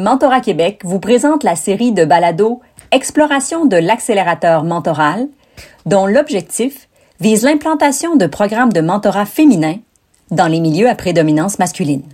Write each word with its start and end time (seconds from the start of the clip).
Mentorat 0.00 0.40
Québec 0.40 0.82
vous 0.84 1.00
présente 1.00 1.42
la 1.42 1.56
série 1.56 1.90
de 1.90 2.04
balados 2.04 2.60
Exploration 2.92 3.66
de 3.66 3.76
l'accélérateur 3.76 4.62
mentoral, 4.62 5.26
dont 5.86 6.06
l'objectif 6.06 6.88
vise 7.18 7.42
l'implantation 7.42 8.14
de 8.14 8.26
programmes 8.26 8.72
de 8.72 8.80
mentorat 8.80 9.26
féminin 9.26 9.74
dans 10.30 10.46
les 10.46 10.60
milieux 10.60 10.88
à 10.88 10.94
prédominance 10.94 11.58
masculine. 11.58 12.04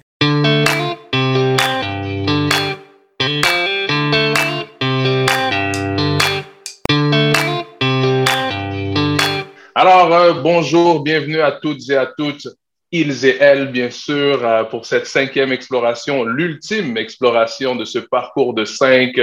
Alors, 9.74 10.10
euh, 10.10 10.32
bonjour, 10.42 11.02
bienvenue 11.02 11.42
à 11.42 11.52
toutes 11.52 11.90
et 11.90 11.96
à 11.98 12.06
toutes 12.06 12.48
ils 12.90 13.26
et 13.26 13.36
elles, 13.40 13.72
bien 13.72 13.90
sûr, 13.90 14.44
euh, 14.44 14.64
pour 14.64 14.86
cette 14.86 15.06
cinquième 15.06 15.52
exploration, 15.52 16.24
l'ultime 16.24 16.96
exploration 16.96 17.74
de 17.76 17.84
ce 17.84 17.98
parcours 17.98 18.54
de 18.54 18.64
cinq, 18.64 19.18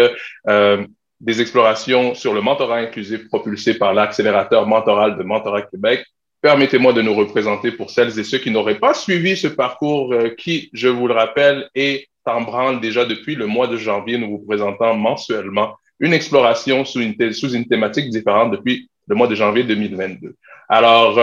euh, 0.48 0.86
des 1.20 1.42
explorations 1.42 2.16
sur 2.16 2.34
le 2.34 2.42
mentorat 2.42 2.78
inclusif 2.78 3.28
propulsé 3.28 3.76
par 3.78 3.94
l'accélérateur 3.94 4.68
mentoral 4.68 5.18
de 5.18 5.24
Mentorat 5.24 5.62
Québec. 5.64 6.04
Permettez-moi 6.42 6.94
de 6.94 7.04
nous 7.04 7.14
représenter 7.14 7.72
pour 7.72 7.92
celles 7.92 8.20
et 8.20 8.24
ceux 8.24 8.40
qui 8.40 8.50
n'auraient 8.50 8.80
pas 8.80 8.96
suivi 8.96 9.38
ce 9.38 9.48
parcours 9.48 10.14
euh, 10.14 10.30
qui, 10.30 10.70
je 10.74 10.88
vous 10.88 11.08
le 11.08 11.14
rappelle, 11.14 11.70
est 11.76 12.08
en 12.26 12.42
branle 12.42 12.82
déjà 12.82 13.06
depuis 13.06 13.36
le 13.36 13.46
mois 13.46 13.68
de 13.68 13.78
janvier. 13.78 14.18
Nous 14.18 14.32
vous 14.32 14.46
présentons 14.46 14.96
mensuellement 14.96 15.76
une 16.00 16.14
exploration 16.14 16.84
sous 16.84 17.00
une, 17.00 17.34
sous 17.34 17.54
une 17.54 17.68
thématique 17.68 18.10
différente 18.10 18.52
depuis 18.52 18.90
le 19.08 19.16
mois 19.16 19.28
de 19.28 19.36
janvier 19.36 19.64
2022. 19.64 20.36
Alors, 20.68 21.20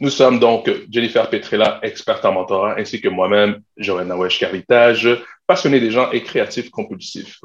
nous 0.00 0.10
sommes 0.10 0.38
donc 0.38 0.70
Jennifer 0.90 1.28
Petrella, 1.28 1.78
experte 1.82 2.24
en 2.24 2.32
mentorat, 2.32 2.76
ainsi 2.78 3.00
que 3.00 3.08
moi-même, 3.08 3.60
Joanna 3.76 4.16
Wesh 4.16 4.38
Caritage, 4.38 5.08
passionné 5.46 5.80
des 5.80 5.90
gens 5.90 6.10
et 6.10 6.22
créatif 6.22 6.70
compulsif. 6.70 7.40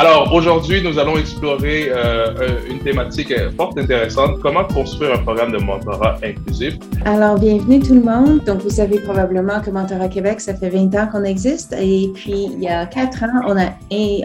Alors, 0.00 0.32
aujourd'hui, 0.32 0.82
nous 0.82 0.98
allons 0.98 1.18
explorer 1.18 1.90
euh, 1.90 2.34
euh, 2.40 2.60
une 2.70 2.78
thématique 2.78 3.34
fort 3.54 3.74
intéressante, 3.76 4.40
comment 4.40 4.64
construire 4.64 5.12
un 5.12 5.22
programme 5.22 5.52
de 5.52 5.58
mentorat 5.58 6.16
inclusif? 6.24 6.76
Alors, 7.04 7.38
bienvenue 7.38 7.80
tout 7.80 7.92
le 7.92 8.00
monde. 8.00 8.42
Donc, 8.46 8.62
vous 8.62 8.70
savez 8.70 8.98
probablement 9.00 9.60
que 9.60 9.68
Mentorat 9.68 10.08
Québec, 10.08 10.40
ça 10.40 10.54
fait 10.54 10.70
20 10.70 10.94
ans 10.94 11.06
qu'on 11.12 11.24
existe. 11.24 11.74
Et 11.78 12.10
puis, 12.14 12.48
il 12.50 12.62
y 12.62 12.68
a 12.68 12.86
quatre 12.86 13.24
ans, 13.24 13.42
on 13.46 13.58
a, 13.58 13.74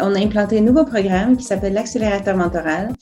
on 0.01 0.15
a 0.15 0.17
implanté 0.17 0.59
un 0.59 0.61
nouveau 0.61 0.85
programme 0.85 1.35
qui 1.35 1.43
s'appelle 1.43 1.73
l'accélérateur 1.73 2.37
mentoral 2.37 2.93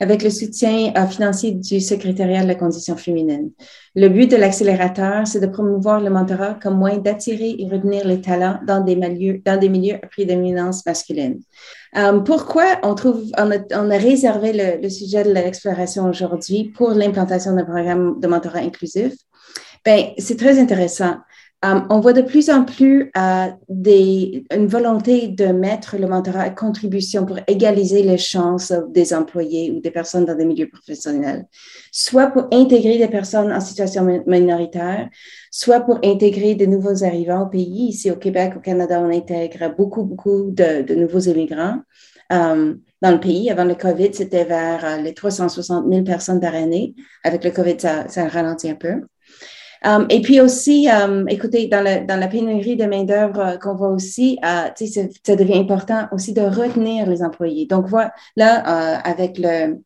avec 0.00 0.22
le 0.22 0.30
soutien 0.30 0.92
euh, 0.96 1.06
financier 1.06 1.52
du 1.52 1.80
secrétariat 1.80 2.42
de 2.42 2.48
la 2.48 2.54
condition 2.54 2.96
féminine. 2.96 3.50
Le 3.94 4.08
but 4.08 4.30
de 4.30 4.36
l'accélérateur, 4.36 5.26
c'est 5.26 5.40
de 5.40 5.46
promouvoir 5.46 6.00
le 6.00 6.10
mentorat 6.10 6.54
comme 6.54 6.76
moyen 6.76 6.98
d'attirer 6.98 7.56
et 7.58 7.68
retenir 7.68 8.06
les 8.06 8.20
talents 8.20 8.58
dans 8.66 8.80
des 8.80 8.96
milieux, 8.96 9.40
dans 9.44 9.58
des 9.58 9.68
milieux 9.68 9.96
à 10.02 10.06
prédominance 10.06 10.84
masculine. 10.84 11.40
Euh, 11.96 12.20
pourquoi 12.20 12.78
on 12.82 12.94
trouve, 12.94 13.22
on 13.38 13.50
a, 13.52 13.58
on 13.74 13.90
a 13.90 13.96
réservé 13.96 14.52
le, 14.52 14.82
le, 14.82 14.88
sujet 14.88 15.22
de 15.22 15.32
l'exploration 15.32 16.08
aujourd'hui 16.08 16.72
pour 16.76 16.90
l'implantation 16.90 17.54
d'un 17.54 17.64
programme 17.64 18.18
de 18.20 18.26
mentorat 18.26 18.60
inclusif? 18.60 19.14
Ben, 19.84 20.06
c'est 20.18 20.38
très 20.38 20.58
intéressant. 20.58 21.16
Euh, 21.64 21.80
on 21.88 22.00
voit 22.00 22.12
de 22.12 22.20
plus 22.20 22.50
en 22.50 22.64
plus 22.64 23.10
euh, 23.16 23.46
des, 23.68 24.44
une 24.54 24.66
volonté 24.66 25.28
de 25.28 25.46
mettre 25.46 25.96
le 25.96 26.06
mentorat 26.06 26.42
à 26.42 26.50
contribution 26.50 27.24
pour 27.24 27.38
égaliser 27.46 28.02
les 28.02 28.18
chances 28.18 28.72
des 28.90 29.14
employés 29.14 29.70
ou 29.70 29.80
des 29.80 29.90
personnes 29.90 30.26
dans 30.26 30.34
des 30.34 30.44
milieux 30.44 30.68
professionnels, 30.68 31.46
soit 31.90 32.26
pour 32.26 32.48
intégrer 32.52 32.98
des 32.98 33.08
personnes 33.08 33.50
en 33.50 33.60
situation 33.60 34.04
minoritaire, 34.26 35.08
soit 35.50 35.80
pour 35.80 36.00
intégrer 36.04 36.54
de 36.54 36.66
nouveaux 36.66 37.02
arrivants 37.02 37.44
au 37.44 37.48
pays. 37.48 37.88
Ici 37.88 38.10
au 38.10 38.16
Québec, 38.16 38.54
au 38.56 38.60
Canada, 38.60 39.00
on 39.00 39.10
intègre 39.10 39.74
beaucoup, 39.74 40.02
beaucoup 40.02 40.50
de, 40.50 40.94
nouveaux 40.94 41.20
immigrants. 41.20 41.78
Euh, 42.32 42.74
dans 43.02 43.10
le 43.10 43.20
pays. 43.20 43.50
Avant 43.50 43.64
le 43.64 43.74
COVID, 43.74 44.14
c'était 44.14 44.44
vers 44.44 45.02
les 45.02 45.12
360 45.12 45.86
000 45.90 46.04
personnes 46.04 46.40
par 46.40 46.54
année. 46.54 46.94
Avec 47.22 47.44
le 47.44 47.50
COVID, 47.50 47.76
ça 47.78 48.28
ralentit 48.28 48.70
un 48.70 48.76
peu. 48.76 49.02
Um, 49.84 50.06
et 50.08 50.22
puis 50.22 50.40
aussi, 50.40 50.88
um, 50.88 51.28
écoutez, 51.28 51.66
dans, 51.68 51.82
le, 51.82 52.06
dans 52.06 52.18
la 52.18 52.28
pénurie 52.28 52.76
de 52.76 52.86
main-d'œuvre 52.86 53.40
euh, 53.40 53.56
qu'on 53.58 53.74
voit 53.74 53.90
aussi, 53.90 54.38
euh, 54.42 54.70
ça 55.26 55.36
devient 55.36 55.58
important 55.58 56.08
aussi 56.10 56.32
de 56.32 56.40
retenir 56.40 57.08
les 57.08 57.22
employés. 57.22 57.66
Donc, 57.66 57.86
voilà, 57.86 58.12
là, 58.34 58.62
euh, 58.66 58.98
avec 59.04 59.36
le, 59.38 59.82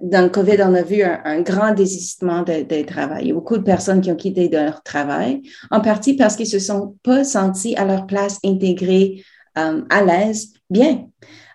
dans 0.00 0.22
le 0.22 0.30
COVID, 0.30 0.56
on 0.60 0.74
a 0.74 0.82
vu 0.82 1.02
un, 1.02 1.42
grand 1.42 1.74
désistement 1.74 2.42
de, 2.42 2.62
de, 2.62 2.82
travail. 2.84 3.24
Il 3.24 3.28
y 3.28 3.30
a 3.32 3.34
beaucoup 3.34 3.58
de 3.58 3.62
personnes 3.62 4.00
qui 4.00 4.10
ont 4.10 4.16
quitté 4.16 4.48
leur 4.48 4.82
travail, 4.82 5.42
en 5.70 5.82
partie 5.82 6.14
parce 6.16 6.36
qu'ils 6.36 6.46
se 6.46 6.58
sont 6.58 6.96
pas 7.02 7.22
sentis 7.22 7.76
à 7.76 7.84
leur 7.84 8.06
place 8.06 8.38
intégrés, 8.44 9.22
um, 9.56 9.86
à 9.90 10.02
l'aise, 10.02 10.54
bien. 10.70 11.06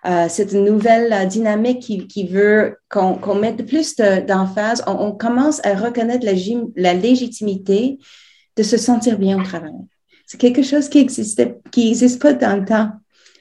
Euh, 0.05 0.27
c'est 0.29 0.53
une 0.53 0.63
nouvelle 0.63 1.11
euh, 1.11 1.25
dynamique 1.25 2.07
qui, 2.07 2.27
veut 2.27 2.77
qu'on 2.89 3.15
qu 3.15 3.37
mette 3.37 3.65
plus 3.65 3.95
d'emphase. 3.95 4.83
on, 4.87 5.11
commence 5.11 5.63
à 5.65 5.75
reconnaître 5.75 6.25
la, 6.75 6.93
légitimité 6.93 7.99
de 8.55 8.63
se 8.63 8.77
sentir 8.77 9.19
bien 9.19 9.39
au 9.39 9.43
travail. 9.43 9.73
C'est 10.25 10.39
quelque 10.39 10.63
chose 10.63 10.87
qui 10.87 10.99
existait, 10.99 11.57
qui 11.71 11.85
n'existe 11.85 12.21
pas 12.21 12.33
dans 12.33 12.57
le 12.57 12.65
temps, 12.65 12.91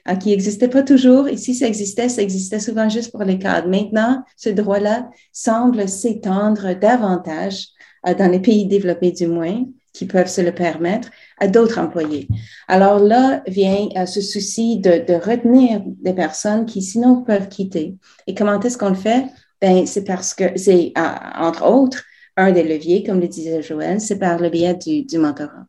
euh, 0.09 0.15
qui 0.15 0.29
n'existait 0.29 0.67
pas 0.67 0.83
toujours. 0.83 1.29
Et 1.29 1.37
si 1.37 1.55
ça 1.55 1.65
existait, 1.65 2.09
ça 2.09 2.21
existait 2.21 2.59
souvent 2.59 2.89
juste 2.89 3.11
pour 3.11 3.23
les 3.23 3.39
cadres. 3.39 3.69
Maintenant, 3.69 4.23
ce 4.35 4.49
droit-là 4.49 5.09
semble 5.31 5.87
s'étendre 5.87 6.73
davantage 6.73 7.67
dans 8.05 8.31
les 8.31 8.39
pays 8.39 8.65
développés 8.65 9.11
du 9.11 9.27
moins 9.27 9.65
qui 9.93 10.05
peuvent 10.05 10.29
se 10.29 10.41
le 10.41 10.53
permettre 10.53 11.09
à 11.39 11.47
d'autres 11.47 11.79
employés. 11.79 12.27
Alors 12.67 12.99
là 12.99 13.41
vient 13.47 13.89
euh, 13.95 14.05
ce 14.05 14.21
souci 14.21 14.79
de, 14.79 15.05
de, 15.05 15.13
retenir 15.13 15.81
des 15.85 16.13
personnes 16.13 16.65
qui 16.65 16.81
sinon 16.81 17.23
peuvent 17.23 17.49
quitter. 17.49 17.95
Et 18.27 18.35
comment 18.35 18.59
est-ce 18.59 18.77
qu'on 18.77 18.89
le 18.89 18.95
fait? 18.95 19.25
Ben, 19.61 19.85
c'est 19.85 20.03
parce 20.03 20.33
que 20.33 20.57
c'est, 20.57 20.93
entre 20.95 21.65
autres, 21.65 22.03
un 22.37 22.51
des 22.51 22.63
leviers, 22.63 23.03
comme 23.03 23.19
le 23.19 23.27
disait 23.27 23.61
Joël, 23.61 23.99
c'est 23.99 24.17
par 24.17 24.39
le 24.39 24.49
biais 24.49 24.75
du, 24.75 25.03
du 25.03 25.17
mentorat. 25.17 25.65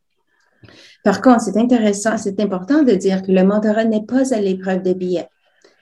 Par 1.02 1.22
contre, 1.22 1.40
c'est 1.40 1.56
intéressant, 1.56 2.16
c'est 2.18 2.38
important 2.40 2.82
de 2.82 2.92
dire 2.92 3.22
que 3.22 3.32
le 3.32 3.42
mentorat 3.42 3.84
n'est 3.84 4.04
pas 4.04 4.32
à 4.34 4.40
l'épreuve 4.40 4.82
des 4.82 4.94
billets, 4.94 5.28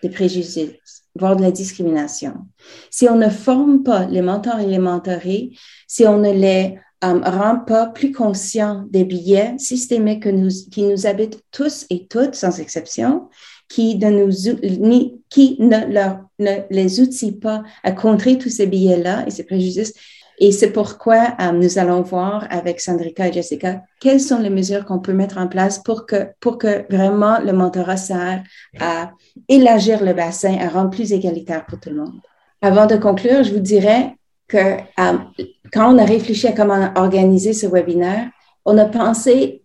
des 0.03 0.09
préjugés, 0.09 0.81
voire 1.15 1.37
de 1.37 1.43
la 1.43 1.50
discrimination. 1.50 2.47
Si 2.91 3.09
on 3.09 3.16
ne 3.16 3.28
forme 3.28 3.82
pas 3.82 4.06
les 4.06 4.22
mentors 4.22 4.60
et 4.60 4.66
les 4.66 4.78
mentorés, 4.78 5.50
si 5.87 6.06
on 6.06 6.19
ne 6.19 6.32
les 6.32 6.78
um, 7.03 7.22
rend 7.25 7.60
pas 7.60 7.86
plus 7.86 8.12
conscients 8.12 8.84
des 8.91 9.04
biais 9.04 9.54
systémiques 9.59 10.25
que 10.25 10.28
nous, 10.28 10.48
qui 10.70 10.82
nous 10.82 11.06
habitent 11.06 11.42
tous 11.53 11.86
et 11.91 12.06
toutes, 12.06 12.34
sans 12.34 12.60
exception, 12.60 13.28
qui 13.69 13.97
ne, 13.98 14.10
nous, 14.10 14.86
ni, 14.86 15.20
qui 15.28 15.56
ne, 15.60 15.92
leur, 15.92 16.20
ne 16.38 16.62
les 16.70 17.00
outille 17.00 17.38
pas 17.38 17.62
à 17.84 17.92
contrer 17.92 18.38
tous 18.38 18.50
ces 18.50 18.66
biais-là 18.66 19.25
et 19.26 19.31
ces 19.31 19.44
préjudices. 19.44 19.94
Et 20.41 20.53
c'est 20.53 20.70
pourquoi 20.70 21.34
um, 21.41 21.58
nous 21.58 21.78
allons 21.78 22.03
voir 22.03 22.47
avec 22.50 22.81
Sandrika 22.81 23.26
et 23.26 23.32
Jessica 23.32 23.82
quelles 24.00 24.20
sont 24.20 24.38
les 24.38 24.50
mesures 24.50 24.84
qu'on 24.84 25.00
peut 25.00 25.12
mettre 25.12 25.38
en 25.38 25.48
place 25.48 25.81
pour 25.81 26.06
que, 26.06 26.28
pour 26.41 26.58
que 26.58 26.87
vraiment 26.94 27.41
le 27.41 27.53
mentorat 27.53 27.97
sert 27.97 28.44
à 28.81 29.10
élargir 29.48 30.03
le 30.04 30.12
bassin, 30.12 30.56
à 30.58 30.69
rendre 30.69 30.91
plus 30.91 31.12
égalitaire 31.12 31.66
pour 31.66 31.81
tout 31.81 31.91
le 31.91 31.97
monde. 31.97 32.20
Avant 32.62 32.87
de 32.87 32.97
conclure, 32.97 33.42
je 33.42 33.53
vous 33.53 33.60
dirais 33.60 34.17
um, 34.54 35.31
quand 35.72 35.94
on 35.94 35.98
a 35.98 36.04
réfléchi 36.04 36.47
à 36.47 36.53
comment 36.53 36.91
organiser 36.97 37.53
ce 37.53 37.66
webinaire, 37.66 38.31
on 38.64 38.78
a 38.78 38.86
pensé, 38.86 39.62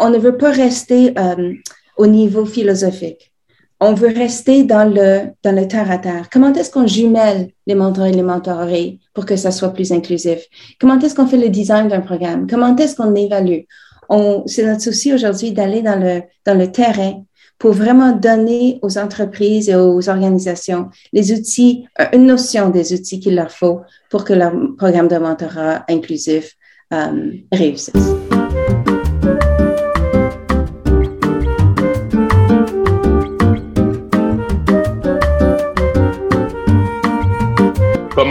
on 0.00 0.10
ne 0.10 0.18
veut 0.18 0.36
pas 0.36 0.50
rester 0.50 1.14
euh, 1.18 1.54
au 1.96 2.06
niveau 2.06 2.44
philosophique. 2.44 3.32
On 3.80 3.94
veut 3.94 4.12
rester 4.14 4.62
dans 4.62 4.84
le, 4.84 5.32
dans 5.42 5.54
le 5.54 5.66
terre 5.66 5.90
à 5.90 5.98
terre. 5.98 6.28
Comment 6.32 6.52
est-ce 6.52 6.70
qu'on 6.70 6.86
jumelle 6.86 7.50
les 7.66 7.74
mentors 7.74 8.06
et 8.06 8.12
les 8.12 8.22
mentorés 8.22 9.00
pour 9.12 9.26
que 9.26 9.34
ça 9.34 9.50
soit 9.50 9.72
plus 9.72 9.90
inclusif? 9.90 10.40
Comment 10.80 11.00
est-ce 11.00 11.16
qu'on 11.16 11.26
fait 11.26 11.36
le 11.36 11.48
design 11.48 11.88
d'un 11.88 12.00
programme? 12.00 12.46
Comment 12.48 12.76
est-ce 12.76 12.94
qu'on 12.94 13.14
évalue? 13.14 13.62
C'est 14.46 14.66
notre 14.66 14.82
souci 14.82 15.12
aujourd'hui 15.12 15.52
d'aller 15.52 15.82
dans 15.82 15.98
le, 15.98 16.22
dans 16.44 16.56
le 16.56 16.70
terrain 16.70 17.24
pour 17.58 17.72
vraiment 17.72 18.12
donner 18.12 18.78
aux 18.82 18.98
entreprises 18.98 19.68
et 19.68 19.76
aux 19.76 20.08
organisations 20.08 20.90
les 21.12 21.32
outils, 21.32 21.86
euh, 22.00 22.06
une 22.12 22.26
notion 22.26 22.70
des 22.70 22.92
outils 22.92 23.20
qu'il 23.20 23.36
leur 23.36 23.50
faut 23.50 23.80
pour 24.10 24.24
que 24.24 24.32
leur 24.32 24.52
programme 24.76 25.08
de 25.08 25.16
mentorat 25.16 25.84
inclusif 25.88 26.56
euh, 26.92 27.32
réussisse. 27.52 27.92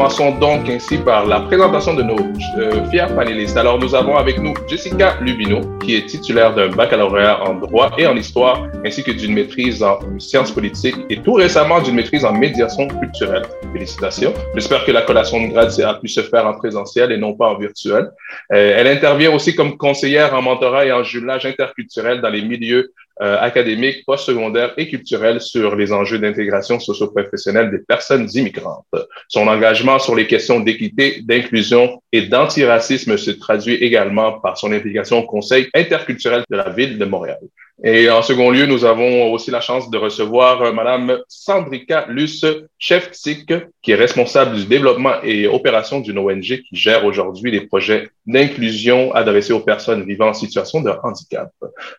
Commençons 0.01 0.39
donc 0.39 0.67
ainsi 0.67 0.97
par 0.97 1.27
la 1.27 1.41
présentation 1.41 1.93
de 1.93 2.01
nos 2.01 2.17
euh, 2.57 2.89
fiers 2.89 3.05
panélistes. 3.15 3.55
Alors, 3.55 3.77
nous 3.77 3.93
avons 3.93 4.17
avec 4.17 4.39
nous 4.39 4.55
Jessica 4.67 5.15
Lubino, 5.21 5.61
qui 5.77 5.95
est 5.95 6.07
titulaire 6.07 6.55
d'un 6.55 6.69
baccalauréat 6.69 7.43
en 7.43 7.53
droit 7.53 7.91
et 7.99 8.07
en 8.07 8.15
histoire, 8.15 8.65
ainsi 8.83 9.03
que 9.03 9.11
d'une 9.11 9.35
maîtrise 9.35 9.83
en 9.83 9.99
sciences 10.17 10.49
politiques 10.49 10.95
et 11.11 11.17
tout 11.17 11.33
récemment 11.33 11.83
d'une 11.83 11.93
maîtrise 11.93 12.25
en 12.25 12.33
médiation 12.33 12.87
culturelle. 12.87 13.43
Félicitations. 13.73 14.33
J'espère 14.55 14.85
que 14.85 14.91
la 14.91 15.03
collation 15.03 15.39
de 15.39 15.53
grade 15.53 15.79
a 15.81 15.93
pu 15.93 16.07
se 16.07 16.21
faire 16.21 16.47
en 16.47 16.55
présentiel 16.55 17.11
et 17.11 17.17
non 17.17 17.33
pas 17.33 17.49
en 17.49 17.59
virtuel. 17.59 18.09
Euh, 18.53 18.73
elle 18.77 18.87
intervient 18.87 19.31
aussi 19.31 19.53
comme 19.53 19.77
conseillère 19.77 20.33
en 20.33 20.41
mentorat 20.41 20.87
et 20.87 20.91
en 20.91 21.03
jumelage 21.03 21.45
interculturel 21.45 22.21
dans 22.21 22.29
les 22.29 22.41
milieux 22.41 22.91
euh, 23.21 23.37
académique, 23.39 24.03
postsecondaire 24.05 24.73
et 24.77 24.87
culturel 24.87 25.39
sur 25.39 25.75
les 25.75 25.93
enjeux 25.93 26.17
d'intégration 26.17 26.79
socio-professionnelle 26.79 27.69
des 27.69 27.79
personnes 27.79 28.27
immigrantes. 28.33 28.85
Son 29.27 29.47
engagement 29.47 29.99
sur 29.99 30.15
les 30.15 30.25
questions 30.25 30.59
d'équité, 30.59 31.21
d'inclusion 31.21 32.01
et 32.11 32.23
d'antiracisme 32.23 33.17
se 33.17 33.31
traduit 33.31 33.75
également 33.75 34.39
par 34.39 34.57
son 34.57 34.71
implication 34.71 35.19
au 35.19 35.27
Conseil 35.27 35.69
interculturel 35.75 36.43
de 36.49 36.57
la 36.57 36.69
ville 36.69 36.97
de 36.97 37.05
Montréal. 37.05 37.39
Et 37.83 38.11
en 38.11 38.21
second 38.21 38.51
lieu, 38.51 38.67
nous 38.67 38.85
avons 38.85 39.31
aussi 39.31 39.49
la 39.49 39.59
chance 39.59 39.89
de 39.89 39.97
recevoir 39.97 40.61
euh, 40.61 40.71
Madame 40.71 41.17
Sandrika 41.27 42.05
Luce, 42.09 42.45
chef 42.77 43.09
TIC, 43.09 43.51
qui 43.81 43.91
est 43.91 43.95
responsable 43.95 44.55
du 44.55 44.65
développement 44.65 45.15
et 45.23 45.47
opération 45.47 45.99
d'une 45.99 46.19
ONG 46.19 46.41
qui 46.43 46.75
gère 46.75 47.05
aujourd'hui 47.05 47.49
les 47.49 47.61
projets 47.61 48.09
d'inclusion 48.27 49.11
adressés 49.15 49.53
aux 49.53 49.61
personnes 49.61 50.03
vivant 50.03 50.27
en 50.27 50.33
situation 50.35 50.81
de 50.81 50.91
handicap. 51.01 51.49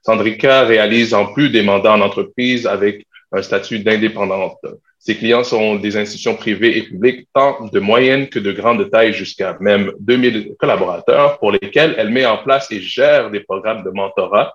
Sandrika 0.06 0.62
réalise 0.62 1.14
en 1.14 1.32
plus 1.32 1.50
des 1.50 1.62
mandats 1.62 1.94
en 1.94 2.00
entreprise 2.00 2.64
avec 2.68 3.04
un 3.32 3.42
statut 3.42 3.80
d'indépendante. 3.80 4.58
Ses 5.00 5.16
clients 5.16 5.42
sont 5.42 5.74
des 5.74 5.96
institutions 5.96 6.36
privées 6.36 6.78
et 6.78 6.82
publiques, 6.82 7.26
tant 7.34 7.64
de 7.64 7.80
moyenne 7.80 8.28
que 8.28 8.38
de 8.38 8.52
grande 8.52 8.88
taille, 8.88 9.12
jusqu'à 9.12 9.56
même 9.58 9.90
2000 9.98 10.54
collaborateurs, 10.60 11.40
pour 11.40 11.50
lesquels 11.50 11.96
elle 11.98 12.10
met 12.10 12.24
en 12.24 12.38
place 12.38 12.70
et 12.70 12.80
gère 12.80 13.32
des 13.32 13.40
programmes 13.40 13.82
de 13.82 13.90
mentorat 13.90 14.54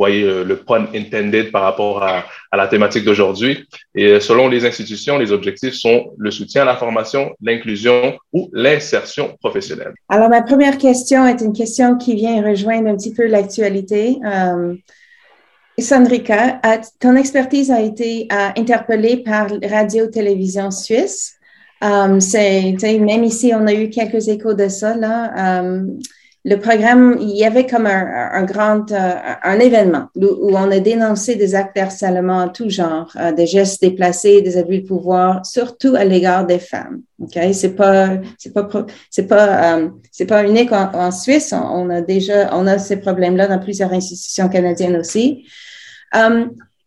voyez 0.00 0.22
euh, 0.22 0.44
le 0.44 0.56
pun 0.56 0.86
intended 0.94 1.52
par 1.52 1.62
rapport 1.62 2.02
à, 2.02 2.24
la 2.56 2.66
thématique 2.66 3.04
d'aujourd'hui. 3.04 3.68
Et 3.94 4.06
euh, 4.06 4.20
selon 4.20 4.48
les 4.48 4.64
institutions, 4.64 5.18
les 5.18 5.30
objectifs 5.30 5.74
sont 5.74 6.12
le 6.16 6.30
soutien 6.30 6.62
à 6.62 6.64
la 6.64 6.76
formation, 6.76 7.34
l'inclusion 7.42 8.18
ou 8.32 8.48
l'insertion 8.52 9.36
professionnelle. 9.40 9.92
Alors, 10.08 10.28
ma 10.30 10.42
première 10.42 10.78
question 10.78 11.26
est 11.26 11.40
une 11.40 11.52
question 11.52 11.96
qui 11.96 12.14
vient 12.14 12.42
rejoindre 12.42 12.88
un 12.88 12.96
petit 12.96 13.12
peu 13.12 13.26
l'actualité. 13.26 14.16
Euh, 14.24 14.74
Sandrika, 15.78 16.60
ton 16.98 17.16
expertise 17.16 17.70
a 17.70 17.80
été 17.80 18.28
interpellée 18.30 19.18
par 19.18 19.48
Radio-Télévision 19.62 20.70
Suisse. 20.70 21.38
c'est, 22.18 22.98
même 22.98 23.24
ici, 23.24 23.52
on 23.54 23.66
a 23.66 23.72
eu 23.72 23.88
quelques 23.88 24.28
échos 24.28 24.52
de 24.52 24.68
ça. 24.68 24.94
Là 24.94 25.72
le 26.44 26.56
programme, 26.56 27.18
il 27.20 27.36
y 27.36 27.44
avait 27.44 27.66
comme 27.66 27.86
un, 27.86 28.42
grand 28.44 28.90
euh, 28.92 29.12
un 29.42 29.58
événement 29.58 30.08
où, 30.16 30.56
on 30.56 30.70
a 30.70 30.80
dénoncé 30.80 31.36
des 31.36 31.54
actes 31.54 31.76
d'harcèlement 31.76 32.38
en 32.38 32.48
tout 32.48 32.70
genre, 32.70 33.12
euh, 33.16 33.30
des 33.32 33.46
gestes 33.46 33.82
déplacés, 33.82 34.40
des 34.40 34.56
abus 34.56 34.80
de 34.80 34.86
pouvoir, 34.86 35.44
surtout 35.44 35.94
à 35.96 36.04
l'égard 36.04 36.46
des 36.46 36.58
femmes. 36.58 37.02
Ok, 37.18 37.38
c'est 37.52 37.76
pas 37.76 38.16
c'est 38.38 38.54
pas 38.54 38.66
c'est 39.10 39.26
pas 39.26 39.76
euh, 39.76 39.88
c'est 40.10 40.24
pas 40.24 40.42
unique 40.44 40.72
en, 40.72 41.10
Suisse. 41.10 41.52
On, 41.52 41.90
a 41.90 42.00
déjà 42.00 42.56
on 42.56 42.66
a 42.66 42.78
ces 42.78 42.96
problèmes-là 42.96 43.46
dans 43.46 43.58
plusieurs 43.58 43.92
institutions 43.92 44.48
canadiennes 44.48 44.96
aussi. 44.96 45.44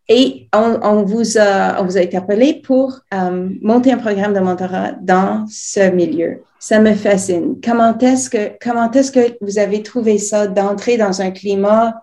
Et 0.09 0.49
on, 0.53 1.03
vous 1.03 1.37
a 1.37 1.81
on 1.81 1.85
vous 1.85 1.97
a 1.97 2.01
interpellé 2.01 2.61
pour 2.63 2.99
monter 3.61 3.91
un 3.91 3.97
programme 3.97 4.33
de 4.33 4.39
mentorat 4.39 4.91
dans 5.01 5.45
ce 5.47 5.89
milieu 5.91 6.43
ça 6.63 6.79
me 6.79 6.93
fascine. 6.93 7.59
Comment 7.61 7.97
est-ce 7.97 8.29
que, 8.29 8.57
comment 8.63 8.89
est-ce 8.89 9.11
que 9.11 9.37
vous 9.41 9.59
avez 9.59 9.83
trouvé 9.83 10.17
ça 10.17 10.47
d'entrer 10.47 10.95
dans 10.95 11.21
un 11.21 11.29
climat, 11.31 12.01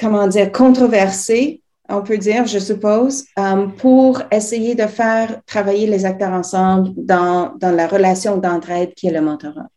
comment 0.00 0.26
dire, 0.26 0.50
controversé, 0.50 1.60
on 1.90 2.00
peut 2.00 2.16
dire, 2.16 2.46
je 2.46 2.58
suppose, 2.58 3.24
euh, 3.38 3.66
pour 3.66 4.22
essayer 4.30 4.74
de 4.74 4.86
faire 4.86 5.42
travailler 5.44 5.86
les 5.86 6.06
acteurs 6.06 6.32
ensemble 6.32 6.94
dans, 6.96 7.52
dans 7.58 7.72
la 7.72 7.86
relation 7.86 8.38
d'entraide 8.38 8.94
qui 8.94 9.08
est 9.08 9.12
le 9.12 9.20
mentorat? 9.20 9.68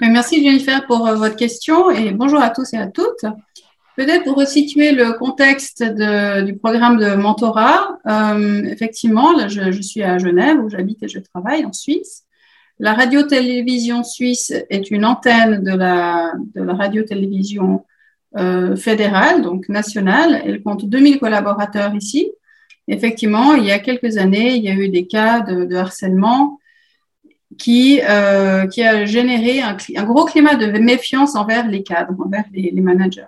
Merci 0.00 0.42
Jennifer 0.42 0.86
pour 0.86 1.06
euh, 1.06 1.16
votre 1.16 1.36
question 1.36 1.90
et 1.90 2.10
bonjour 2.12 2.40
à 2.40 2.48
tous 2.48 2.72
et 2.72 2.78
à 2.78 2.86
toutes. 2.86 3.26
Peut-être 3.96 4.24
pour 4.24 4.36
resituer 4.36 4.92
le 4.92 5.12
contexte 5.12 5.82
de, 5.82 6.42
du 6.42 6.56
programme 6.56 6.98
de 6.98 7.14
mentorat, 7.14 7.98
euh, 8.08 8.64
effectivement, 8.64 9.32
là, 9.32 9.46
je, 9.46 9.70
je, 9.70 9.82
suis 9.82 10.02
à 10.02 10.18
Genève 10.18 10.58
où 10.58 10.68
j'habite 10.68 11.02
et 11.04 11.08
je 11.08 11.20
travaille 11.20 11.64
en 11.64 11.72
Suisse. 11.72 12.24
La 12.80 12.94
radio-télévision 12.94 14.02
suisse 14.02 14.52
est 14.68 14.90
une 14.90 15.04
antenne 15.04 15.62
de 15.62 15.70
la, 15.70 16.32
de 16.54 16.62
la 16.62 16.74
radio-télévision 16.74 17.84
euh, 18.36 18.74
fédérale, 18.74 19.42
donc 19.42 19.68
nationale. 19.68 20.42
Elle 20.44 20.60
compte 20.60 20.84
2000 20.86 21.20
collaborateurs 21.20 21.94
ici. 21.94 22.32
Effectivement, 22.88 23.54
il 23.54 23.64
y 23.64 23.70
a 23.70 23.78
quelques 23.78 24.16
années, 24.16 24.56
il 24.56 24.64
y 24.64 24.68
a 24.70 24.74
eu 24.74 24.88
des 24.88 25.06
cas 25.06 25.40
de, 25.40 25.64
de 25.64 25.76
harcèlement 25.76 26.58
qui, 27.58 28.00
euh, 28.02 28.66
qui 28.66 28.82
a 28.82 29.04
généré 29.06 29.60
un, 29.60 29.76
un, 29.96 30.04
gros 30.04 30.24
climat 30.24 30.56
de 30.56 30.66
méfiance 30.78 31.36
envers 31.36 31.68
les 31.68 31.84
cadres, 31.84 32.14
envers 32.18 32.44
les, 32.52 32.72
les 32.72 32.80
managers. 32.80 33.22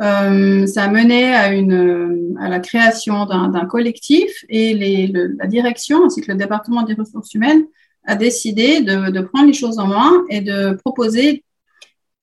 Euh, 0.00 0.66
ça 0.66 0.88
mené 0.88 1.34
à, 1.34 1.52
une, 1.52 2.36
à 2.40 2.48
la 2.48 2.60
création 2.60 3.26
d'un 3.26 3.66
collectif 3.66 4.44
et 4.48 4.72
les, 4.74 5.08
la 5.08 5.46
direction 5.48 6.04
ainsi 6.04 6.20
que 6.20 6.30
le 6.30 6.38
département 6.38 6.82
des 6.82 6.94
ressources 6.94 7.34
humaines 7.34 7.66
a 8.04 8.14
décidé 8.14 8.80
de, 8.80 9.10
de, 9.10 9.20
prendre 9.20 9.48
les 9.48 9.52
choses 9.52 9.78
en 9.78 9.88
main 9.88 10.24
et 10.30 10.40
de 10.40 10.74
proposer 10.84 11.42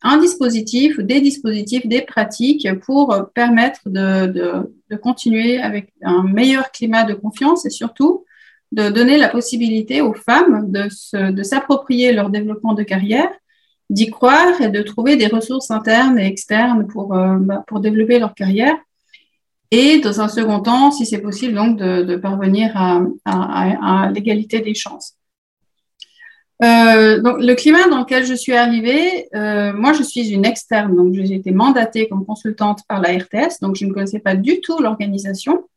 un 0.02 0.18
dispositif, 0.18 1.00
des 1.00 1.20
dispositifs, 1.20 1.86
des 1.86 2.02
pratiques 2.02 2.68
pour 2.80 3.14
permettre 3.34 3.82
de, 3.86 4.28
de, 4.28 4.52
de 4.90 4.96
continuer 4.96 5.58
avec 5.62 5.94
un 6.02 6.24
meilleur 6.24 6.72
climat 6.72 7.04
de 7.04 7.14
confiance 7.14 7.66
et 7.66 7.70
surtout 7.70 8.24
de 8.72 8.90
donner 8.90 9.18
la 9.18 9.28
possibilité 9.28 10.02
aux 10.02 10.14
femmes 10.14 10.72
de 10.72 11.44
s'approprier 11.44 12.14
leur 12.14 12.30
développement 12.30 12.74
de 12.74 12.84
carrière 12.84 13.30
d'y 13.90 14.10
croire 14.10 14.60
et 14.62 14.70
de 14.70 14.82
trouver 14.82 15.16
des 15.16 15.28
ressources 15.28 15.72
internes 15.72 16.18
et 16.18 16.26
externes 16.26 16.88
pour, 16.88 17.14
euh, 17.14 17.38
bah, 17.40 17.64
pour 17.68 17.80
développer 17.80 18.20
leur 18.20 18.34
carrière. 18.34 18.76
Et 19.72 20.00
dans 20.00 20.22
un 20.22 20.28
second 20.28 20.60
temps, 20.60 20.92
si 20.92 21.06
c'est 21.06 21.20
possible, 21.20 21.54
donc 21.54 21.78
de, 21.78 22.04
de 22.04 22.16
parvenir 22.16 22.72
à, 22.76 23.02
à, 23.26 24.12
l'égalité 24.12 24.60
des 24.60 24.74
chances. 24.74 25.16
Euh, 26.64 27.22
donc, 27.22 27.38
le 27.40 27.54
climat 27.56 27.88
dans 27.90 28.00
lequel 28.00 28.26
je 28.26 28.34
suis 28.34 28.54
arrivée, 28.54 29.28
euh, 29.36 29.74
moi 29.74 29.92
je 29.92 30.04
suis 30.04 30.30
une 30.30 30.46
externe, 30.46 30.96
donc 30.96 31.14
j'ai 31.14 31.36
été 31.36 31.52
mandatée 31.52 32.08
comme 32.08 32.26
consultante 32.26 32.82
par 32.88 33.02
la 33.02 33.10
RTS, 33.10 33.60
donc 33.62 33.76
je 33.76 33.86
ne 33.86 33.92
connaissais 33.92 34.20
pas 34.20 34.36
du 34.36 34.62
tout 34.62 34.80
l'organisation. 34.80 35.68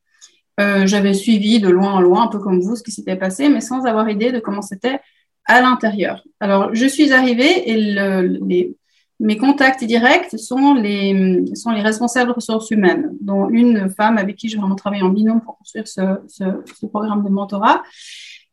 J'avais 0.86 1.14
suivi 1.14 1.60
de 1.60 1.68
loin 1.68 1.92
en 1.92 2.00
loin, 2.00 2.24
un 2.24 2.26
peu 2.26 2.40
comme 2.40 2.60
vous, 2.60 2.74
ce 2.74 2.82
qui 2.82 2.90
s'était 2.90 3.14
passé, 3.14 3.48
mais 3.48 3.60
sans 3.60 3.86
avoir 3.86 4.10
idée 4.10 4.32
de 4.32 4.40
comment 4.40 4.60
c'était 4.60 4.98
à 5.48 5.60
l'intérieur. 5.60 6.22
Alors, 6.38 6.72
je 6.74 6.86
suis 6.86 7.12
arrivée 7.12 7.68
et 7.68 8.76
mes 9.20 9.36
contacts 9.36 9.82
directs 9.82 10.38
sont 10.38 10.74
les, 10.74 11.44
sont 11.54 11.70
les 11.70 11.82
responsables 11.82 12.30
ressources 12.30 12.70
humaines, 12.70 13.10
dont 13.20 13.48
une 13.48 13.90
femme 13.90 14.16
avec 14.16 14.36
qui 14.36 14.48
j'ai 14.48 14.58
vraiment 14.58 14.76
travaillé 14.76 15.02
en 15.02 15.08
binôme 15.08 15.40
pour 15.40 15.58
construire 15.58 15.88
ce 15.88 16.86
programme 16.86 17.24
de 17.24 17.28
mentorat. 17.28 17.82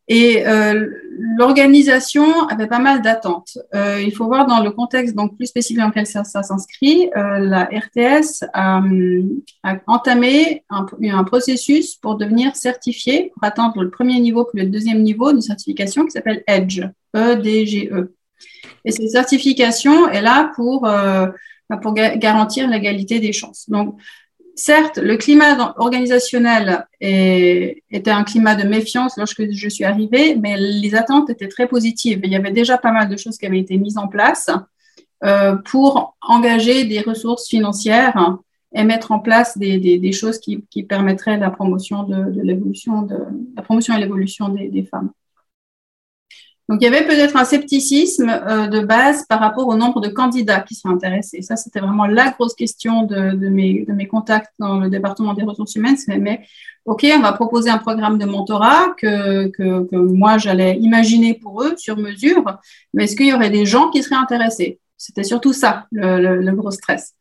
Et 0.08 0.46
euh, 0.46 0.88
l'organisation 1.38 2.48
avait 2.48 2.68
pas 2.68 2.80
mal 2.80 3.02
d'attentes. 3.02 3.58
Euh, 3.74 4.00
il 4.02 4.14
faut 4.14 4.26
voir 4.26 4.46
dans 4.46 4.62
le 4.64 4.70
contexte 4.70 5.16
donc 5.16 5.36
plus 5.36 5.48
spécifique 5.48 5.80
dans 5.80 5.88
lequel 5.88 6.06
ça, 6.06 6.24
s'inscrit. 6.24 7.10
Euh, 7.18 7.40
la 7.40 7.64
RTS 7.64 8.46
a, 8.54 8.84
a 9.64 9.76
entamé 9.88 10.64
un, 10.70 10.86
un, 11.12 11.24
processus 11.24 11.96
pour 11.96 12.18
devenir 12.18 12.56
certifié, 12.56 13.32
pour 13.34 13.44
atteindre 13.44 13.82
le 13.82 13.90
premier 13.90 14.20
niveau 14.20 14.46
puis 14.46 14.64
le 14.64 14.70
deuxième 14.70 15.02
niveau 15.02 15.32
d'une 15.32 15.42
certification 15.42 16.06
qui 16.06 16.12
s'appelle 16.12 16.44
EDGE, 16.48 16.90
E-D-G-E. 17.16 17.92
-E. 17.92 18.10
Et 18.86 18.92
cette 18.92 19.10
certification 19.10 20.08
est 20.10 20.22
là 20.22 20.52
pour, 20.56 20.86
euh, 20.86 21.28
pour 21.82 21.94
garantir 21.94 22.68
l'égalité 22.70 23.20
des 23.20 23.34
chances. 23.34 23.68
Donc, 23.70 24.00
certes, 24.56 24.98
le 24.98 25.18
climat 25.18 25.76
organisationnel 25.78 26.88
était 27.02 28.12
un 28.12 28.24
climat 28.24 28.56
de 28.56 28.68
méfiance 28.68 29.18
lorsque 29.18 29.52
je 29.52 29.70
suis 29.70 29.84
arrivée, 29.84 30.36
mais 30.36 30.58
les 30.58 30.96
attentes 30.96 31.30
étaient 31.30 31.48
très 31.48 31.68
positives. 31.68 32.22
Il 32.24 32.32
y 32.32 32.36
avait 32.36 32.52
déjà 32.52 32.78
pas 32.78 32.92
mal 32.92 33.10
de 33.10 33.18
choses 33.18 33.38
qui 33.38 33.46
avaient 33.46 33.60
été 33.60 33.78
mises 33.78 33.98
en 33.98 34.08
place 34.08 34.50
euh, 35.24 35.56
pour 35.56 36.16
engager 36.22 36.86
des 36.86 37.00
ressources 37.00 37.48
financières 37.48 38.38
et 38.74 38.84
mettre 38.84 39.12
en 39.12 39.20
place 39.20 39.58
des, 39.58 40.12
choses 40.12 40.40
qui, 40.40 40.84
permettraient 40.84 41.38
la 41.38 41.50
promotion 41.50 42.04
de, 42.04 42.38
et 42.38 42.44
l'évolution 42.44 43.08
des, 44.50 44.84
femmes. 44.84 45.12
Donc, 46.68 46.80
il 46.82 46.86
y 46.86 46.88
avait 46.88 47.06
peut-être 47.06 47.38
un 47.38 47.46
scepticisme 47.46 48.28
euh, 48.30 48.68
de 48.68 48.80
base 48.80 49.26
par 49.28 49.40
rapport 49.40 49.68
au 49.68 49.76
nombre 49.76 50.02
de 50.02 50.08
candidats 50.08 50.62
qui 50.62 50.74
sont 50.74 50.90
intéressés. 50.90 51.44
Ça, 51.44 51.56
c'était 51.56 51.80
vraiment 51.80 52.08
la 52.08 52.32
grosse 52.32 52.56
question 52.56 53.04
de, 53.04 53.36
de, 53.36 53.50
mes, 53.50 53.86
de, 53.86 53.94
mes, 53.94 54.08
contacts 54.08 54.52
dans 54.58 54.80
le 54.80 54.90
département 54.90 55.36
des 55.36 55.44
ressources 55.44 55.76
humaines. 55.76 55.98
Mais, 56.08 56.18
mais, 56.18 56.42
OK, 56.86 57.06
on 57.16 57.20
va 57.20 57.34
proposer 57.34 57.70
un 57.70 57.78
programme 57.78 58.18
de 58.18 58.26
mentorat 58.26 58.96
que, 58.98 59.48
que, 59.50 59.84
que 59.84 59.96
moi, 59.96 60.40
j'allais 60.40 60.78
imaginer 60.78 61.36
pour 61.36 61.62
eux 61.62 61.76
sur 61.78 61.98
mesure. 61.98 62.44
Mais 62.96 63.04
est-ce 63.04 63.16
qu'il 63.16 63.28
y 63.28 63.34
aurait 63.34 63.52
des 63.52 63.68
gens 63.68 63.92
qui 63.92 64.02
seraient 64.02 64.16
intéressés? 64.16 64.80
C'était 64.98 65.24
surtout 65.24 65.54
ça, 65.54 65.86
le, 65.92 66.20
le, 66.20 66.42
le, 66.42 66.52
gros 66.54 66.72
stress. 66.72 67.14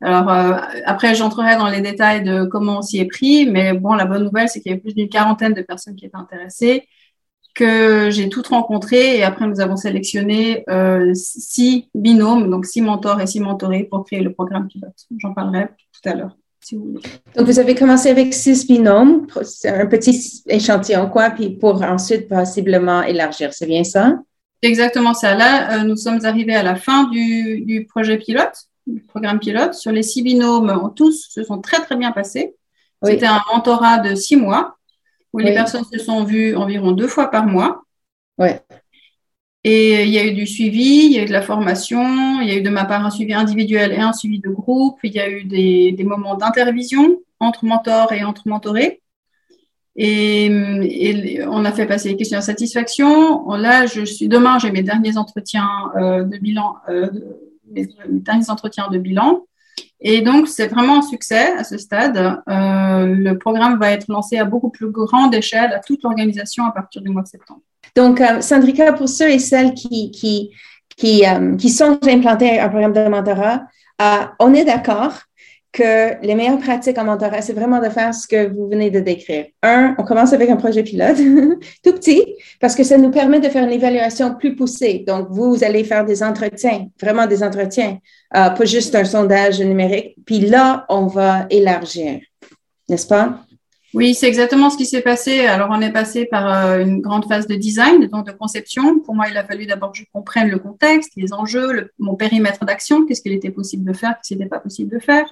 Alors, 0.00 0.30
euh, 0.30 0.56
après, 0.86 1.14
j'entrerai 1.14 1.56
dans 1.56 1.68
les 1.68 1.82
détails 1.82 2.22
de 2.22 2.44
comment 2.44 2.78
on 2.78 2.82
s'y 2.82 3.00
est 3.00 3.06
pris. 3.06 3.44
Mais 3.44 3.74
bon, 3.74 3.92
la 3.92 4.06
bonne 4.06 4.24
nouvelle, 4.24 4.48
c'est 4.48 4.60
qu'il 4.60 4.70
y 4.70 4.72
avait 4.72 4.80
plus 4.80 4.94
d'une 4.94 5.10
quarantaine 5.10 5.52
de 5.52 5.60
personnes 5.60 5.94
qui 5.94 6.06
étaient 6.06 6.16
intéressées 6.16 6.88
que 7.58 8.08
j'ai 8.10 8.28
toutes 8.28 8.46
rencontrées 8.46 9.18
et 9.18 9.24
après 9.24 9.48
nous 9.48 9.60
avons 9.60 9.76
sélectionné 9.76 10.62
euh, 10.70 11.10
six 11.14 11.88
binômes, 11.92 12.48
donc 12.48 12.66
six 12.66 12.80
mentors 12.80 13.20
et 13.20 13.26
six 13.26 13.40
mentorés 13.40 13.82
pour 13.82 14.04
créer 14.04 14.20
le 14.20 14.32
programme 14.32 14.68
pilote. 14.68 14.94
J'en 15.18 15.34
parlerai 15.34 15.66
tout 15.92 16.08
à 16.08 16.14
l'heure. 16.14 16.36
Si 16.60 16.76
vous 16.76 16.84
voulez. 16.84 17.00
Donc, 17.36 17.46
vous 17.46 17.58
avez 17.58 17.74
commencé 17.74 18.10
avec 18.10 18.32
six 18.32 18.66
binômes, 18.66 19.26
un 19.64 19.86
petit 19.86 20.42
échantillon, 20.46 21.08
quoi, 21.08 21.30
puis 21.30 21.50
pour 21.50 21.82
ensuite 21.82 22.28
possiblement 22.28 23.02
élargir, 23.02 23.52
c'est 23.52 23.66
bien 23.66 23.84
ça? 23.84 24.18
Exactement 24.62 25.14
ça. 25.14 25.34
Là, 25.34 25.78
euh, 25.78 25.84
nous 25.84 25.96
sommes 25.96 26.24
arrivés 26.24 26.54
à 26.54 26.62
la 26.62 26.76
fin 26.76 27.08
du, 27.10 27.62
du, 27.62 27.86
projet 27.86 28.18
pilote, 28.18 28.66
du 28.86 29.00
programme 29.02 29.40
pilote. 29.40 29.74
Sur 29.74 29.92
les 29.92 30.02
six 30.02 30.22
binômes, 30.22 30.92
tous 30.94 31.28
se 31.28 31.42
sont 31.42 31.60
très, 31.60 31.80
très 31.82 31.96
bien 31.96 32.12
passés. 32.12 32.54
Oui. 33.02 33.12
C'était 33.12 33.26
un 33.26 33.40
mentorat 33.52 33.98
de 33.98 34.14
six 34.14 34.36
mois 34.36 34.77
où 35.32 35.38
oui. 35.38 35.44
les 35.44 35.54
personnes 35.54 35.84
se 35.84 35.98
sont 35.98 36.24
vues 36.24 36.56
environ 36.56 36.92
deux 36.92 37.08
fois 37.08 37.30
par 37.30 37.46
mois. 37.46 37.82
Ouais. 38.38 38.60
Et 39.64 40.04
il 40.04 40.10
y 40.10 40.18
a 40.18 40.24
eu 40.24 40.32
du 40.32 40.46
suivi, 40.46 41.06
il 41.06 41.12
y 41.12 41.18
a 41.18 41.24
eu 41.24 41.26
de 41.26 41.32
la 41.32 41.42
formation, 41.42 42.40
il 42.40 42.48
y 42.48 42.52
a 42.52 42.56
eu 42.56 42.62
de 42.62 42.70
ma 42.70 42.84
part 42.84 43.04
un 43.04 43.10
suivi 43.10 43.34
individuel 43.34 43.92
et 43.92 43.98
un 43.98 44.12
suivi 44.12 44.38
de 44.38 44.48
groupe, 44.48 44.98
il 45.02 45.12
y 45.12 45.20
a 45.20 45.28
eu 45.28 45.44
des, 45.44 45.92
des 45.92 46.04
moments 46.04 46.36
d'intervision 46.36 47.18
entre 47.40 47.64
mentors 47.64 48.12
et 48.12 48.24
entre 48.24 48.48
mentorés. 48.48 49.02
Et, 49.96 50.46
et, 50.46 51.44
on 51.44 51.64
a 51.64 51.72
fait 51.72 51.86
passer 51.86 52.10
les 52.10 52.16
questions 52.16 52.38
à 52.38 52.40
satisfaction. 52.40 53.50
Là, 53.50 53.86
je 53.86 54.04
suis 54.04 54.28
demain, 54.28 54.58
j'ai 54.60 54.70
mes 54.70 54.84
derniers 54.84 55.16
entretiens 55.16 55.68
euh, 55.96 56.22
de 56.22 56.38
bilan, 56.38 56.76
euh, 56.88 57.08
de, 57.10 57.24
mes, 57.72 57.88
mes 58.08 58.20
derniers 58.20 58.48
entretiens 58.48 58.88
de 58.88 58.98
bilan. 58.98 59.44
Et 60.00 60.20
donc, 60.22 60.48
c'est 60.48 60.68
vraiment 60.68 60.98
un 60.98 61.02
succès 61.02 61.56
à 61.56 61.64
ce 61.64 61.76
stade. 61.76 62.16
Euh, 62.16 63.06
le 63.06 63.36
programme 63.36 63.78
va 63.78 63.90
être 63.90 64.06
lancé 64.08 64.38
à 64.38 64.44
beaucoup 64.44 64.70
plus 64.70 64.90
grande 64.90 65.34
échelle 65.34 65.72
à 65.72 65.80
toute 65.80 66.02
l'organisation 66.02 66.64
à 66.64 66.70
partir 66.70 67.02
du 67.02 67.10
mois 67.10 67.22
de 67.22 67.28
septembre. 67.28 67.60
Donc, 67.96 68.20
euh, 68.20 68.40
Sandrika, 68.40 68.92
pour 68.92 69.08
ceux 69.08 69.30
et 69.30 69.38
celles 69.38 69.74
qui, 69.74 70.10
qui, 70.12 70.50
qui, 70.96 71.26
euh, 71.26 71.56
qui 71.56 71.70
sont 71.70 71.98
implantés 72.06 72.60
un 72.60 72.68
programme 72.68 72.92
de 72.92 73.08
mentorat, 73.08 73.62
euh, 74.00 74.24
on 74.38 74.54
est 74.54 74.64
d'accord 74.64 75.14
les 75.80 76.34
meilleures 76.34 76.58
pratiques 76.58 76.98
en 76.98 77.04
mentorat, 77.04 77.42
c'est 77.42 77.52
vraiment 77.52 77.80
de 77.80 77.88
faire 77.88 78.14
ce 78.14 78.26
que 78.26 78.52
vous 78.52 78.68
venez 78.68 78.90
de 78.90 79.00
décrire. 79.00 79.46
Un, 79.62 79.94
on 79.98 80.04
commence 80.04 80.32
avec 80.32 80.50
un 80.50 80.56
projet 80.56 80.82
pilote, 80.82 81.16
tout 81.84 81.92
petit, 81.92 82.24
parce 82.60 82.74
que 82.74 82.84
ça 82.84 82.98
nous 82.98 83.10
permet 83.10 83.40
de 83.40 83.48
faire 83.48 83.64
une 83.64 83.72
évaluation 83.72 84.34
plus 84.34 84.56
poussée. 84.56 85.04
Donc, 85.06 85.28
vous 85.30 85.62
allez 85.64 85.84
faire 85.84 86.04
des 86.04 86.22
entretiens, 86.22 86.88
vraiment 87.00 87.26
des 87.26 87.42
entretiens, 87.42 87.98
euh, 88.36 88.50
pas 88.50 88.64
juste 88.64 88.94
un 88.94 89.04
sondage 89.04 89.60
numérique. 89.60 90.16
Puis 90.26 90.40
là, 90.40 90.86
on 90.88 91.06
va 91.06 91.46
élargir, 91.50 92.20
n'est-ce 92.88 93.06
pas? 93.06 93.40
Oui, 93.94 94.14
c'est 94.14 94.28
exactement 94.28 94.68
ce 94.68 94.76
qui 94.76 94.84
s'est 94.84 95.00
passé. 95.00 95.46
Alors, 95.46 95.68
on 95.70 95.80
est 95.80 95.92
passé 95.92 96.26
par 96.26 96.46
euh, 96.46 96.84
une 96.84 97.00
grande 97.00 97.24
phase 97.26 97.46
de 97.46 97.54
design, 97.54 98.06
donc 98.08 98.26
de 98.26 98.32
conception. 98.32 98.98
Pour 99.00 99.14
moi, 99.14 99.28
il 99.30 99.36
a 99.36 99.44
fallu 99.44 99.64
d'abord 99.64 99.92
que 99.92 99.98
je 99.98 100.04
comprenne 100.12 100.48
le 100.50 100.58
contexte, 100.58 101.12
les 101.16 101.32
enjeux, 101.32 101.90
mon 101.98 102.14
périmètre 102.14 102.66
d'action, 102.66 103.06
qu'est-ce 103.06 103.22
qu'il 103.22 103.32
était 103.32 103.50
possible 103.50 103.90
de 103.90 103.96
faire, 103.96 104.10
qu'est-ce 104.10 104.28
qu'il 104.28 104.38
n'était 104.38 104.50
pas 104.50 104.60
possible 104.60 104.90
de 104.94 104.98
faire. 104.98 105.26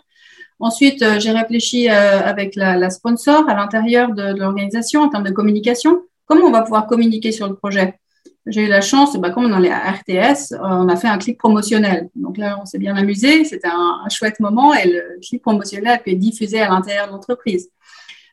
Ensuite, 0.59 1.03
euh, 1.03 1.21
j'ai 1.21 1.33
réfléchi 1.33 1.91
euh, 1.91 2.21
avec 2.21 2.55
la, 2.57 2.77
la, 2.77 2.91
sponsor 2.91 3.49
à 3.49 3.55
l'intérieur 3.55 4.13
de, 4.15 4.33
de 4.33 4.39
l'organisation 4.39 5.03
en 5.03 5.09
termes 5.09 5.25
de 5.25 5.31
communication. 5.31 6.03
Comment 6.25 6.47
on 6.47 6.51
va 6.51 6.63
pouvoir 6.63 6.87
communiquer 6.87 7.31
sur 7.31 7.47
le 7.47 7.55
projet? 7.55 7.99
J'ai 8.47 8.63
eu 8.63 8.69
la 8.69 8.81
chance, 8.81 9.17
bah, 9.17 9.31
comme 9.31 9.53
on 9.53 9.63
est 9.63 9.71
à 9.71 9.91
RTS, 9.91 10.55
on 10.63 10.89
a 10.89 10.97
fait 10.97 11.09
un 11.09 11.19
clip 11.19 11.37
promotionnel. 11.37 12.09
Donc 12.15 12.39
là, 12.39 12.59
on 12.63 12.65
s'est 12.65 12.79
bien 12.79 12.97
amusé. 12.97 13.45
C'était 13.45 13.69
un, 13.69 14.01
un, 14.05 14.09
chouette 14.09 14.41
moment 14.41 14.73
et 14.73 14.89
le 14.89 15.19
clip 15.21 15.43
promotionnel 15.43 15.95
a 15.95 15.99
pu 15.99 16.13
être 16.13 16.19
diffusé 16.19 16.61
à 16.61 16.69
l'intérieur 16.69 17.09
de 17.09 17.13
l'entreprise. 17.13 17.69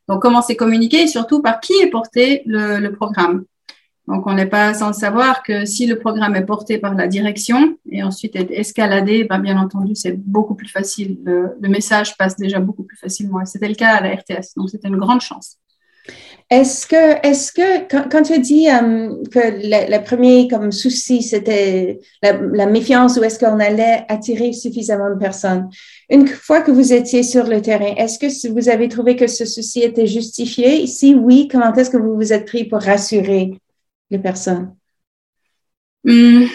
Donc, 0.08 0.22
comment 0.22 0.42
c'est 0.42 0.56
communiqué? 0.56 1.04
Et 1.04 1.08
surtout 1.08 1.42
par 1.42 1.60
qui 1.60 1.74
est 1.82 1.90
porté 1.90 2.44
le, 2.46 2.80
le 2.80 2.92
programme? 2.94 3.46
Donc, 4.08 4.28
on 4.28 4.34
n'est 4.34 4.48
pas 4.48 4.74
sans 4.74 4.92
savoir 4.92 5.44
que 5.44 5.66
si 5.66 5.88
le 5.88 5.98
programme 5.98 6.36
est 6.36 6.46
porté 6.46 6.78
par 6.78 6.94
la 6.94 7.08
direction 7.08 7.78
et 7.90 8.04
ensuite 8.04 8.36
est 8.36 8.52
escaladé, 8.52 9.24
ben, 9.24 9.40
bien 9.40 9.58
entendu, 9.58 9.96
c'est 9.96 10.18
beaucoup 10.18 10.56
plus 10.56 10.68
facile. 10.68 11.20
Le, 11.24 11.70
message 11.70 12.18
passe 12.18 12.36
déjà 12.36 12.60
beaucoup 12.60 12.84
plus 12.84 12.98
facilement. 12.98 13.46
C'était 13.46 13.70
le 13.70 13.76
cas 13.76 13.96
à 13.96 14.02
la 14.02 14.16
RTS. 14.16 14.56
Donc, 14.58 14.70
c'était 14.70 14.90
une 14.90 14.98
grande 14.98 15.22
chance. 15.22 15.58
Est-ce 16.50 16.86
que, 16.86 17.26
est-ce 17.26 17.54
que 17.54 18.10
quand, 18.10 18.24
tu 18.24 18.38
dis 18.40 18.68
um, 18.70 19.24
que 19.32 19.40
le, 19.40 20.04
premier 20.04 20.50
comme 20.50 20.74
souci, 20.74 21.24
c'était 21.24 22.02
la, 22.22 22.66
méfiance 22.66 23.18
ou 23.18 23.24
est-ce 23.24 23.40
qu'on 23.40 23.60
allait 23.62 24.04
attirer 24.10 24.52
suffisamment 24.52 25.12
de 25.12 25.18
personnes, 25.18 25.70
une 26.10 26.28
fois 26.28 26.62
que 26.62 26.72
vous 26.72 26.92
étiez 26.92 27.24
sur 27.24 27.46
le 27.46 27.62
terrain, 27.62 27.96
est-ce 27.96 28.20
que 28.20 28.52
vous 28.52 28.68
avez 28.68 28.90
trouvé 28.90 29.16
que 29.16 29.28
ce 29.28 29.46
souci 29.46 29.82
était 29.82 30.06
justifié? 30.06 30.86
Si 30.88 31.16
oui, 31.16 31.48
comment 31.50 31.74
est-ce 31.74 31.90
que 31.90 31.98
vous 31.98 32.16
vous 32.16 32.34
êtes 32.34 32.46
pris 32.46 32.66
pour 32.66 32.82
rassurer? 32.82 33.54
Personnes? 34.18 34.76
Hum. 36.06 36.48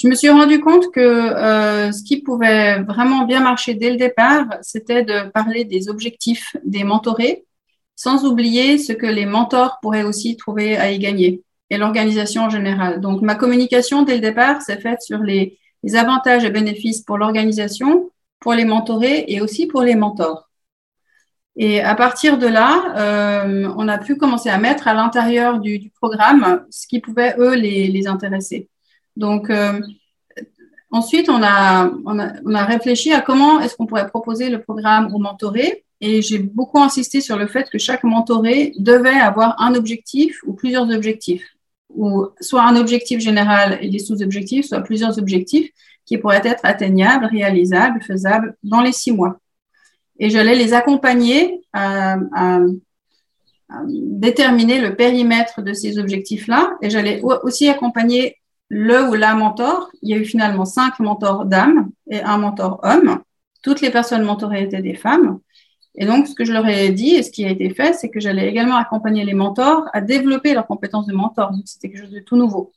Je 0.00 0.06
me 0.06 0.14
suis 0.14 0.28
rendu 0.28 0.60
compte 0.60 0.92
que 0.92 1.00
euh, 1.00 1.90
ce 1.90 2.04
qui 2.04 2.22
pouvait 2.22 2.82
vraiment 2.82 3.24
bien 3.24 3.40
marcher 3.40 3.74
dès 3.74 3.90
le 3.90 3.96
départ, 3.96 4.46
c'était 4.62 5.02
de 5.02 5.28
parler 5.30 5.64
des 5.64 5.88
objectifs 5.88 6.56
des 6.64 6.84
mentorés, 6.84 7.44
sans 7.96 8.24
oublier 8.24 8.78
ce 8.78 8.92
que 8.92 9.06
les 9.06 9.26
mentors 9.26 9.78
pourraient 9.82 10.04
aussi 10.04 10.36
trouver 10.36 10.76
à 10.76 10.92
y 10.92 11.00
gagner 11.00 11.42
et 11.70 11.76
l'organisation 11.76 12.42
en 12.44 12.50
général. 12.50 13.00
Donc, 13.00 13.22
ma 13.22 13.34
communication 13.34 14.02
dès 14.02 14.14
le 14.14 14.20
départ 14.20 14.62
s'est 14.62 14.80
faite 14.80 15.02
sur 15.02 15.18
les, 15.18 15.58
avantages 15.94 16.44
et 16.44 16.50
bénéfices 16.50 17.02
pour 17.02 17.18
l'organisation, 17.18 18.10
pour 18.40 18.52
les 18.52 18.64
mentorés 18.64 19.24
et 19.28 19.40
aussi 19.40 19.66
pour 19.66 19.82
les 19.82 19.94
mentors. 19.94 20.47
Et 21.60 21.80
à 21.80 21.96
partir 21.96 22.38
de 22.38 22.46
là, 22.46 22.94
euh, 22.96 23.68
on 23.76 23.88
a 23.88 23.98
pu 23.98 24.16
commencer 24.16 24.48
à 24.48 24.58
mettre 24.58 24.86
à 24.86 24.94
l'intérieur 24.94 25.58
du, 25.58 25.90
programme 26.00 26.64
ce 26.70 26.86
qui 26.86 27.00
pouvait, 27.00 27.34
eux, 27.36 27.56
les, 27.56 27.88
les 27.88 28.06
intéresser. 28.06 28.68
Donc, 29.16 29.50
euh, 29.50 29.80
ensuite, 30.92 31.28
on 31.28 31.42
a, 31.42 31.90
on, 32.06 32.20
a, 32.20 32.32
on 32.44 32.54
a 32.54 32.64
réfléchi 32.64 33.12
à 33.12 33.20
comment 33.20 33.58
est-ce 33.58 33.74
qu'on 33.74 33.86
pourrait 33.86 34.06
proposer 34.06 34.50
le 34.50 34.62
programme 34.62 35.12
aux 35.12 35.18
mentorés. 35.18 35.84
Et 36.00 36.22
j'ai 36.22 36.38
beaucoup 36.38 36.78
insisté 36.78 37.20
sur 37.20 37.36
le 37.36 37.48
fait 37.48 37.68
que 37.68 37.78
chaque 37.78 38.04
mentoré 38.04 38.72
devait 38.78 39.18
avoir 39.18 39.60
un 39.60 39.74
objectif 39.74 40.40
ou 40.46 40.52
plusieurs 40.52 40.88
objectifs, 40.88 41.56
ou 41.88 42.28
soit 42.40 42.62
un 42.62 42.76
objectif 42.76 43.18
général 43.18 43.78
et 43.82 43.88
des 43.88 43.98
sous-objectifs, 43.98 44.66
soit 44.66 44.82
plusieurs 44.82 45.18
objectifs 45.18 45.72
qui 46.06 46.18
pourraient 46.18 46.40
être 46.44 46.60
atteignables, 46.62 47.26
réalisables, 47.26 48.00
faisables 48.00 48.56
dans 48.62 48.80
les 48.80 48.92
six 48.92 49.10
mois 49.10 49.40
et 50.18 50.30
j'allais 50.30 50.54
les 50.54 50.74
accompagner 50.74 51.60
à, 51.72 52.16
à, 52.34 52.60
à, 53.68 53.82
déterminer 53.86 54.80
le 54.80 54.96
périmètre 54.96 55.62
de 55.62 55.72
ces 55.72 55.98
objectifs-là 55.98 56.76
et 56.82 56.90
j'allais 56.90 57.20
aussi 57.22 57.68
accompagner 57.68 58.36
le 58.68 59.08
ou 59.08 59.14
la 59.14 59.34
mentor. 59.34 59.90
Il 60.02 60.10
y 60.10 60.14
a 60.14 60.16
eu 60.16 60.24
finalement 60.24 60.64
cinq 60.64 60.98
mentors 61.00 61.46
dames 61.46 61.90
et 62.10 62.20
un 62.20 62.38
mentor 62.38 62.80
homme. 62.82 63.20
Toutes 63.62 63.80
les 63.80 63.90
personnes 63.90 64.22
mentorées 64.22 64.62
étaient 64.62 64.82
des 64.82 64.94
femmes. 64.94 65.40
Et 66.00 66.06
donc, 66.06 66.28
ce 66.28 66.34
que 66.34 66.44
je 66.44 66.52
leur 66.52 66.66
ai 66.66 66.90
dit 66.90 67.16
et 67.16 67.22
ce 67.22 67.30
qui 67.30 67.44
a 67.44 67.50
été 67.50 67.70
fait, 67.70 67.92
c'est 67.92 68.08
que 68.08 68.20
j'allais 68.20 68.48
également 68.48 68.76
accompagner 68.76 69.24
les 69.24 69.34
mentors 69.34 69.84
à 69.92 70.00
développer 70.00 70.54
leurs 70.54 70.66
compétences 70.66 71.06
de 71.06 71.12
mentor. 71.14 71.50
Donc, 71.50 71.62
c'était 71.64 71.88
quelque 71.88 72.02
chose 72.02 72.14
de 72.14 72.20
tout 72.20 72.36
nouveau. 72.36 72.72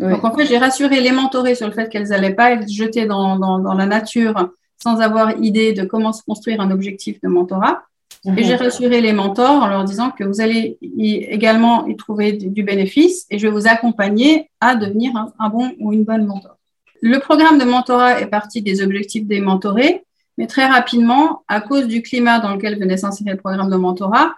Oui. 0.00 0.10
Donc, 0.10 0.24
en 0.24 0.34
fait, 0.34 0.46
j'ai 0.46 0.56
rassuré 0.56 1.00
les 1.00 1.12
mentorées 1.12 1.54
sur 1.54 1.66
le 1.66 1.74
fait 1.74 1.90
qu'elles 1.90 2.08
n'allaient 2.08 2.34
pas 2.34 2.52
être 2.52 2.68
jetées 2.70 3.04
dans, 3.04 3.38
dans, 3.38 3.58
dans 3.58 3.74
la 3.74 3.84
nature 3.84 4.52
sans 4.82 5.00
avoir 5.00 5.38
idée 5.42 5.72
de 5.72 5.84
comment 5.84 6.12
se 6.12 6.22
construire 6.22 6.60
un 6.60 6.70
objectif 6.70 7.20
de 7.20 7.28
mentorat. 7.28 7.82
Mmh. 8.24 8.38
Et 8.38 8.44
j'ai 8.44 8.56
rassuré 8.56 9.00
les 9.00 9.12
mentors 9.12 9.62
en 9.62 9.66
leur 9.66 9.84
disant 9.84 10.10
que 10.10 10.24
vous 10.24 10.40
allez 10.40 10.78
y 10.80 11.16
également 11.16 11.86
y 11.86 11.96
trouver 11.96 12.32
du 12.32 12.62
bénéfice 12.62 13.26
et 13.30 13.38
je 13.38 13.46
vais 13.46 13.52
vous 13.52 13.66
accompagner 13.66 14.50
à 14.60 14.76
devenir 14.76 15.16
un, 15.16 15.32
un 15.38 15.48
bon 15.48 15.72
ou 15.80 15.92
une 15.92 16.04
bonne 16.04 16.26
mentor. 16.26 16.56
Le 17.00 17.18
programme 17.18 17.58
de 17.58 17.64
mentorat 17.64 18.20
est 18.20 18.26
parti 18.26 18.62
des 18.62 18.80
objectifs 18.80 19.26
des 19.26 19.40
mentorés, 19.40 20.04
mais 20.38 20.46
très 20.46 20.66
rapidement, 20.66 21.42
à 21.48 21.60
cause 21.60 21.88
du 21.88 22.00
climat 22.00 22.38
dans 22.38 22.54
lequel 22.54 22.78
venait 22.78 22.96
s'insérer 22.96 23.32
le 23.32 23.38
programme 23.38 23.70
de 23.70 23.76
mentorat, 23.76 24.34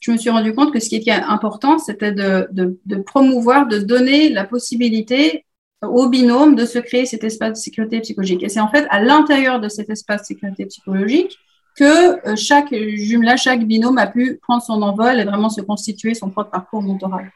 je 0.00 0.12
me 0.12 0.16
suis 0.16 0.30
rendu 0.30 0.52
compte 0.52 0.72
que 0.72 0.80
ce 0.80 0.88
qui 0.88 0.96
était 0.96 1.10
important, 1.10 1.78
c'était 1.78 2.12
de, 2.12 2.48
de, 2.52 2.78
de, 2.86 2.96
promouvoir, 2.96 3.66
de 3.66 3.78
donner 3.78 4.28
la 4.28 4.44
possibilité 4.44 5.44
au 5.82 6.08
binôme 6.08 6.54
de 6.56 6.64
se 6.64 6.78
créer 6.78 7.06
cet 7.06 7.24
espace 7.24 7.50
de 7.50 7.56
sécurité 7.56 8.00
psychologique. 8.00 8.42
Et 8.42 8.48
c'est 8.48 8.60
en 8.60 8.68
fait 8.68 8.86
à 8.90 9.00
l'intérieur 9.00 9.60
de 9.60 9.68
cet 9.68 9.90
espace 9.90 10.22
de 10.22 10.26
sécurité 10.26 10.66
psychologique 10.66 11.38
que 11.76 12.28
euh, 12.28 12.36
chaque 12.36 12.74
jumelage, 12.74 13.42
chaque 13.42 13.64
binôme 13.64 13.98
a 13.98 14.08
pu 14.08 14.38
prendre 14.42 14.62
son 14.62 14.82
envol 14.82 15.20
et 15.20 15.24
vraiment 15.24 15.48
se 15.48 15.60
constituer 15.60 16.14
son 16.14 16.30
propre 16.30 16.50
parcours 16.50 16.82
mentoral. 16.82 17.30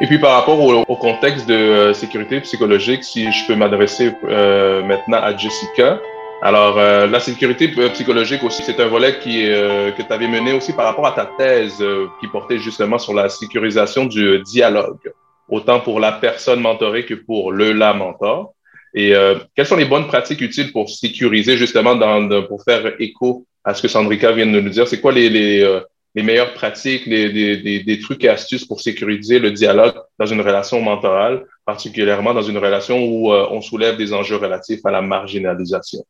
Et 0.00 0.06
puis 0.06 0.20
par 0.20 0.34
rapport 0.34 0.60
au, 0.60 0.96
contexte 0.96 1.48
de 1.48 1.54
euh, 1.54 1.92
sécurité 1.92 2.40
psychologique, 2.40 3.02
si 3.02 3.32
je 3.32 3.46
peux 3.48 3.56
m'adresser 3.56 4.12
euh, 4.24 4.84
maintenant 4.84 5.18
à 5.18 5.36
Jessica, 5.36 6.00
alors, 6.40 6.78
euh, 6.78 7.06
la 7.08 7.18
sécurité 7.18 7.68
psychologique 7.68 8.44
aussi, 8.44 8.62
c'est 8.62 8.78
un 8.78 8.86
volet 8.86 9.18
qui, 9.18 9.50
euh, 9.50 9.90
que 9.90 10.02
tu 10.02 10.12
avais 10.12 10.28
mené 10.28 10.52
aussi 10.52 10.72
par 10.72 10.84
rapport 10.84 11.06
à 11.06 11.12
ta 11.12 11.26
thèse 11.26 11.78
euh, 11.80 12.06
qui 12.20 12.28
portait 12.28 12.58
justement 12.58 12.98
sur 12.98 13.12
la 13.12 13.28
sécurisation 13.28 14.06
du 14.06 14.40
dialogue, 14.42 15.12
autant 15.48 15.80
pour 15.80 15.98
la 15.98 16.12
personne 16.12 16.60
mentorée 16.60 17.04
que 17.04 17.14
pour 17.14 17.50
le 17.50 17.72
la 17.72 17.92
mentor. 17.92 18.54
Et 18.94 19.12
quelles 19.54 19.66
sont 19.66 19.76
les 19.76 19.84
bonnes 19.84 20.06
pratiques 20.06 20.40
utiles 20.40 20.72
pour 20.72 20.88
sécuriser 20.88 21.58
justement, 21.58 21.94
dans, 21.94 22.42
pour 22.46 22.64
faire 22.64 22.94
écho 22.98 23.46
à 23.62 23.74
ce 23.74 23.82
que 23.82 23.86
Sandrika 23.86 24.32
vient 24.32 24.46
de 24.46 24.60
nous 24.60 24.70
dire? 24.70 24.88
C'est 24.88 25.00
quoi 25.00 25.12
les, 25.12 25.28
les, 25.28 25.80
les 26.18 26.24
meilleures 26.24 26.52
pratiques, 26.52 27.06
les, 27.06 27.82
des, 27.82 27.98
trucs 28.00 28.24
et 28.24 28.28
astuces 28.28 28.64
pour 28.64 28.80
sécuriser 28.80 29.38
le 29.38 29.52
dialogue 29.52 29.94
dans 30.18 30.26
une 30.26 30.40
relation 30.40 30.80
mentorale? 30.80 31.44
particulièrement 31.64 32.32
dans 32.32 32.42
une 32.42 32.56
relation 32.56 32.96
où 33.04 33.30
euh, 33.30 33.46
on 33.50 33.60
soulève 33.60 33.98
des 33.98 34.14
enjeux 34.14 34.36
relatifs 34.36 34.80
à 34.86 34.90
la 34.90 35.02
marginalisation. 35.02 36.02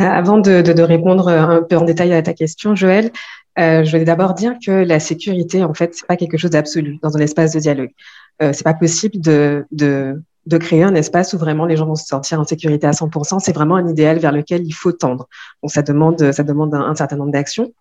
Euh, 0.00 0.04
avant 0.04 0.38
de, 0.38 0.82
répondre 0.82 1.26
un 1.28 1.62
peu 1.62 1.76
en 1.76 1.84
détail 1.84 2.12
à 2.14 2.22
ta 2.22 2.34
question, 2.34 2.76
Joël, 2.76 3.10
euh, 3.58 3.84
je 3.84 3.90
voulais 3.90 4.04
d'abord 4.04 4.34
dire 4.34 4.54
que 4.64 4.70
la 4.70 5.00
sécurité, 5.00 5.62
en 5.62 5.74
fait, 5.74 5.94
c'est 5.94 6.06
pas 6.06 6.16
quelque 6.16 6.38
chose 6.38 6.50
d'absolu 6.50 6.98
dans 7.02 7.16
un 7.16 7.20
espace 7.20 7.52
de 7.52 7.60
dialogue. 7.60 7.90
Euh, 8.42 8.52
c'est 8.52 8.64
pas 8.64 8.74
possible 8.74 9.20
de, 9.20 9.64
créer 10.60 10.82
un 10.82 10.94
espace 10.94 11.32
où 11.32 11.38
vraiment 11.38 11.66
les 11.66 11.76
gens 11.76 11.86
vont 11.86 11.94
se 11.94 12.06
sentir 12.06 12.40
en 12.40 12.44
sécurité 12.44 12.86
à 12.86 12.92
100%. 12.92 13.40
C'est 13.40 13.54
vraiment 13.54 13.76
un 13.76 13.88
idéal 13.88 14.18
vers 14.18 14.32
lequel 14.32 14.64
il 14.64 14.72
faut 14.72 14.92
tendre. 14.92 15.28
Donc 15.62 15.72
ça 15.72 15.82
demande 15.82 16.22
un 16.22 16.94
certain 16.94 17.16
nombre 17.16 17.32
d'actions. 17.32 17.72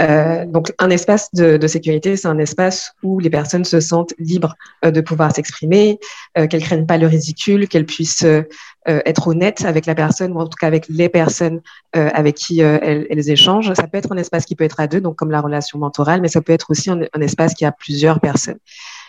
Euh, 0.00 0.46
donc, 0.46 0.72
un 0.78 0.90
espace 0.90 1.28
de, 1.34 1.56
de 1.56 1.66
sécurité, 1.66 2.16
c'est 2.16 2.28
un 2.28 2.38
espace 2.38 2.92
où 3.02 3.18
les 3.18 3.30
personnes 3.30 3.64
se 3.64 3.80
sentent 3.80 4.14
libres 4.18 4.54
euh, 4.84 4.90
de 4.90 5.00
pouvoir 5.00 5.34
s'exprimer, 5.34 5.98
euh, 6.38 6.46
qu'elles 6.46 6.62
craignent 6.62 6.86
pas 6.86 6.98
le 6.98 7.06
ridicule, 7.06 7.68
qu'elles 7.68 7.86
puissent 7.86 8.24
euh, 8.24 8.42
être 8.86 9.28
honnêtes 9.28 9.64
avec 9.64 9.86
la 9.86 9.94
personne 9.94 10.32
ou 10.32 10.40
en 10.40 10.46
tout 10.46 10.56
cas 10.60 10.66
avec 10.66 10.88
les 10.88 11.08
personnes 11.08 11.60
avec 11.92 12.34
qui 12.34 12.58
elles, 12.60 13.06
elles, 13.08 13.30
échangent. 13.30 13.72
Ça 13.74 13.86
peut 13.86 13.96
être 13.96 14.10
un 14.10 14.16
espace 14.16 14.44
qui 14.44 14.56
peut 14.56 14.64
être 14.64 14.80
à 14.80 14.88
deux, 14.88 15.00
donc 15.00 15.14
comme 15.14 15.30
la 15.30 15.40
relation 15.40 15.78
mentorale, 15.78 16.20
mais 16.20 16.26
ça 16.26 16.40
peut 16.40 16.52
être 16.52 16.70
aussi 16.70 16.90
un, 16.90 16.98
un 17.12 17.20
espace 17.20 17.54
qui 17.54 17.64
a 17.64 17.70
plusieurs 17.70 18.18
personnes. 18.18 18.58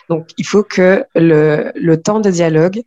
Donc, 0.08 0.28
il 0.38 0.46
faut 0.46 0.62
que 0.62 1.04
le, 1.16 1.72
le 1.74 2.00
temps 2.00 2.20
de 2.20 2.30
dialogue 2.30 2.82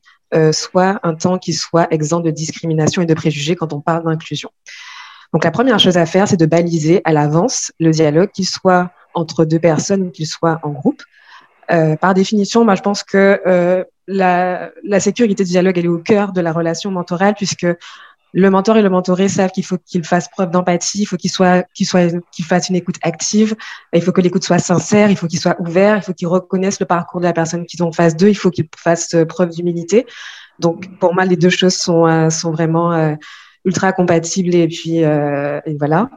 soit 0.53 0.99
un 1.03 1.15
temps 1.15 1.37
qui 1.39 1.51
soit 1.51 1.91
exempt 1.91 2.21
de 2.21 2.31
discrimination 2.31 3.01
et 3.01 3.05
de 3.05 3.13
préjugés 3.13 3.57
quand 3.57 3.73
on 3.73 3.81
parle 3.81 4.05
d'inclusion. 4.05 4.49
Donc 5.33 5.43
la 5.43 5.51
première 5.51 5.79
chose 5.79 5.97
à 5.97 6.05
faire, 6.05 6.27
c'est 6.27 6.37
de 6.37 6.45
baliser 6.45 7.01
à 7.03 7.13
l'avance 7.13 7.71
le 7.79 7.91
dialogue, 7.91 8.31
qu'il 8.31 8.47
soit 8.47 8.91
entre 9.13 9.45
deux 9.45 9.59
personnes 9.59 10.03
ou 10.03 10.09
qu'il 10.11 10.27
soit 10.27 10.59
en 10.63 10.69
groupe. 10.69 11.01
Euh, 11.71 11.95
par 11.95 12.13
définition, 12.13 12.63
moi, 12.63 12.75
je 12.75 12.81
pense 12.81 13.03
que 13.03 13.41
euh, 13.45 13.83
la, 14.07 14.69
la, 14.83 14.99
sécurité 14.99 15.43
du 15.43 15.49
dialogue, 15.49 15.77
elle 15.77 15.85
est 15.85 15.89
au 15.89 15.97
cœur 15.97 16.31
de 16.31 16.39
la 16.39 16.53
relation 16.53 16.91
mentorale, 16.91 17.33
puisque 17.35 17.67
le 18.33 18.49
mentor 18.49 18.77
et 18.77 18.81
le 18.81 18.89
mentoré 18.89 19.27
savent 19.27 19.51
qu'il 19.51 19.65
faut 19.65 19.77
qu'ils 19.77 20.05
fassent 20.05 20.29
preuve 20.29 20.51
d'empathie, 20.51 21.01
il 21.01 21.05
faut 21.05 21.17
qu'ils 21.17 21.31
soient, 21.31 21.63
qu'ils 21.73 21.87
soient, 21.87 22.07
qu'ils 22.31 22.45
fassent 22.45 22.69
une 22.69 22.75
écoute 22.75 22.97
active, 23.01 23.55
il 23.93 24.01
faut 24.01 24.11
que 24.11 24.21
l'écoute 24.21 24.43
soit 24.43 24.59
sincère, 24.59 25.09
il 25.09 25.17
faut 25.17 25.27
qu'il 25.27 25.39
soit 25.39 25.59
ouvert, 25.59 25.97
il 25.97 26.03
faut 26.03 26.13
qu'ils 26.13 26.27
reconnaissent 26.27 26.79
le 26.79 26.85
parcours 26.85 27.19
de 27.19 27.25
la 27.25 27.33
personne 27.33 27.65
qu'ils 27.65 27.83
ont 27.83 27.87
en 27.87 27.91
face 27.91 28.15
d'eux, 28.15 28.29
il 28.29 28.35
faut 28.35 28.51
qu'ils 28.51 28.67
fassent 28.77 29.15
preuve 29.27 29.49
d'humilité. 29.49 30.05
Donc, 30.59 30.99
pour 30.99 31.13
moi, 31.13 31.25
les 31.25 31.35
deux 31.35 31.49
choses 31.49 31.75
sont, 31.75 32.05
euh, 32.05 32.29
sont 32.29 32.51
vraiment 32.51 32.93
euh, 32.93 33.15
ultra 33.65 33.91
compatible 33.93 34.55
et 34.55 34.67
puis 34.67 35.03
euh, 35.03 35.59
et 35.65 35.75
voilà. 35.77 36.09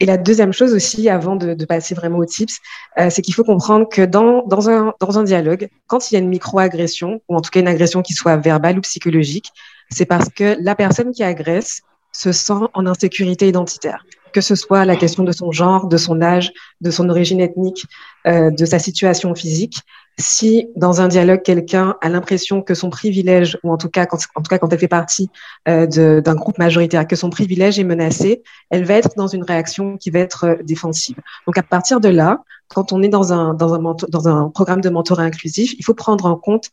Et 0.00 0.06
la 0.06 0.16
deuxième 0.16 0.52
chose 0.52 0.74
aussi, 0.74 1.08
avant 1.08 1.36
de, 1.36 1.54
de 1.54 1.64
passer 1.64 1.94
vraiment 1.94 2.18
aux 2.18 2.24
tips, 2.24 2.58
euh, 2.98 3.10
c'est 3.10 3.22
qu'il 3.22 3.34
faut 3.34 3.44
comprendre 3.44 3.88
que 3.88 4.02
dans, 4.02 4.44
dans, 4.46 4.70
un, 4.70 4.94
dans 5.00 5.18
un 5.18 5.24
dialogue, 5.24 5.68
quand 5.86 6.10
il 6.10 6.14
y 6.14 6.16
a 6.16 6.20
une 6.20 6.28
micro-agression, 6.28 7.20
ou 7.28 7.36
en 7.36 7.40
tout 7.40 7.50
cas 7.50 7.60
une 7.60 7.68
agression 7.68 8.02
qui 8.02 8.12
soit 8.12 8.36
verbale 8.36 8.78
ou 8.78 8.82
psychologique, 8.82 9.50
c'est 9.90 10.06
parce 10.06 10.28
que 10.28 10.56
la 10.60 10.74
personne 10.74 11.12
qui 11.12 11.22
agresse 11.24 11.82
se 12.12 12.32
sent 12.32 12.64
en 12.74 12.86
insécurité 12.86 13.48
identitaire 13.48 14.04
que 14.32 14.40
ce 14.40 14.54
soit 14.54 14.84
la 14.84 14.96
question 14.96 15.24
de 15.24 15.32
son 15.32 15.52
genre, 15.52 15.88
de 15.88 15.96
son 15.96 16.20
âge, 16.22 16.52
de 16.80 16.90
son 16.90 17.08
origine 17.08 17.40
ethnique, 17.40 17.86
euh, 18.26 18.50
de 18.50 18.64
sa 18.64 18.78
situation 18.78 19.34
physique. 19.34 19.80
Si 20.20 20.68
dans 20.74 21.00
un 21.00 21.06
dialogue, 21.06 21.42
quelqu'un 21.42 21.96
a 22.00 22.08
l'impression 22.08 22.60
que 22.60 22.74
son 22.74 22.90
privilège, 22.90 23.56
ou 23.62 23.70
en 23.70 23.76
tout 23.76 23.88
cas 23.88 24.04
quand, 24.04 24.18
en 24.34 24.42
tout 24.42 24.48
cas 24.48 24.58
quand 24.58 24.72
elle 24.72 24.78
fait 24.78 24.88
partie 24.88 25.30
euh, 25.68 25.86
d'un 25.86 26.34
groupe 26.34 26.58
majoritaire, 26.58 27.06
que 27.06 27.14
son 27.14 27.30
privilège 27.30 27.78
est 27.78 27.84
menacé, 27.84 28.42
elle 28.70 28.84
va 28.84 28.94
être 28.94 29.10
dans 29.16 29.28
une 29.28 29.44
réaction 29.44 29.96
qui 29.96 30.10
va 30.10 30.18
être 30.18 30.44
euh, 30.44 30.56
défensive. 30.64 31.16
Donc 31.46 31.56
à 31.56 31.62
partir 31.62 32.00
de 32.00 32.08
là, 32.08 32.42
quand 32.66 32.92
on 32.92 33.02
est 33.02 33.08
dans 33.08 33.32
un, 33.32 33.54
dans 33.54 33.74
un, 33.74 33.96
dans 34.08 34.28
un 34.28 34.48
programme 34.50 34.80
de 34.80 34.88
mentorat 34.88 35.22
inclusif, 35.22 35.74
il 35.78 35.84
faut 35.84 35.94
prendre 35.94 36.26
en 36.26 36.36
compte 36.36 36.70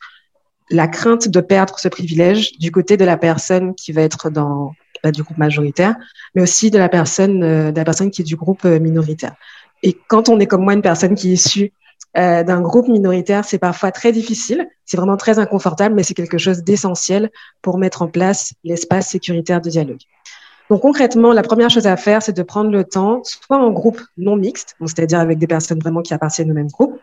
la 0.71 0.87
crainte 0.87 1.27
de 1.27 1.39
perdre 1.41 1.77
ce 1.77 1.87
privilège 1.87 2.57
du 2.57 2.71
côté 2.71 2.97
de 2.97 3.05
la 3.05 3.17
personne 3.17 3.75
qui 3.75 3.91
va 3.91 4.01
être 4.01 4.29
dans, 4.29 4.73
du 5.11 5.23
groupe 5.23 5.37
majoritaire, 5.37 5.95
mais 6.33 6.41
aussi 6.41 6.71
de 6.71 6.77
la 6.77 6.89
personne, 6.89 7.43
euh, 7.43 7.71
de 7.71 7.77
la 7.77 7.85
personne 7.85 8.09
qui 8.09 8.21
est 8.21 8.25
du 8.25 8.35
groupe 8.35 8.65
euh, 8.65 8.79
minoritaire. 8.79 9.35
Et 9.83 9.95
quand 10.07 10.29
on 10.29 10.39
est 10.39 10.47
comme 10.47 10.63
moi 10.63 10.73
une 10.73 10.81
personne 10.81 11.15
qui 11.15 11.29
est 11.29 11.33
issue 11.33 11.73
euh, 12.17 12.43
d'un 12.43 12.61
groupe 12.61 12.87
minoritaire, 12.87 13.43
c'est 13.43 13.57
parfois 13.59 13.91
très 13.91 14.11
difficile, 14.13 14.67
c'est 14.85 14.95
vraiment 14.95 15.17
très 15.17 15.37
inconfortable, 15.37 15.95
mais 15.95 16.03
c'est 16.03 16.13
quelque 16.13 16.37
chose 16.37 16.63
d'essentiel 16.63 17.29
pour 17.61 17.77
mettre 17.77 18.01
en 18.01 18.07
place 18.07 18.53
l'espace 18.63 19.09
sécuritaire 19.09 19.59
de 19.59 19.69
dialogue. 19.69 19.99
Donc 20.69 20.81
concrètement, 20.81 21.33
la 21.33 21.43
première 21.43 21.69
chose 21.69 21.87
à 21.87 21.97
faire, 21.97 22.23
c'est 22.23 22.35
de 22.35 22.41
prendre 22.41 22.71
le 22.71 22.85
temps, 22.85 23.21
soit 23.23 23.57
en 23.57 23.69
groupe 23.71 24.01
non 24.17 24.35
mixte, 24.37 24.75
c'est-à-dire 24.85 25.19
avec 25.19 25.37
des 25.37 25.47
personnes 25.47 25.79
vraiment 25.79 26.01
qui 26.01 26.13
appartiennent 26.13 26.51
au 26.51 26.55
même 26.55 26.69
groupe, 26.69 26.97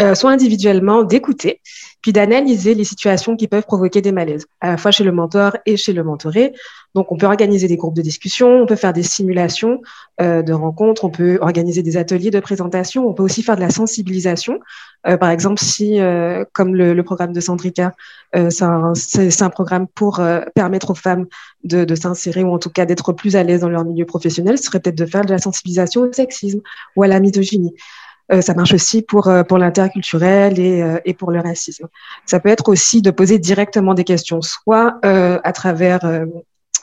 euh, 0.00 0.14
soit 0.14 0.30
individuellement, 0.30 1.02
d'écouter, 1.02 1.60
puis 2.02 2.12
d'analyser 2.12 2.74
les 2.74 2.84
situations 2.84 3.36
qui 3.36 3.48
peuvent 3.48 3.64
provoquer 3.64 4.00
des 4.00 4.12
malaises, 4.12 4.46
à 4.60 4.70
la 4.70 4.76
fois 4.76 4.90
chez 4.90 5.04
le 5.04 5.12
mentor 5.12 5.56
et 5.66 5.76
chez 5.76 5.92
le 5.92 6.04
mentoré. 6.04 6.52
Donc, 6.94 7.12
on 7.12 7.16
peut 7.16 7.26
organiser 7.26 7.68
des 7.68 7.76
groupes 7.76 7.94
de 7.94 8.02
discussion, 8.02 8.62
on 8.62 8.66
peut 8.66 8.76
faire 8.76 8.92
des 8.92 9.02
simulations 9.02 9.82
euh, 10.20 10.42
de 10.42 10.52
rencontres, 10.52 11.04
on 11.04 11.10
peut 11.10 11.38
organiser 11.40 11.82
des 11.82 11.96
ateliers 11.96 12.30
de 12.30 12.40
présentation, 12.40 13.06
on 13.06 13.12
peut 13.12 13.22
aussi 13.22 13.42
faire 13.42 13.56
de 13.56 13.60
la 13.60 13.70
sensibilisation. 13.70 14.60
Euh, 15.06 15.16
par 15.16 15.30
exemple, 15.30 15.62
si, 15.62 16.00
euh, 16.00 16.44
comme 16.52 16.74
le, 16.74 16.94
le, 16.94 17.02
programme 17.02 17.32
de 17.32 17.40
Sandrika, 17.40 17.94
euh, 18.34 18.50
c'est 18.50 18.64
un, 18.64 18.92
un, 18.92 19.50
programme 19.50 19.86
pour 19.86 20.20
permettre 20.54 20.90
aux 20.90 20.94
femmes 20.94 21.26
de, 21.64 21.84
de 21.84 21.94
s'insérer 21.94 22.42
ou 22.42 22.52
en 22.52 22.58
tout 22.58 22.70
cas 22.70 22.84
d'être 22.84 23.12
plus 23.12 23.36
à 23.36 23.42
l'aise 23.42 23.60
dans 23.60 23.68
leur 23.68 23.84
milieu 23.84 24.04
professionnel, 24.04 24.58
ce 24.58 24.64
serait 24.64 24.80
peut-être 24.80 24.98
de 24.98 25.06
faire 25.06 25.24
de 25.24 25.30
la 25.30 25.38
sensibilisation 25.38 26.02
au 26.02 26.12
sexisme 26.12 26.60
ou 26.96 27.02
à 27.02 27.06
la 27.06 27.20
misogynie. 27.20 27.74
Euh, 28.30 28.40
ça 28.40 28.54
marche 28.54 28.74
aussi 28.74 29.02
pour, 29.02 29.28
euh, 29.28 29.42
pour 29.42 29.58
l'interculturel 29.58 30.58
et, 30.58 30.82
euh, 30.82 30.98
et 31.04 31.14
pour 31.14 31.30
le 31.30 31.40
racisme. 31.40 31.86
Ça 32.26 32.40
peut 32.40 32.50
être 32.50 32.68
aussi 32.68 33.00
de 33.00 33.10
poser 33.10 33.38
directement 33.38 33.94
des 33.94 34.04
questions, 34.04 34.42
soit 34.42 34.98
à 35.02 35.52
travers 35.52 36.00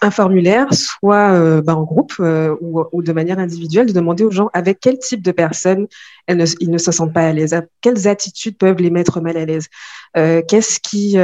un 0.01 0.11
formulaire, 0.11 0.67
soit 0.73 1.61
ben, 1.61 1.73
en 1.73 1.83
groupe 1.83 2.13
ou, 2.19 2.83
ou, 2.91 3.03
de 3.03 3.11
manière 3.11 3.39
individuelle, 3.39 3.87
de 3.87 3.93
demander 3.93 4.23
aux 4.23 4.31
gens 4.31 4.49
avec 4.53 4.79
quel 4.81 4.97
type 4.97 5.21
de 5.21 5.31
personnes 5.31 5.87
ils 6.27 6.69
ne 6.69 6.77
se 6.77 6.91
sentent 6.91 7.13
pas 7.13 7.27
à 7.27 7.31
l'aise, 7.31 7.59
quelles 7.81 8.07
attitudes 8.07 8.57
peuvent 8.57 8.77
les 8.77 8.89
mettre 8.89 9.21
mal 9.21 9.37
à 9.37 9.45
l'aise, 9.45 9.67
qu'est-ce 10.13 10.79
qui 10.79 11.17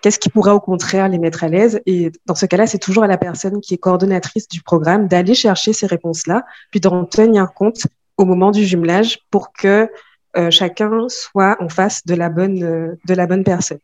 qu'est-ce 0.00 0.18
qui 0.18 0.28
pourrait 0.28 0.52
au 0.52 0.60
contraire 0.60 1.08
les 1.08 1.18
mettre 1.18 1.44
à 1.44 1.48
l'aise 1.48 1.80
Et 1.86 2.12
dans 2.26 2.34
ce 2.34 2.46
cas-là, 2.46 2.66
c'est 2.66 2.78
toujours 2.78 3.04
à 3.04 3.08
la 3.08 3.18
personne 3.18 3.60
qui 3.60 3.74
est 3.74 3.78
coordonnatrice 3.78 4.48
du 4.48 4.62
programme 4.62 5.08
d'aller 5.08 5.34
chercher 5.34 5.72
ces 5.72 5.86
réponses-là, 5.86 6.44
puis 6.70 6.80
d'en 6.80 7.04
tenir 7.04 7.52
compte 7.52 7.86
au 8.18 8.24
moment 8.24 8.50
du 8.50 8.64
jumelage 8.64 9.20
pour 9.30 9.52
que 9.52 9.88
euh, 10.36 10.50
chacun 10.50 11.06
soit 11.08 11.56
en 11.60 11.68
face 11.68 12.04
de 12.04 12.14
la 12.14 12.28
bonne 12.28 12.62
euh, 12.62 12.94
de 13.06 13.14
la 13.14 13.26
bonne 13.26 13.44
personne. 13.44 13.78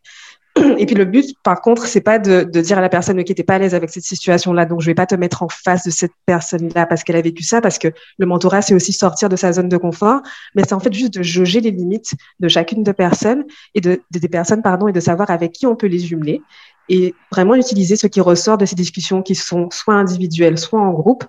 Et 0.78 0.86
puis 0.86 0.94
le 0.94 1.04
but, 1.04 1.34
par 1.42 1.60
contre, 1.62 1.86
c'est 1.86 2.00
pas 2.00 2.18
de, 2.18 2.42
de, 2.44 2.60
dire 2.60 2.78
à 2.78 2.80
la 2.80 2.88
personne 2.88 3.22
qui 3.24 3.32
n'était 3.32 3.42
pas 3.42 3.54
à 3.54 3.58
l'aise 3.58 3.74
avec 3.74 3.90
cette 3.90 4.04
situation-là, 4.04 4.66
donc 4.66 4.82
je 4.82 4.86
vais 4.86 4.94
pas 4.94 5.06
te 5.06 5.14
mettre 5.14 5.42
en 5.42 5.48
face 5.48 5.84
de 5.84 5.90
cette 5.90 6.12
personne-là 6.26 6.86
parce 6.86 7.02
qu'elle 7.02 7.16
a 7.16 7.22
vécu 7.22 7.42
ça, 7.42 7.60
parce 7.60 7.78
que 7.78 7.88
le 8.18 8.26
mentorat 8.26 8.62
c'est 8.62 8.74
aussi 8.74 8.92
sortir 8.92 9.28
de 9.28 9.36
sa 9.36 9.52
zone 9.52 9.68
de 9.68 9.76
confort, 9.76 10.20
mais 10.54 10.62
c'est 10.62 10.74
en 10.74 10.80
fait 10.80 10.92
juste 10.92 11.14
de 11.14 11.22
jauger 11.22 11.60
les 11.60 11.70
limites 11.70 12.14
de 12.38 12.48
chacune 12.48 12.82
de 12.82 12.92
personnes 12.92 13.44
et 13.74 13.80
de, 13.80 14.02
de, 14.10 14.18
des 14.18 14.28
personnes 14.28 14.62
pardon 14.62 14.86
et 14.86 14.92
de 14.92 15.00
savoir 15.00 15.30
avec 15.30 15.52
qui 15.52 15.66
on 15.66 15.74
peut 15.74 15.88
les 15.88 15.98
jumeler 15.98 16.42
et 16.88 17.14
vraiment 17.32 17.54
utiliser 17.54 17.96
ce 17.96 18.06
qui 18.06 18.20
ressort 18.20 18.58
de 18.58 18.66
ces 18.66 18.76
discussions 18.76 19.22
qui 19.22 19.34
sont 19.34 19.70
soit 19.70 19.94
individuelles, 19.94 20.58
soit 20.58 20.80
en 20.80 20.92
groupe 20.92 21.24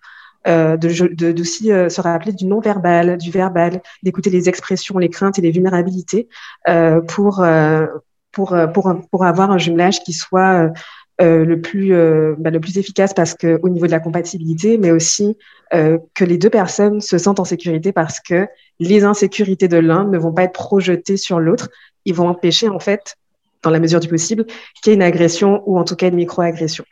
euh, 0.48 0.78
de 0.78 0.90
euh, 0.90 1.90
se 1.90 2.02
rappeler 2.02 2.32
du 2.32 2.46
non-verbal, 2.46 3.18
du 3.18 3.32
verbal, 3.32 3.82
d'écouter 4.04 4.30
les 4.30 4.48
expressions, 4.48 4.98
les 4.98 5.10
craintes 5.10 5.40
et 5.40 5.42
les 5.42 5.52
vulnérabilités 5.52 6.28
euh, 6.68 7.02
pour, 7.02 7.42
euh, 7.42 7.88
pour, 8.32 8.54
euh, 8.54 8.68
pour, 8.68 8.94
pour 9.10 9.26
avoir 9.26 9.52
un 9.52 9.58
jumelage 9.58 10.04
qui 10.04 10.14
soit 10.14 10.72
le, 11.20 11.56
plus, 11.62 11.90
bah, 12.38 12.52
le 12.52 12.60
plus 12.60 12.78
efficace 12.78 13.14
parce 13.14 13.34
que 13.34 13.60
au 13.64 13.70
niveau 13.70 13.88
de 13.88 13.92
la 13.92 14.00
compatibilité, 14.00 14.78
mais 14.78 14.92
aussi 14.92 15.38
que 15.72 16.26
les 16.26 16.38
deux 16.38 16.50
personnes 16.50 17.02
se 17.02 17.18
sentent 17.18 17.40
en 17.40 17.46
sécurité 17.46 17.92
parce 17.92 18.20
que 18.20 18.48
les 18.80 19.04
insécurités 19.04 19.68
de 19.68 19.78
l'un 19.78 20.06
ne 20.06 20.18
vont 20.18 20.34
pas 20.34 20.44
être 20.44 20.54
projetées 20.54 21.18
sur 21.18 21.40
l'autre. 21.40 21.70
Ils 22.06 22.14
vont 22.14 22.28
empêcher, 22.28 22.70
en 22.70 22.80
fait, 22.80 23.18
dans 23.64 23.72
la 23.72 23.80
mesure 23.80 24.00
du 24.00 24.08
possible, 24.08 24.46
qu'il 24.46 24.88
y 24.88 24.90
ait 24.92 24.96
une 24.96 25.02
agression 25.02 25.64
ou 25.66 25.80
en 25.80 25.84
tout 25.84 25.96
cas 25.96 26.10
une 26.10 26.16
micro-agression. 26.16 26.86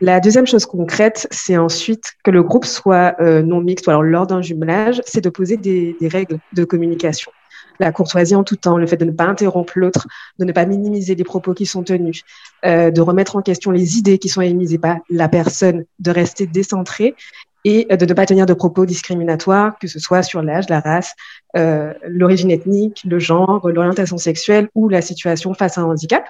La 0.00 0.20
deuxième 0.20 0.46
chose 0.46 0.64
concrète, 0.64 1.26
c'est 1.32 1.56
ensuite 1.56 2.12
que 2.22 2.30
le 2.30 2.44
groupe 2.44 2.64
soit 2.64 3.16
euh, 3.20 3.42
non 3.42 3.60
mixte, 3.60 3.86
ou 3.88 3.90
alors 3.90 4.04
lors 4.04 4.28
d'un 4.28 4.42
jumelage, 4.42 5.02
c'est 5.06 5.20
de 5.20 5.28
poser 5.28 5.56
des, 5.56 5.96
des, 6.00 6.06
règles 6.06 6.38
de 6.52 6.64
communication. 6.64 7.32
la 7.80 7.90
courtoisie 7.90 8.36
en 8.36 8.44
tout 8.44 8.56
temps, 8.56 8.78
le 8.78 8.86
fait 8.86 8.96
de 8.96 9.04
ne 9.04 9.10
pas 9.10 9.24
interrompre 9.24 9.72
l'autre, 9.76 10.06
de 10.38 10.44
ne 10.44 10.52
pas 10.52 10.66
minimiser 10.66 11.16
les 11.16 11.24
propos 11.24 11.52
qui 11.52 11.66
sont 11.66 11.82
tenus, 11.82 12.22
euh, 12.64 12.92
de 12.92 13.00
remettre 13.00 13.34
en 13.34 13.42
question 13.42 13.72
les 13.72 13.98
idées 13.98 14.18
qui 14.18 14.28
sont 14.28 14.40
émises 14.40 14.72
et 14.72 14.78
pas 14.78 14.98
la 15.10 15.28
personne, 15.28 15.84
de 15.98 16.10
rester 16.12 16.46
décentré 16.46 17.16
et 17.64 17.84
de 17.84 18.06
ne 18.06 18.14
pas 18.14 18.24
tenir 18.24 18.46
de 18.46 18.54
propos 18.54 18.86
discriminatoires, 18.86 19.78
que 19.80 19.88
ce 19.88 19.98
soit 19.98 20.22
sur 20.22 20.42
l'âge, 20.42 20.68
la 20.68 20.78
race, 20.78 21.14
euh, 21.56 21.92
l'origine 22.06 22.52
ethnique, 22.52 23.02
le 23.04 23.18
genre, 23.18 23.68
l'orientation 23.68 24.16
sexuelle 24.16 24.68
ou 24.76 24.88
la 24.88 25.02
situation 25.02 25.54
face 25.54 25.76
à 25.76 25.80
un 25.80 25.84
handicap. 25.84 26.24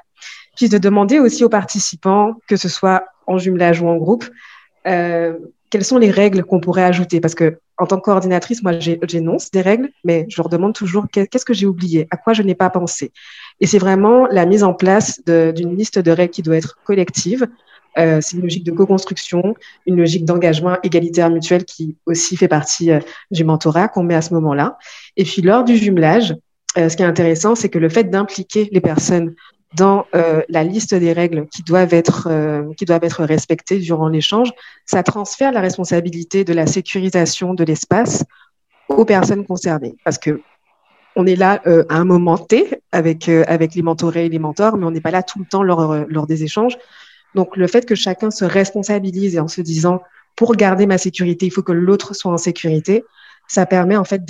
Puis 0.57 0.68
de 0.70 0.78
demander 0.78 1.18
aussi 1.18 1.44
aux 1.44 1.48
participants, 1.48 2.35
que 2.48 2.57
ce 2.57 2.68
soit 2.68 3.04
en 3.29 3.38
jumelage 3.38 3.81
ou 3.81 3.87
en 3.87 3.97
groupe, 3.97 4.25
euh, 4.87 5.35
quelles 5.71 5.85
sont 5.85 5.99
les 5.99 6.11
règles 6.11 6.45
qu'on 6.45 6.61
pourrait 6.61 6.85
ajouter? 6.85 7.21
Parce 7.21 7.35
que 7.35 7.59
en 7.77 7.87
tant 7.87 7.99
que 7.99 8.03
coordinatrice, 8.03 8.62
moi, 8.62 8.73
j'énonce 8.81 9.53
des 9.53 9.61
règles, 9.61 9.91
mais 10.03 10.27
je 10.29 10.41
leur 10.41 10.49
demande 10.49 10.75
toujours 10.75 11.07
qu'est-ce 11.12 11.45
que 11.45 11.55
j'ai 11.55 11.67
oublié, 11.67 12.09
à 12.11 12.17
quoi 12.17 12.33
je 12.33 12.43
n'ai 12.43 12.57
pas 12.57 12.71
pensé? 12.71 13.12
Et 13.61 13.67
c'est 13.67 13.79
vraiment 13.79 14.27
la 14.27 14.47
mise 14.47 14.64
en 14.64 14.75
place 14.75 15.23
d'une 15.25 15.77
liste 15.77 15.99
de 16.01 16.11
règles 16.11 16.33
qui 16.33 16.43
doit 16.43 16.57
être 16.57 16.79
collective. 16.85 17.47
Euh, 17.97 18.21
c'est 18.21 18.37
une 18.37 18.43
logique 18.43 18.64
de 18.64 18.73
co-construction, 18.73 19.55
une 19.87 19.97
logique 19.97 20.25
d'engagement 20.25 20.79
égalitaire 20.83 21.31
mutuel 21.31 21.64
qui 21.64 21.97
aussi 22.07 22.37
fait 22.37 22.49
partie 22.49 22.91
euh, 22.91 23.01
du 23.31 23.45
mentorat 23.45 23.88
qu'on 23.88 24.03
met 24.03 24.14
à 24.14 24.23
ce 24.23 24.35
moment-là. 24.35 24.79
Et 25.17 25.25
puis 25.25 25.43
lors 25.43 25.64
du 25.64 25.77
jumelage, 25.77 26.35
ce 26.77 26.97
qui 26.97 27.03
est 27.03 27.07
intéressant, 27.07 27.55
c'est 27.57 27.71
que 27.71 27.79
le 27.79 27.88
fait 27.88 28.05
d'impliquer 28.05 28.69
les 28.71 28.81
personnes 28.81 29.35
dans 29.74 30.07
euh, 30.14 30.42
la 30.48 30.64
liste 30.64 30.94
des 30.94 31.12
règles 31.12 31.46
qui 31.48 31.62
doivent 31.62 31.92
être 31.92 32.28
euh, 32.31 32.72
qui 32.76 32.85
doivent 32.85 33.04
être 33.04 33.24
respectées 33.24 33.78
durant 33.78 34.09
l'échange, 34.09 34.50
ça 34.87 35.02
transfère 35.02 35.52
la 35.52 35.61
responsabilité 35.61 36.44
de 36.44 36.54
la 36.54 36.66
sécurisation 36.66 37.54
de 37.54 37.64
l'espace 37.64 38.24
aux 38.88 39.04
personnes 39.04 39.44
concernées 39.44 39.96
parce 40.04 40.18
que 40.18 40.40
on 41.16 41.26
est 41.26 41.37
là 41.37 41.61
euh, 41.66 41.85
à 41.88 41.96
un 41.96 42.04
moment 42.04 42.38
T 42.38 42.81
avec 42.92 43.28
avec 43.28 43.74
les 43.74 43.83
mentorés 43.83 44.26
et 44.26 44.28
les 44.28 44.38
mentors, 44.38 44.78
mais 44.78 44.87
on 44.87 44.90
n'est 44.90 45.00
pas 45.00 45.11
là 45.11 45.22
tout 45.22 45.38
le 45.38 45.44
temps 45.44 45.62
lors 45.62 45.94
lors 46.09 46.26
des 46.26 46.44
échanges. 46.44 46.78
Donc 47.35 47.57
le 47.57 47.66
fait 47.66 47.85
que 47.85 47.94
chacun 47.94 48.31
se 48.31 48.44
responsabilise 48.44 49.37
et 49.37 49.40
en 49.40 49.48
se 49.48 49.61
disant 49.61 50.00
pour 50.35 50.54
garder 50.54 50.87
ma 50.87 50.98
sécurité, 50.98 51.46
il 51.46 51.50
faut 51.50 51.62
que 51.62 51.72
l'autre 51.72 52.14
soit 52.14 52.33
en 52.33 52.38
sécurité, 52.38 53.04
ça 53.48 53.66
permet 53.66 53.96
en 53.96 54.04
fait 54.04 54.22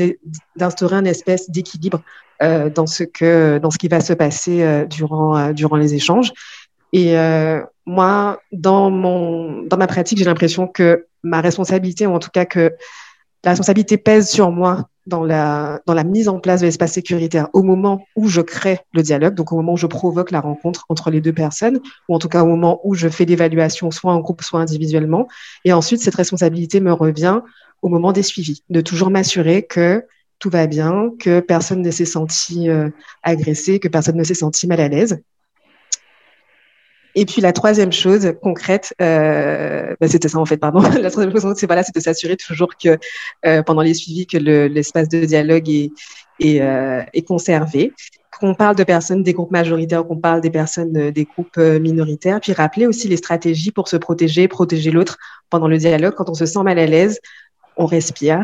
d'instaurer 0.57 0.97
une 0.97 1.07
espèce 1.07 1.51
d'équilibre 1.51 2.01
euh, 2.41 2.71
dans 2.71 2.87
ce 2.87 3.03
que 3.03 3.59
dans 3.59 3.71
ce 3.71 3.79
qui 3.79 3.89
va 3.89 4.01
se 4.01 4.13
passer 4.13 4.63
euh, 4.63 4.87
durant 4.87 5.37
euh, 5.37 5.53
durant 5.53 5.77
les 5.77 5.95
échanges. 5.95 6.33
Et 6.95 7.15
moi, 7.85 8.41
dans 8.51 8.91
mon 8.91 9.63
dans 9.63 9.77
ma 9.77 9.87
pratique, 9.87 10.19
j'ai 10.19 10.25
l'impression 10.25 10.67
que 10.67 11.07
ma 11.23 11.43
responsabilité, 11.43 12.07
ou 12.07 12.15
en 12.15 12.19
tout 12.19 12.31
cas 12.31 12.47
que 12.47 12.73
la 13.45 13.51
responsabilité 13.51 13.99
pèse 13.99 14.31
sur 14.31 14.51
moi 14.51 14.89
dans 15.09 15.25
la 15.25 15.81
dans 15.87 15.95
la 15.95 16.05
mise 16.05 16.29
en 16.29 16.39
place 16.39 16.61
de 16.61 16.67
l'espace 16.67 16.93
sécuritaire 16.93 17.49
au 17.53 17.63
moment 17.63 18.05
où 18.15 18.29
je 18.29 18.41
crée 18.41 18.79
le 18.93 19.03
dialogue, 19.03 19.35
donc 19.35 19.53
au 19.53 19.57
moment 19.57 19.73
où 19.73 19.77
je 19.77 19.87
provoque 19.87 20.31
la 20.31 20.41
rencontre 20.41 20.85
entre 20.89 21.11
les 21.11 21.21
deux 21.21 21.33
personnes, 21.33 21.81
ou 22.09 22.15
en 22.15 22.19
tout 22.19 22.29
cas 22.29 22.43
au 22.43 22.47
moment 22.47 22.81
où 22.85 22.95
je 22.95 23.09
fais 23.09 23.25
l'évaluation, 23.25 23.91
soit 23.91 24.13
en 24.13 24.21
groupe, 24.21 24.43
soit 24.43 24.61
individuellement. 24.61 25.27
Et 25.65 25.73
ensuite, 25.73 26.01
cette 26.01 26.15
responsabilité 26.15 26.81
me 26.81 26.93
revient 26.93 27.41
au 27.83 27.89
moment 27.89 28.13
des 28.13 28.23
suivis, 28.23 28.63
de 28.71 28.81
toujours 28.81 29.11
m'assurer 29.11 29.65
que 29.65 30.05
tout 30.39 30.51
va 30.51 30.67
bien, 30.67 31.11
que 31.19 31.41
personne 31.41 31.83
ne 31.83 31.91
s'est 31.91 32.05
senti 32.05 32.69
euh, 32.69 32.91
agressé, 33.23 33.81
que 33.81 33.89
personne 33.89 34.17
ne 34.17 34.25
s'est 34.25 34.35
senti 34.35 34.67
mal 34.67 34.81
à 34.81 34.89
l'aise. 34.89 35.21
Et 37.15 37.25
puis 37.25 37.41
la 37.41 37.53
troisième 37.53 37.93
chose 37.93 38.33
concrète, 38.43 38.95
euh, 39.01 39.95
bah, 40.01 40.09
c'était 40.09 40.29
ça 40.29 40.39
en 40.39 40.45
fait, 40.45 40.59
pardon. 40.59 40.81
la 41.03 41.11
troisième 41.11 41.39
chose, 41.39 41.55
c'est 41.57 41.67
voilà, 41.67 41.83
de 41.83 42.01
s'assurer 42.01 42.37
toujours 42.37 42.77
que 42.77 42.99
euh, 43.47 43.63
pendant 43.63 43.83
les 43.83 43.95
suivis, 43.95 44.27
que 44.27 44.37
l'espace 44.37 45.09
de 45.09 45.25
dialogue 45.25 45.69
est, 45.69 45.91
est, 46.41 46.61
euh, 46.61 47.03
est 47.13 47.23
conservé. 47.23 47.93
Qu'on 48.41 48.55
parle 48.55 48.77
de 48.77 48.85
personnes 48.85 49.25
des 49.25 49.33
groupes 49.33 49.51
majoritaires, 49.51 50.07
qu'on 50.07 50.19
parle 50.19 50.41
des 50.41 50.51
personnes 50.51 50.97
euh, 50.97 51.11
des 51.11 51.25
groupes 51.25 51.59
euh, 51.59 51.81
minoritaires, 51.81 52.41
puis 52.41 52.53
rappeler 52.53 52.87
aussi 52.87 53.09
les 53.09 53.17
stratégies 53.17 53.73
pour 53.73 53.89
se 53.89 53.97
protéger, 53.97 54.47
protéger 54.47 54.93
l'autre 54.93 55.19
pendant 55.51 55.67
le 55.67 55.77
dialogue. 55.77 56.15
Quand 56.15 56.31
on 56.31 56.35
se 56.35 56.47
sent 56.47 56.63
mal 56.63 56.79
à 56.79 56.87
l'aise, 56.87 57.21
on 57.77 57.87
respire, 57.87 58.43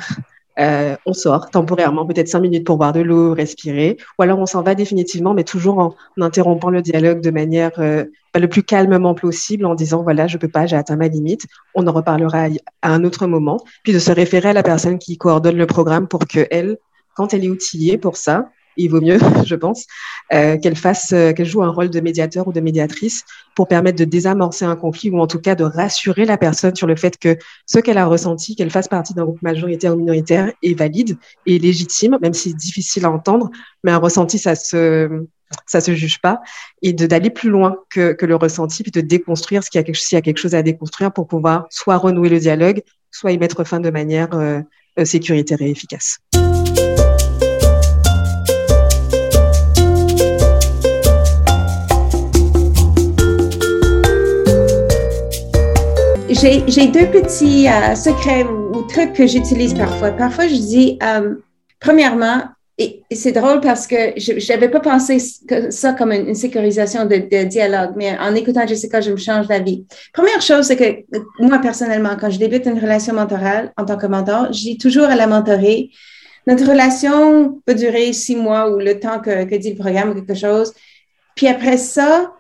euh, 0.58 0.96
on 1.06 1.12
sort 1.12 1.50
temporairement, 1.50 2.06
peut-être 2.06 2.28
cinq 2.28 2.40
minutes 2.40 2.64
pour 2.64 2.76
boire 2.76 2.92
de 2.92 3.00
l'eau, 3.00 3.34
respirer, 3.34 3.96
ou 4.18 4.22
alors 4.22 4.38
on 4.38 4.46
s'en 4.46 4.62
va 4.62 4.74
définitivement, 4.74 5.34
mais 5.34 5.44
toujours 5.44 5.78
en, 5.78 5.94
interrompant 6.20 6.70
le 6.70 6.82
dialogue 6.82 7.20
de 7.20 7.30
manière 7.30 7.72
euh, 7.78 8.04
le 8.34 8.48
plus 8.48 8.62
calmement 8.62 9.14
possible, 9.14 9.66
en 9.66 9.74
disant 9.74 10.02
voilà, 10.02 10.26
je 10.26 10.38
peux 10.38 10.48
pas, 10.48 10.66
j'ai 10.66 10.76
atteint 10.76 10.96
ma 10.96 11.08
limite. 11.08 11.46
On 11.74 11.86
en 11.86 11.92
reparlera 11.92 12.48
à 12.82 12.92
un 12.92 13.04
autre 13.04 13.26
moment, 13.26 13.58
puis 13.82 13.92
de 13.92 13.98
se 13.98 14.12
référer 14.12 14.50
à 14.50 14.52
la 14.52 14.62
personne 14.62 14.98
qui 14.98 15.18
coordonne 15.18 15.56
le 15.56 15.66
programme 15.66 16.08
pour 16.08 16.26
que 16.26 16.46
elle, 16.50 16.78
quand 17.14 17.34
elle 17.34 17.44
est 17.44 17.50
outillée 17.50 17.98
pour 17.98 18.16
ça, 18.16 18.50
il 18.76 18.90
vaut 18.90 19.00
mieux, 19.00 19.18
je 19.46 19.54
pense, 19.54 19.86
euh, 20.32 20.58
qu'elle 20.58 20.76
fasse, 20.76 21.12
euh, 21.12 21.32
qu'elle 21.32 21.46
joue 21.46 21.62
un 21.62 21.70
rôle 21.70 21.90
de 21.90 22.00
médiateur 22.00 22.48
ou 22.48 22.52
de 22.52 22.60
médiatrice 22.60 23.24
pour 23.54 23.68
permettre 23.68 23.98
de 23.98 24.04
désamorcer 24.04 24.64
un 24.64 24.76
conflit 24.76 25.10
ou 25.10 25.18
en 25.20 25.26
tout 25.26 25.40
cas 25.40 25.54
de 25.54 25.64
rassurer 25.64 26.24
la 26.24 26.36
personne 26.36 26.74
sur 26.74 26.86
le 26.86 26.96
fait 26.96 27.18
que 27.18 27.36
ce 27.66 27.78
qu'elle 27.78 27.98
a 27.98 28.06
ressenti, 28.06 28.56
qu'elle 28.56 28.70
fasse 28.70 28.88
partie 28.88 29.14
d'un 29.14 29.24
groupe 29.24 29.42
majoritaire 29.42 29.94
ou 29.94 29.98
minoritaire, 29.98 30.52
est 30.62 30.78
valide 30.78 31.16
et 31.46 31.58
légitime, 31.58 32.18
même 32.20 32.34
si 32.34 32.50
c'est 32.50 32.56
difficile 32.56 33.04
à 33.04 33.10
entendre, 33.10 33.50
mais 33.82 33.92
un 33.92 33.98
ressenti, 33.98 34.38
ça 34.38 34.54
se 34.54 35.26
ça 35.66 35.80
se 35.80 35.94
juge 35.94 36.20
pas 36.20 36.40
et 36.82 36.92
de 36.92 37.06
d'aller 37.06 37.30
plus 37.30 37.50
loin 37.50 37.76
que, 37.90 38.12
que 38.12 38.26
le 38.26 38.34
ressenti 38.34 38.82
puis 38.82 38.90
de 38.90 39.00
déconstruire 39.00 39.62
ce 39.62 39.70
qu'il 39.70 39.78
y 39.78 39.80
a 39.80 39.84
quelque, 39.84 39.98
s'il 39.98 40.16
y 40.16 40.18
a 40.18 40.22
quelque 40.22 40.38
chose 40.38 40.54
à 40.54 40.62
déconstruire 40.62 41.12
pour 41.12 41.28
pouvoir 41.28 41.66
soit 41.70 41.96
renouer 41.96 42.28
le 42.28 42.38
dialogue, 42.38 42.82
soit 43.10 43.32
y 43.32 43.38
mettre 43.38 43.64
fin 43.64 43.80
de 43.80 43.90
manière 43.90 44.34
euh, 44.34 44.60
sécuritaire 45.04 45.60
et 45.62 45.70
efficace. 45.70 46.18
J'ai 56.44 56.88
deux 56.88 57.06
petits 57.06 57.68
euh, 57.68 57.94
secrets 57.94 58.44
ou, 58.44 58.82
trucs 58.82 59.14
que 59.14 59.26
j'utilise 59.26 59.72
parfois. 59.72 60.10
Parfois, 60.10 60.46
je 60.46 60.54
dis, 60.54 60.98
euh, 61.02 61.36
premièrement, 61.80 62.42
et, 62.76 63.02
c'est 63.12 63.32
drôle 63.32 63.60
parce 63.60 63.86
que 63.86 64.12
je 64.18 64.52
n'avais 64.52 64.68
pas 64.68 64.80
pensé 64.80 65.18
ça 65.70 65.94
comme 65.94 66.12
une, 66.12 66.34
sécurisation 66.34 67.06
de, 67.06 67.44
dialogue, 67.44 67.92
mais 67.96 68.18
en 68.18 68.34
écoutant 68.34 68.66
Jessica, 68.66 69.00
je 69.00 69.12
me 69.12 69.16
change 69.16 69.46
d'avis. 69.46 69.86
Première 70.12 70.42
chose, 70.42 70.66
c'est 70.66 70.76
que 70.76 71.18
moi, 71.38 71.60
personnellement, 71.60 72.14
quand 72.20 72.28
je 72.28 72.38
débute 72.38 72.66
une 72.66 72.78
relation 72.78 73.14
mentorale 73.14 73.72
en 73.78 73.86
tant 73.86 73.96
que 73.96 74.06
mentor, 74.06 74.52
je 74.52 74.60
dis 74.60 74.76
toujours 74.76 75.06
à 75.06 75.16
la 75.16 75.26
mentorée, 75.26 75.90
notre 76.46 76.68
relation 76.68 77.62
peut 77.64 77.74
durer 77.74 78.12
six 78.12 78.36
mois 78.36 78.70
ou 78.70 78.78
le 78.78 79.00
temps 79.00 79.20
que, 79.20 79.44
que 79.44 79.54
dit 79.54 79.70
le 79.70 79.78
programme 79.78 80.10
ou 80.10 80.14
quelque 80.14 80.34
chose. 80.34 80.74
Puis 81.36 81.46
après 81.46 81.78
ça, 81.78 82.32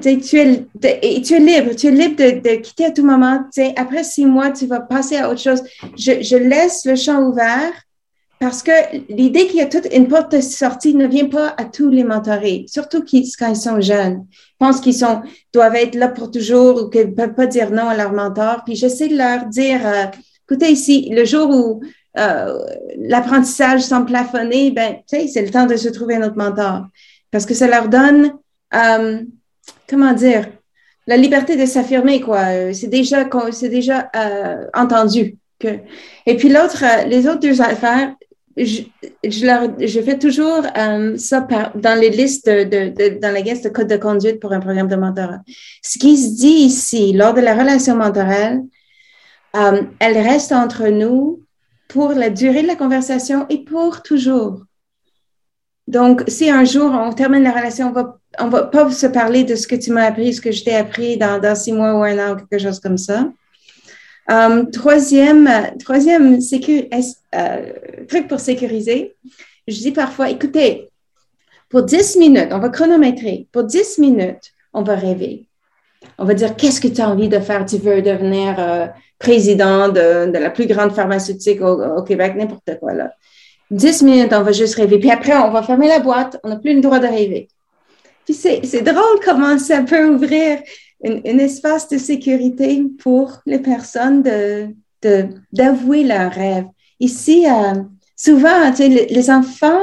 tu, 0.00 0.08
es, 0.08 0.20
tu 0.22 1.34
es 1.34 1.38
libre, 1.40 1.74
tu 1.74 1.88
es 1.88 1.90
libre 1.90 2.16
de, 2.16 2.56
quitter 2.56 2.86
à 2.86 2.90
tout 2.90 3.04
moment. 3.04 3.44
Après 3.76 4.04
six 4.04 4.24
mois, 4.24 4.50
tu 4.50 4.66
vas 4.66 4.80
passer 4.80 5.16
à 5.16 5.30
autre 5.30 5.40
chose. 5.40 5.62
Je, 5.96 6.36
laisse 6.36 6.84
le 6.86 6.96
champ 6.96 7.22
ouvert 7.22 7.72
parce 8.40 8.62
que 8.62 8.70
l'idée 9.08 9.46
qu'il 9.46 9.56
y 9.56 9.62
a 9.62 9.66
toute 9.66 9.88
une 9.92 10.06
porte 10.06 10.32
de 10.32 10.40
sortie 10.40 10.94
ne 10.94 11.06
vient 11.06 11.28
pas 11.28 11.54
à 11.58 11.64
tous 11.64 11.90
les 11.90 12.04
mentorés, 12.04 12.64
surtout 12.68 13.02
quand 13.02 13.48
ils 13.48 13.56
sont 13.56 13.80
jeunes. 13.80 14.26
Ils 14.30 14.56
pensent 14.58 14.80
qu'ils 14.80 14.94
sont, 14.94 15.22
doivent 15.52 15.74
être 15.74 15.96
là 15.96 16.08
pour 16.08 16.30
toujours 16.30 16.84
ou 16.84 16.88
qu'ils 16.88 17.08
ne 17.08 17.14
peuvent 17.14 17.34
pas 17.34 17.46
dire 17.46 17.70
non 17.70 17.88
à 17.88 17.96
leur 17.96 18.12
mentor. 18.12 18.62
Puis 18.64 18.76
j'essaie 18.76 19.08
de 19.08 19.16
leur 19.16 19.46
dire, 19.46 19.80
euh, 19.84 20.04
écoutez 20.48 20.70
ici, 20.70 21.10
le 21.10 21.24
jour 21.24 21.50
où 21.50 21.82
euh, 22.16 22.58
l'apprentissage 22.96 23.82
semble 23.82 24.06
plafonner, 24.06 24.70
ben, 24.70 24.96
c'est 25.06 25.42
le 25.42 25.50
temps 25.50 25.66
de 25.66 25.76
se 25.76 25.88
trouver 25.88 26.16
un 26.16 26.22
autre 26.22 26.38
mentor. 26.38 26.86
Parce 27.30 27.44
que 27.44 27.54
ça 27.54 27.66
leur 27.66 27.88
donne 27.88 28.32
euh, 28.74 29.20
comment 29.88 30.12
dire, 30.12 30.46
la 31.08 31.16
liberté 31.16 31.56
de 31.56 31.64
s'affirmer, 31.64 32.20
quoi. 32.20 32.40
Euh, 32.50 32.72
c'est 32.74 32.88
déjà, 32.88 33.28
c'est 33.50 33.70
déjà 33.70 34.10
euh, 34.14 34.66
entendu. 34.74 35.36
Et 36.26 36.36
puis 36.36 36.50
l'autre, 36.50 36.84
euh, 36.84 37.04
les 37.04 37.26
autres 37.26 37.40
deux 37.40 37.60
affaires, 37.62 38.14
je, 38.56 38.82
je, 39.24 39.86
je 39.86 40.00
fais 40.00 40.18
toujours 40.18 40.62
ça 41.16 41.48
dans 41.74 42.00
les 42.00 42.10
listes 42.10 42.48
de, 42.48 43.18
dans 43.20 43.32
la 43.32 43.40
liste 43.40 43.64
de 43.64 43.68
code 43.70 43.88
de 43.88 43.96
conduite 43.96 44.40
pour 44.40 44.52
un 44.52 44.60
programme 44.60 44.88
de 44.88 44.96
mentorat. 44.96 45.40
Ce 45.82 45.98
qui 45.98 46.16
se 46.16 46.36
dit 46.36 46.64
ici, 46.66 47.12
lors 47.12 47.34
de 47.34 47.40
la 47.40 47.54
relation 47.54 47.94
mentorale, 47.94 48.62
elle 49.54 50.18
reste 50.18 50.50
entre 50.50 50.88
nous 50.88 51.40
pour 51.86 52.10
la 52.10 52.30
durée 52.30 52.62
de 52.62 52.66
la 52.66 52.74
conversation 52.74 53.46
et 53.48 53.62
pour 53.62 54.02
toujours. 54.02 54.62
Donc, 55.88 56.22
si 56.28 56.50
un 56.50 56.66
jour 56.66 56.90
on 56.92 57.14
termine 57.14 57.42
la 57.42 57.50
relation, 57.50 57.88
on 57.88 57.92
va, 57.92 58.18
on 58.38 58.48
va 58.48 58.64
pas 58.64 58.90
se 58.90 59.06
parler 59.06 59.44
de 59.44 59.54
ce 59.54 59.66
que 59.66 59.74
tu 59.74 59.90
m'as 59.90 60.04
appris, 60.04 60.34
ce 60.34 60.40
que 60.42 60.52
je 60.52 60.62
t'ai 60.62 60.74
appris 60.74 61.16
dans, 61.16 61.54
six 61.54 61.72
mois 61.72 61.94
ou 61.94 62.02
un 62.02 62.18
an 62.18 62.34
ou 62.34 62.36
quelque 62.36 62.62
chose 62.62 62.78
comme 62.78 62.98
ça. 62.98 63.26
Euh, 64.30 64.64
troisième, 64.66 65.48
troisième 65.78 66.38
euh, 67.34 67.62
truc 68.06 68.28
pour 68.28 68.38
sécuriser, 68.38 69.16
je 69.66 69.78
dis 69.78 69.92
parfois, 69.92 70.28
écoutez, 70.28 70.90
pour 71.70 71.84
10 71.84 72.16
minutes, 72.18 72.48
on 72.50 72.58
va 72.58 72.68
chronométrer. 72.68 73.48
Pour 73.50 73.64
10 73.64 73.96
minutes, 73.96 74.52
on 74.74 74.82
va 74.82 74.94
rêver. 74.94 75.48
On 76.18 76.26
va 76.26 76.34
dire, 76.34 76.54
qu'est-ce 76.54 76.82
que 76.82 76.88
tu 76.88 77.00
as 77.00 77.08
envie 77.08 77.30
de 77.30 77.38
faire? 77.40 77.64
Tu 77.64 77.78
veux 77.78 78.02
devenir 78.02 78.56
euh, 78.58 78.88
président 79.18 79.88
de, 79.88 80.30
de, 80.30 80.38
la 80.38 80.50
plus 80.50 80.66
grande 80.66 80.92
pharmaceutique 80.92 81.62
au, 81.62 81.82
au 81.82 82.02
Québec, 82.02 82.34
n'importe 82.36 82.78
quoi 82.78 82.92
là. 82.92 83.10
10 83.70 84.02
minutes, 84.02 84.32
on 84.32 84.42
va 84.42 84.52
juste 84.52 84.74
rêver. 84.76 84.98
Puis 84.98 85.10
après, 85.10 85.36
on 85.36 85.50
va 85.50 85.62
fermer 85.62 85.88
la 85.88 85.98
boîte. 85.98 86.38
On 86.44 86.48
n'a 86.48 86.56
plus 86.56 86.74
le 86.74 86.80
droit 86.80 86.98
de 86.98 87.06
rêver. 87.06 87.48
Puis 88.24 88.34
c'est, 88.34 88.82
drôle 88.82 89.20
comment 89.24 89.58
ça 89.58 89.82
peut 89.82 90.06
ouvrir 90.06 90.58
un, 91.04 91.38
espace 91.38 91.88
de 91.88 91.96
sécurité 91.96 92.82
pour 92.98 93.40
les 93.46 93.58
personnes 93.58 94.22
de, 94.22 94.68
d'avouer 95.52 96.04
leurs 96.04 96.32
rêves. 96.32 96.66
Ici, 97.00 97.46
euh, 97.46 97.82
souvent, 98.16 98.70
tu 98.70 98.76
sais, 98.76 98.88
les, 98.88 99.30
enfants, 99.30 99.80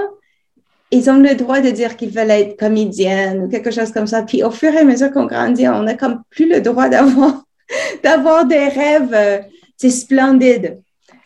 ils 0.92 1.10
ont 1.10 1.18
le 1.18 1.34
droit 1.34 1.60
de 1.60 1.72
dire 1.72 1.96
qu'ils 1.98 2.12
veulent 2.12 2.30
être 2.30 2.58
comédiennes 2.58 3.46
ou 3.46 3.50
quelque 3.50 3.72
chose 3.72 3.92
comme 3.92 4.08
ça. 4.08 4.22
Puis 4.24 4.44
au 4.44 4.52
fur 4.52 4.72
et 4.74 4.80
à 4.80 4.84
mesure 4.84 5.12
qu'on 5.12 5.26
grandit, 5.26 5.68
on 5.68 5.84
n'a 5.84 5.96
comme 5.96 6.22
plus 6.30 6.48
le 6.48 6.62
droit 6.62 6.90
d'avoir, 6.90 7.44
d'avoir 8.04 8.46
des 8.46 8.68
rêves 8.68 9.14
euh, 9.14 9.40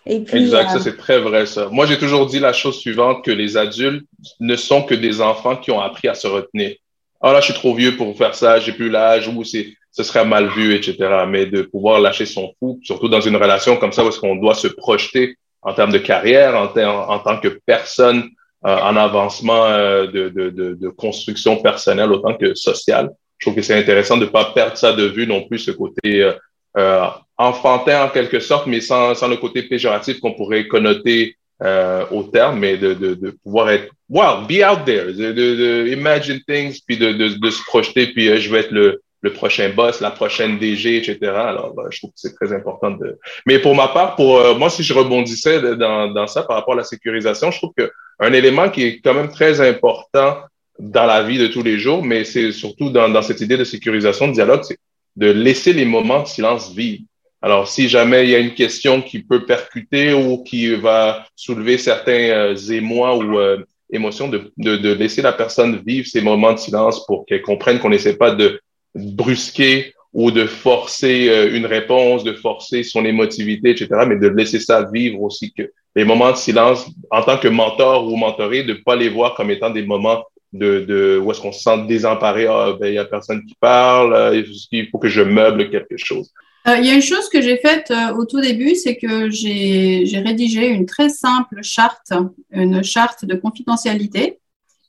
exact, 0.10 0.70
ça 0.70 0.76
euh, 0.78 0.80
c'est 0.80 0.98
très 0.98 1.20
vrai 1.20 1.46
ça. 1.46 1.70
Moi 1.72 1.86
j'ai 1.86 1.98
toujours 1.98 2.26
dit 2.26 2.40
la 2.40 2.54
chose 2.54 2.80
suivante 2.80 3.24
que 3.24 3.32
les 3.32 3.58
adultes 3.58 4.06
ne 4.40 4.56
sont 4.56 4.84
que 4.84 4.96
des 4.96 5.22
enfants 5.22 5.56
qui 5.56 5.72
ont 5.72 5.80
appris 5.80 6.08
à 6.08 6.16
se 6.16 6.28
retenir. 6.28 6.76
Ah 7.22 7.34
là 7.34 7.40
je 7.42 7.46
suis 7.46 7.54
trop 7.54 7.74
vieux 7.76 7.96
pour 7.98 8.18
faire 8.18 8.36
ça, 8.36 8.60
j'ai 8.60 8.72
plus 8.72 8.90
l'âge 8.90 9.28
ou 9.28 9.44
c'est 9.44 9.74
ce 9.92 10.04
serait 10.04 10.26
mal 10.26 10.48
vu, 10.50 10.76
etc. 10.76 10.96
Mais 11.28 11.46
de 11.46 11.62
pouvoir 11.64 12.00
lâcher 12.00 12.26
son 12.26 12.54
fou, 12.60 12.80
surtout 12.84 13.10
dans 13.10 13.22
une 13.22 13.36
relation 13.36 13.78
comme 13.78 13.92
ça 13.92 14.04
où 14.04 14.10
est-ce 14.10 14.20
qu'on 14.20 14.36
doit 14.36 14.56
se 14.56 14.68
projeter 14.68 15.36
en 15.62 15.74
termes 15.74 15.92
de 15.92 15.98
carrière, 15.98 16.56
en, 16.56 16.68
en, 16.76 17.20
tant 17.20 17.40
que 17.40 17.60
personne 17.66 18.30
euh, 18.66 18.78
en 18.78 18.96
avancement 18.96 19.66
euh, 19.66 20.08
de, 20.08 20.30
de, 20.30 20.50
de, 20.50 20.74
de, 20.74 20.90
construction 20.90 21.58
personnelle 21.58 22.12
autant 22.12 22.36
que 22.36 22.54
sociale. 22.56 23.10
Je 23.38 23.46
trouve 23.46 23.56
que 23.56 23.62
c'est 23.62 23.78
intéressant 23.78 24.18
de 24.18 24.26
pas 24.26 24.52
perdre 24.54 24.78
ça 24.78 24.94
de 24.94 25.04
vue 25.06 25.28
non 25.28 25.48
plus, 25.48 25.60
ce 25.60 25.72
côté 25.72 26.30
euh, 26.78 27.08
enfantin 27.40 28.06
en 28.06 28.10
quelque 28.10 28.40
sorte, 28.40 28.68
mais 28.68 28.82
sans, 28.82 29.16
sans 29.16 29.30
le 29.30 29.38
côté 29.38 29.64
péjoratif 29.64 30.20
qu'on 30.20 30.34
pourrait 30.34 30.68
connoter 30.68 31.38
euh, 31.64 32.06
au 32.12 32.24
terme, 32.24 32.60
mais 32.60 32.78
de, 32.78 32.94
de, 32.94 33.16
de, 33.16 33.32
pouvoir 33.44 33.70
être 33.70 33.92
wow, 34.10 34.42
be 34.48 34.62
out 34.64 34.86
there, 34.86 35.14
de, 35.14 35.32
de, 35.32 35.88
imagine 35.92 36.40
things, 36.48 36.80
puis 36.86 36.98
de, 36.98 37.50
se 37.50 37.64
projeter, 37.66 38.08
puis 38.08 38.30
euh, 38.30 38.38
je 38.38 38.52
vais 38.52 38.60
être 38.60 38.72
le, 38.72 39.02
le 39.22 39.34
prochain 39.34 39.70
boss, 39.70 40.02
la 40.02 40.12
prochaine 40.12 40.60
DG, 40.60 40.98
etc. 40.98 41.18
Alors, 41.32 41.74
je 41.90 41.98
trouve 42.00 42.12
que 42.12 42.18
c'est 42.18 42.36
très 42.36 42.54
important 42.54 42.92
de. 42.92 43.18
Mais 43.46 43.60
pour 43.60 43.74
ma 43.74 43.88
part, 43.88 44.16
pour 44.16 44.38
euh, 44.38 44.56
moi, 44.56 44.70
si 44.70 44.84
je 44.84 44.94
rebondissais 44.94 45.62
dans, 45.78 46.12
dans 46.12 46.28
ça 46.28 46.44
par 46.44 46.58
rapport 46.58 46.74
à 46.74 46.78
la 46.78 46.84
sécurisation, 46.84 47.52
je 47.52 47.58
trouve 47.58 47.74
que 47.76 47.90
un 48.20 48.34
élément 48.34 48.70
qui 48.70 48.84
est 48.84 49.00
quand 49.02 49.14
même 49.14 49.30
très 49.30 49.62
important 49.66 50.38
dans 50.78 51.06
la 51.06 51.24
vie 51.24 51.38
de 51.38 51.48
tous 51.48 51.64
les 51.64 51.78
jours, 51.78 52.04
mais 52.04 52.26
c'est 52.26 52.52
surtout 52.52 52.90
dans, 52.90 53.10
dans 53.10 53.22
cette 53.22 53.42
idée 53.42 53.58
de 53.58 53.64
sécurisation 53.64 54.28
de 54.28 54.34
dialogue, 54.34 54.64
c'est 54.64 54.78
de 55.16 55.30
laisser 55.30 55.74
les 55.74 55.86
moments 55.86 56.24
de 56.24 56.28
silence 56.28 56.74
vivre. 56.74 57.04
Alors, 57.42 57.70
si 57.70 57.88
jamais 57.88 58.26
il 58.26 58.30
y 58.32 58.36
a 58.36 58.40
une 58.40 58.54
question 58.54 59.02
qui 59.02 59.20
peut 59.20 59.46
percuter 59.46 60.14
ou 60.14 60.44
qui 60.44 60.76
va 60.76 61.26
soulever 61.36 61.78
certains 61.78 62.30
euh, 62.30 62.56
émois 62.70 63.16
ou 63.16 63.40
euh, 63.40 63.64
émotions, 63.92 64.28
de, 64.28 64.52
de, 64.58 64.76
de, 64.76 64.92
laisser 64.92 65.22
la 65.22 65.32
personne 65.32 65.82
vivre 65.86 66.06
ces 66.06 66.22
moments 66.22 66.52
de 66.52 66.60
silence 66.60 67.06
pour 67.06 67.26
qu'elle 67.26 67.42
comprenne 67.42 67.80
qu'on 67.80 67.92
n'essaie 67.92 68.18
pas 68.18 68.32
de 68.32 68.60
brusquer 68.94 69.94
ou 70.12 70.32
de 70.32 70.46
forcer 70.46 71.30
euh, 71.30 71.56
une 71.56 71.66
réponse, 71.66 72.26
de 72.26 72.34
forcer 72.34 72.84
son 72.84 73.06
émotivité, 73.06 73.70
etc., 73.70 73.88
mais 74.06 74.18
de 74.18 74.28
laisser 74.28 74.60
ça 74.60 74.90
vivre 74.92 75.22
aussi, 75.22 75.54
que 75.54 75.72
les 75.96 76.04
moments 76.04 76.32
de 76.32 76.38
silence, 76.38 76.88
en 77.10 77.22
tant 77.22 77.38
que 77.38 77.48
mentor 77.48 78.06
ou 78.06 78.18
mentoré, 78.18 78.64
de 78.64 78.74
pas 78.74 78.98
les 78.98 79.10
voir 79.10 79.36
comme 79.36 79.50
étant 79.50 79.70
des 79.70 79.84
moments 79.84 80.24
de, 80.52 80.80
de 80.82 81.22
où 81.24 81.32
est-ce 81.32 81.40
qu'on 81.40 81.52
se 81.54 81.62
sent 81.62 81.86
désemparé, 81.88 82.48
ah, 82.48 82.76
ben, 82.78 82.88
il 82.88 82.96
y 82.96 82.98
a 82.98 83.06
personne 83.06 83.46
qui 83.46 83.56
parle, 83.60 84.36
il 84.72 84.90
faut 84.90 84.98
que 84.98 85.08
je 85.08 85.22
meuble 85.22 85.70
quelque 85.70 85.98
chose. 85.98 86.34
Euh, 86.68 86.78
il 86.78 86.86
y 86.86 86.90
a 86.90 86.94
une 86.94 87.02
chose 87.02 87.30
que 87.30 87.42
j'ai 87.42 87.58
faite 87.58 87.90
euh, 87.92 88.14
au 88.16 88.26
tout 88.26 88.42
début, 88.42 88.76
c'est 88.76 88.98
que 88.98 89.30
j'ai 89.30 90.22
rédigé 90.26 90.68
une 90.68 90.86
très 90.86 91.10
simple 91.10 91.60
charte, 91.62 92.12
une 92.52 92.84
charte 92.84 93.26
de 93.26 93.36
confidentialité 93.36 94.40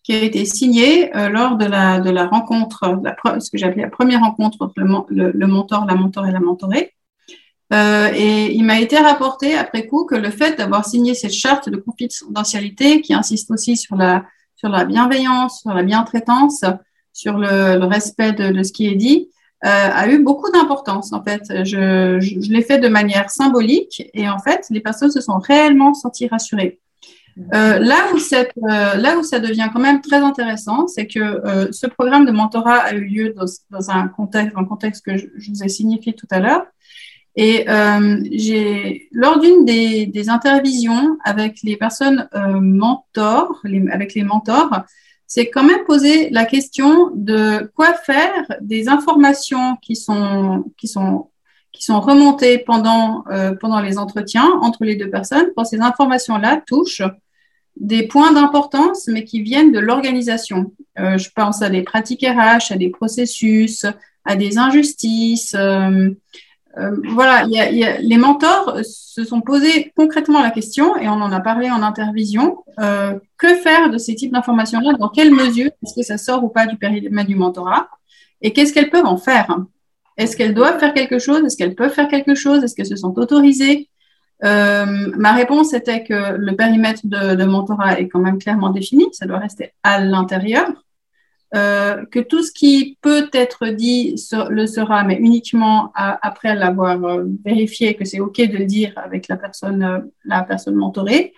qui 0.03 0.13
a 0.15 0.19
été 0.23 0.45
signée 0.45 1.15
euh, 1.17 1.29
lors 1.29 1.57
de 1.57 1.67
la, 1.67 2.01
de 2.01 2.11
la 2.11 2.27
rencontre, 2.27 3.01
la, 3.03 3.41
ce 3.41 3.51
que 3.51 3.59
j'appelais 3.59 3.83
la 3.83 3.91
première 3.91 4.21
rencontre 4.21 4.59
entre 4.61 4.75
le, 4.77 5.31
le, 5.31 5.47
mentor, 5.47 5.85
la 5.87 5.95
mentor 5.95 6.27
et 6.27 6.33
la 6.33 6.41
mentorée. 6.41 6.95
et 7.73 8.53
il 8.53 8.65
m'a 8.65 8.81
été 8.81 8.99
rapporté 8.99 9.55
après 9.55 9.87
coup 9.87 10.05
que 10.05 10.17
le 10.17 10.31
fait 10.31 10.59
d'avoir 10.59 10.85
signé 10.85 11.15
cette 11.15 11.35
charte 11.35 11.69
de 11.69 11.77
confidentialité 11.77 13.01
qui 13.01 13.15
insiste 13.15 13.51
aussi 13.53 13.77
sur 13.77 13.95
la, 13.95 14.25
sur 14.57 14.71
la 14.71 14.85
bienveillance, 14.85 15.61
sur 15.61 15.73
la 15.73 15.85
bientraitance, 15.85 16.65
sur 17.13 17.39
le, 17.39 17.79
le 17.79 17.85
respect 17.85 18.33
de, 18.33 18.51
de, 18.51 18.63
ce 18.65 18.73
qui 18.73 18.89
est 18.89 18.97
dit, 18.97 19.29
a 19.63 20.09
eu 20.09 20.23
beaucoup 20.23 20.51
d'importance. 20.51 21.13
En 21.13 21.23
fait, 21.23 21.43
je, 21.65 22.19
je, 22.21 22.51
l'ai 22.51 22.63
fait 22.63 22.79
de 22.79 22.89
manière 22.89 23.31
symbolique 23.31 24.11
et 24.15 24.29
en 24.29 24.39
fait, 24.39 24.67
les 24.71 24.81
personnes 24.81 25.11
se 25.11 25.21
sont 25.21 25.39
réellement 25.39 25.93
senties 25.93 26.29
rassurées. 26.29 26.81
Euh, 27.55 27.79
là, 27.79 28.09
où 28.13 28.17
euh, 28.17 28.95
là 28.97 29.19
où 29.19 29.23
ça 29.23 29.41
devient 29.41 29.69
quand 29.73 29.81
même 29.81 30.01
très 30.01 30.19
intéressant, 30.19 30.87
c'est 30.87 31.07
que 31.07 31.21
euh, 31.21 31.69
ce 31.73 31.87
programme 31.87 32.27
de 32.27 32.33
mentorat 32.33 32.79
a 32.79 32.93
eu 32.93 33.05
lieu 33.05 33.35
dans, 33.35 33.47
dans 33.71 33.91
un 33.91 34.09
contexte, 34.09 34.57
un 34.57 34.65
contexte 34.65 35.05
que 35.05 35.17
je, 35.17 35.27
vous 35.51 35.63
ai 35.63 35.69
signifié 35.69 36.13
tout 36.13 36.27
à 36.31 36.41
l'heure. 36.41 36.65
Et 37.37 37.69
euh, 37.71 38.21
j'ai, 38.33 39.09
lors 39.13 39.39
d'une 39.39 39.65
des, 39.65 40.07
des, 40.07 40.29
intervisions 40.29 41.17
avec 41.25 41.59
les 41.63 41.77
personnes 41.77 42.29
mentors, 42.61 43.63
avec 43.93 44.15
les 44.15 44.25
mentors, 44.25 44.85
c'est 45.33 45.49
quand 45.49 45.63
même 45.63 45.85
poser 45.85 46.29
la 46.31 46.45
question 46.45 47.13
de 47.15 47.71
quoi 47.77 47.95
faire 47.95 48.53
des 48.61 48.89
informations 48.89 49.77
qui 49.81 49.95
sont, 49.95 50.65
qui 50.77 50.89
sont, 50.89 51.29
qui 51.71 51.85
sont 51.85 52.01
remontées 52.01 52.59
pendant, 52.59 53.23
euh, 53.31 53.55
pendant 53.55 53.81
les 53.81 53.97
entretiens 53.97 54.51
entre 54.61 54.85
les 54.85 54.97
deux 54.97 55.09
personnes, 55.09 55.47
quand 55.57 55.65
ces 55.65 55.81
informations-là 55.81 56.61
touchent 56.67 57.05
des 57.77 58.09
points 58.09 58.33
d'importance, 58.33 59.07
mais 59.07 59.23
qui 59.23 59.41
viennent 59.41 59.71
de 59.71 59.79
l'organisation. 59.79 60.73
Euh, 60.99 61.17
je 61.17 61.31
pense 61.31 61.63
à 61.63 61.71
des 61.71 61.83
pratiques 61.83 62.27
RH, 62.27 62.73
à 62.73 62.77
des 62.77 62.91
processus, 62.91 63.87
à 64.25 64.35
des 64.35 64.59
injustices. 64.59 65.55
Euh, 65.57 66.11
euh, 66.79 66.97
voilà, 67.11 67.45
les 67.47 68.17
mentors 68.17 68.79
se 68.85 69.25
sont 69.25 69.41
posés 69.41 69.93
concrètement 69.97 70.41
la 70.41 70.51
question, 70.51 70.97
et 70.97 71.09
on 71.09 71.15
en 71.15 71.33
a 71.33 71.41
parlé 71.41 71.71
en 71.71 71.83
intervision, 71.83 72.65
euh, 72.79 73.19
que 73.39 73.55
faire 73.57 73.91
de 73.91 73.99
ces 73.99 74.15
types 74.15 74.33
d'informations-là? 74.33 74.93
Dans 74.95 75.09
quelle 75.09 75.33
mesure 75.33 75.67
est-ce 75.83 75.95
que 75.95 76.03
ça 76.03 76.17
sort 76.17 76.45
ou 76.45 76.49
pas 76.49 76.67
du 76.67 76.77
périmètre 76.77 77.29
du 77.29 77.35
mentorat? 77.35 77.89
Et 78.41 78.53
qu'est-ce 78.53 78.73
qu'elles 78.73 78.91
peuvent 78.91 79.07
en 79.07 79.17
faire? 79.17 79.59
Est-ce 80.17 80.37
qu'elles 80.37 80.55
doivent 80.55 80.79
faire 80.79 80.95
quelque 80.95 81.19
chose? 81.19 81.45
Est-ce 81.45 81.57
qu'elles 81.57 81.75
peuvent 81.75 81.93
faire 81.93 82.09
quelque 82.09 82.35
chose? 82.35 82.63
Est-ce 82.63 82.75
qu'elles 82.75 82.87
se 82.87 82.97
sont 82.97 83.19
autorisées? 83.19 83.89
Euh, 84.45 85.11
Ma 85.17 85.33
réponse 85.33 85.75
était 85.75 86.05
que 86.05 86.37
le 86.37 86.57
périmètre 86.57 87.03
de 87.05 87.45
mentorat 87.45 87.99
est 88.01 88.09
quand 88.09 88.21
même 88.21 88.39
clairement 88.39 88.71
défini, 88.71 89.07
ça 89.13 89.27
doit 89.27 89.39
rester 89.39 89.73
à 89.83 90.01
l'intérieur. 90.01 90.67
Euh, 91.57 92.05
que 92.07 92.21
tout 92.21 92.45
ce 92.45 92.53
qui 92.53 92.97
peut 93.01 93.29
être 93.33 93.67
dit 93.67 94.15
le 94.51 94.67
sera, 94.67 95.03
mais 95.03 95.17
uniquement 95.17 95.91
après 95.95 96.55
l'avoir 96.55 97.05
euh, 97.05 97.25
vérifié 97.45 97.97
que 97.97 98.05
c'est 98.05 98.21
OK 98.21 98.37
de 98.37 98.57
le 98.57 98.67
dire 98.67 98.93
avec 98.95 99.27
la 99.27 99.37
personne, 99.37 99.83
euh, 99.83 99.99
la 100.25 100.43
personne 100.43 100.77
mentorée. 100.77 101.33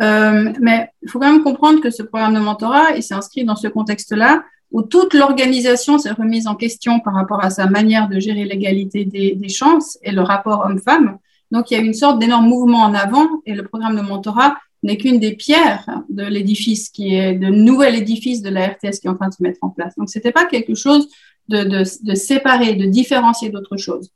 mais 0.00 0.90
il 1.02 1.08
faut 1.08 1.20
quand 1.20 1.30
même 1.30 1.44
comprendre 1.44 1.80
que 1.80 1.90
ce 1.90 2.02
programme 2.02 2.34
de 2.34 2.40
mentorat, 2.40 2.96
il 2.96 3.04
s'est 3.04 3.14
inscrit 3.14 3.44
dans 3.44 3.54
ce 3.54 3.68
contexte-là 3.68 4.42
où 4.72 4.82
toute 4.82 5.14
l'organisation 5.14 5.98
s'est 5.98 6.10
remise 6.10 6.48
en 6.48 6.56
question 6.56 6.98
par 6.98 7.14
rapport 7.14 7.44
à 7.44 7.50
sa 7.50 7.66
manière 7.66 8.08
de 8.08 8.18
gérer 8.18 8.44
l'égalité 8.44 9.04
des, 9.04 9.36
des 9.36 9.48
chances 9.48 9.96
et 10.02 10.10
le 10.10 10.22
rapport 10.22 10.64
homme-femme. 10.64 11.18
Donc, 11.52 11.70
il 11.70 11.74
y 11.74 11.76
a 11.76 11.84
une 11.84 11.94
sorte 11.94 12.18
d'énorme 12.18 12.46
mouvement 12.46 12.82
en 12.82 12.94
avant 12.94 13.26
et 13.46 13.54
le 13.54 13.64
programme 13.64 13.96
de 13.96 14.00
mentorat 14.00 14.56
n'est 14.82 14.96
qu'une 14.96 15.18
des 15.18 15.34
pierres 15.34 15.86
de 16.08 16.24
l'édifice 16.24 16.88
qui 16.88 17.14
est 17.14 17.34
de 17.34 17.48
nouvel 17.48 17.94
édifice 17.96 18.42
de 18.42 18.48
la 18.48 18.68
RTS 18.68 19.00
qui 19.00 19.06
est 19.06 19.10
en 19.10 19.16
train 19.16 19.28
de 19.28 19.34
se 19.34 19.42
mettre 19.42 19.58
en 19.62 19.70
place. 19.70 19.94
Donc, 19.96 20.08
c'était 20.08 20.32
pas 20.32 20.46
quelque 20.46 20.74
chose 20.74 21.08
de, 21.48 21.64
de, 21.64 21.84
de 22.02 22.14
séparer, 22.14 22.74
de 22.74 22.86
différencier 22.86 23.50
d'autre 23.50 23.76
chose. 23.76 24.10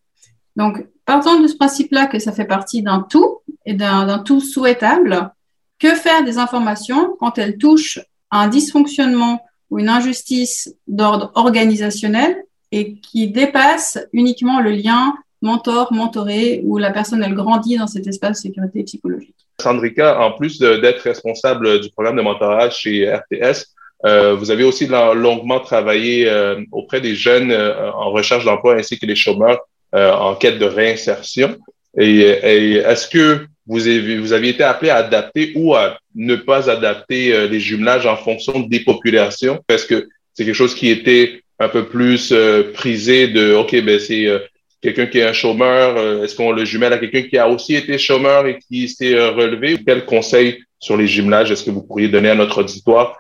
Donc, 0.57 0.87
partant 1.05 1.41
de 1.41 1.47
ce 1.47 1.57
principe-là 1.57 2.07
que 2.07 2.19
ça 2.19 2.33
fait 2.33 2.45
partie 2.45 2.83
d'un 2.83 3.01
tout 3.03 3.41
et 3.67 3.75
d'un 3.75 4.19
tout 4.21 4.41
souhaitable, 4.41 5.33
que 5.79 5.95
faire 5.95 6.25
des 6.25 6.39
informations 6.39 7.17
quand 7.19 7.39
elles 7.39 7.59
touchent 7.59 8.01
à 8.31 8.43
un 8.43 8.49
dysfonctionnement 8.49 9.41
ou 9.71 9.79
une 9.79 9.89
injustice 9.89 10.75
d'ordre 10.87 11.33
organisationnel 11.35 12.37
et 12.71 12.95
qui 13.01 13.29
dépasse 13.29 13.99
uniquement 14.13 14.61
le 14.61 14.71
lien 14.71 15.15
mentor, 15.45 15.93
mentoré, 15.93 16.63
où 16.65 16.79
la 16.79 16.91
personne, 16.91 17.23
elle 17.23 17.35
grandit 17.35 17.77
dans 17.77 17.87
cet 17.87 18.07
espace 18.07 18.39
de 18.39 18.49
sécurité 18.49 18.83
psychologique. 18.83 19.35
Sandrika, 19.61 20.21
en 20.21 20.33
plus 20.33 20.59
d'être 20.59 21.03
responsable 21.03 21.81
du 21.81 21.91
programme 21.91 22.17
de 22.17 22.23
mentorat 22.23 22.71
chez 22.71 23.09
RTS, 23.15 23.75
euh, 24.05 24.35
vous 24.35 24.51
avez 24.51 24.65
aussi 24.65 24.87
longuement 24.87 25.61
travaillé 25.61 26.29
euh, 26.29 26.61
auprès 26.73 27.01
des 27.01 27.15
jeunes 27.15 27.51
euh, 27.51 27.91
en 27.93 28.11
recherche 28.11 28.45
d'emploi 28.45 28.75
ainsi 28.75 28.99
que 28.99 29.07
les 29.07 29.15
chômeurs 29.15 29.61
euh, 29.95 30.13
en 30.13 30.35
quête 30.35 30.59
de 30.59 30.67
réinsertion. 30.67 31.57
Et, 31.97 32.21
est-ce 32.21 33.09
que 33.09 33.47
vous 33.67 33.87
avez, 33.87 34.19
vous 34.19 34.33
avez 34.33 34.49
été 34.51 34.63
appelé 34.63 34.91
à 34.91 34.97
adapter 34.97 35.53
ou 35.55 35.75
à 35.75 35.99
ne 36.15 36.37
pas 36.37 36.69
adapter 36.69 37.33
euh, 37.33 37.47
les 37.47 37.61
jumelages 37.61 38.05
en 38.05 38.17
fonction 38.17 38.61
des 38.61 38.81
populations? 38.81 39.63
Est-ce 39.69 39.87
que 39.87 40.09
c'est 40.35 40.45
quelque 40.45 40.55
chose 40.55 40.75
qui 40.75 40.89
était 40.89 41.41
un 41.61 41.69
peu 41.69 41.87
plus 41.87 42.35
prisé 42.75 43.29
de, 43.29 43.55
OK, 43.55 43.81
ben 43.85 44.01
c'est 44.01 44.27
quelqu'un 44.85 45.07
qui 45.07 45.19
est 45.19 45.29
un 45.29 45.33
chômeur, 45.33 45.97
euh, 45.97 46.23
est-ce 46.23 46.37
qu'on 46.37 46.53
le 46.53 46.65
jumelle 46.65 46.93
à 46.93 46.99
quelqu'un 46.99 47.23
qui 47.23 47.39
a 47.39 47.49
aussi 47.49 47.75
été 47.75 47.97
chômeur 47.99 48.47
et 48.47 48.59
qui 48.59 48.89
s'est 48.89 49.15
euh, 49.15 49.31
relevé? 49.31 49.79
Quel 49.85 50.05
conseil 50.05 50.63
sur 50.79 50.97
les 50.97 51.07
jumelages, 51.07 51.51
est-ce 51.51 51.65
que 51.65 51.71
vous 51.71 51.83
pourriez 51.83 52.09
donner 52.09 52.31
à 52.31 52.35
notre 52.35 52.61
auditoire 52.61 53.17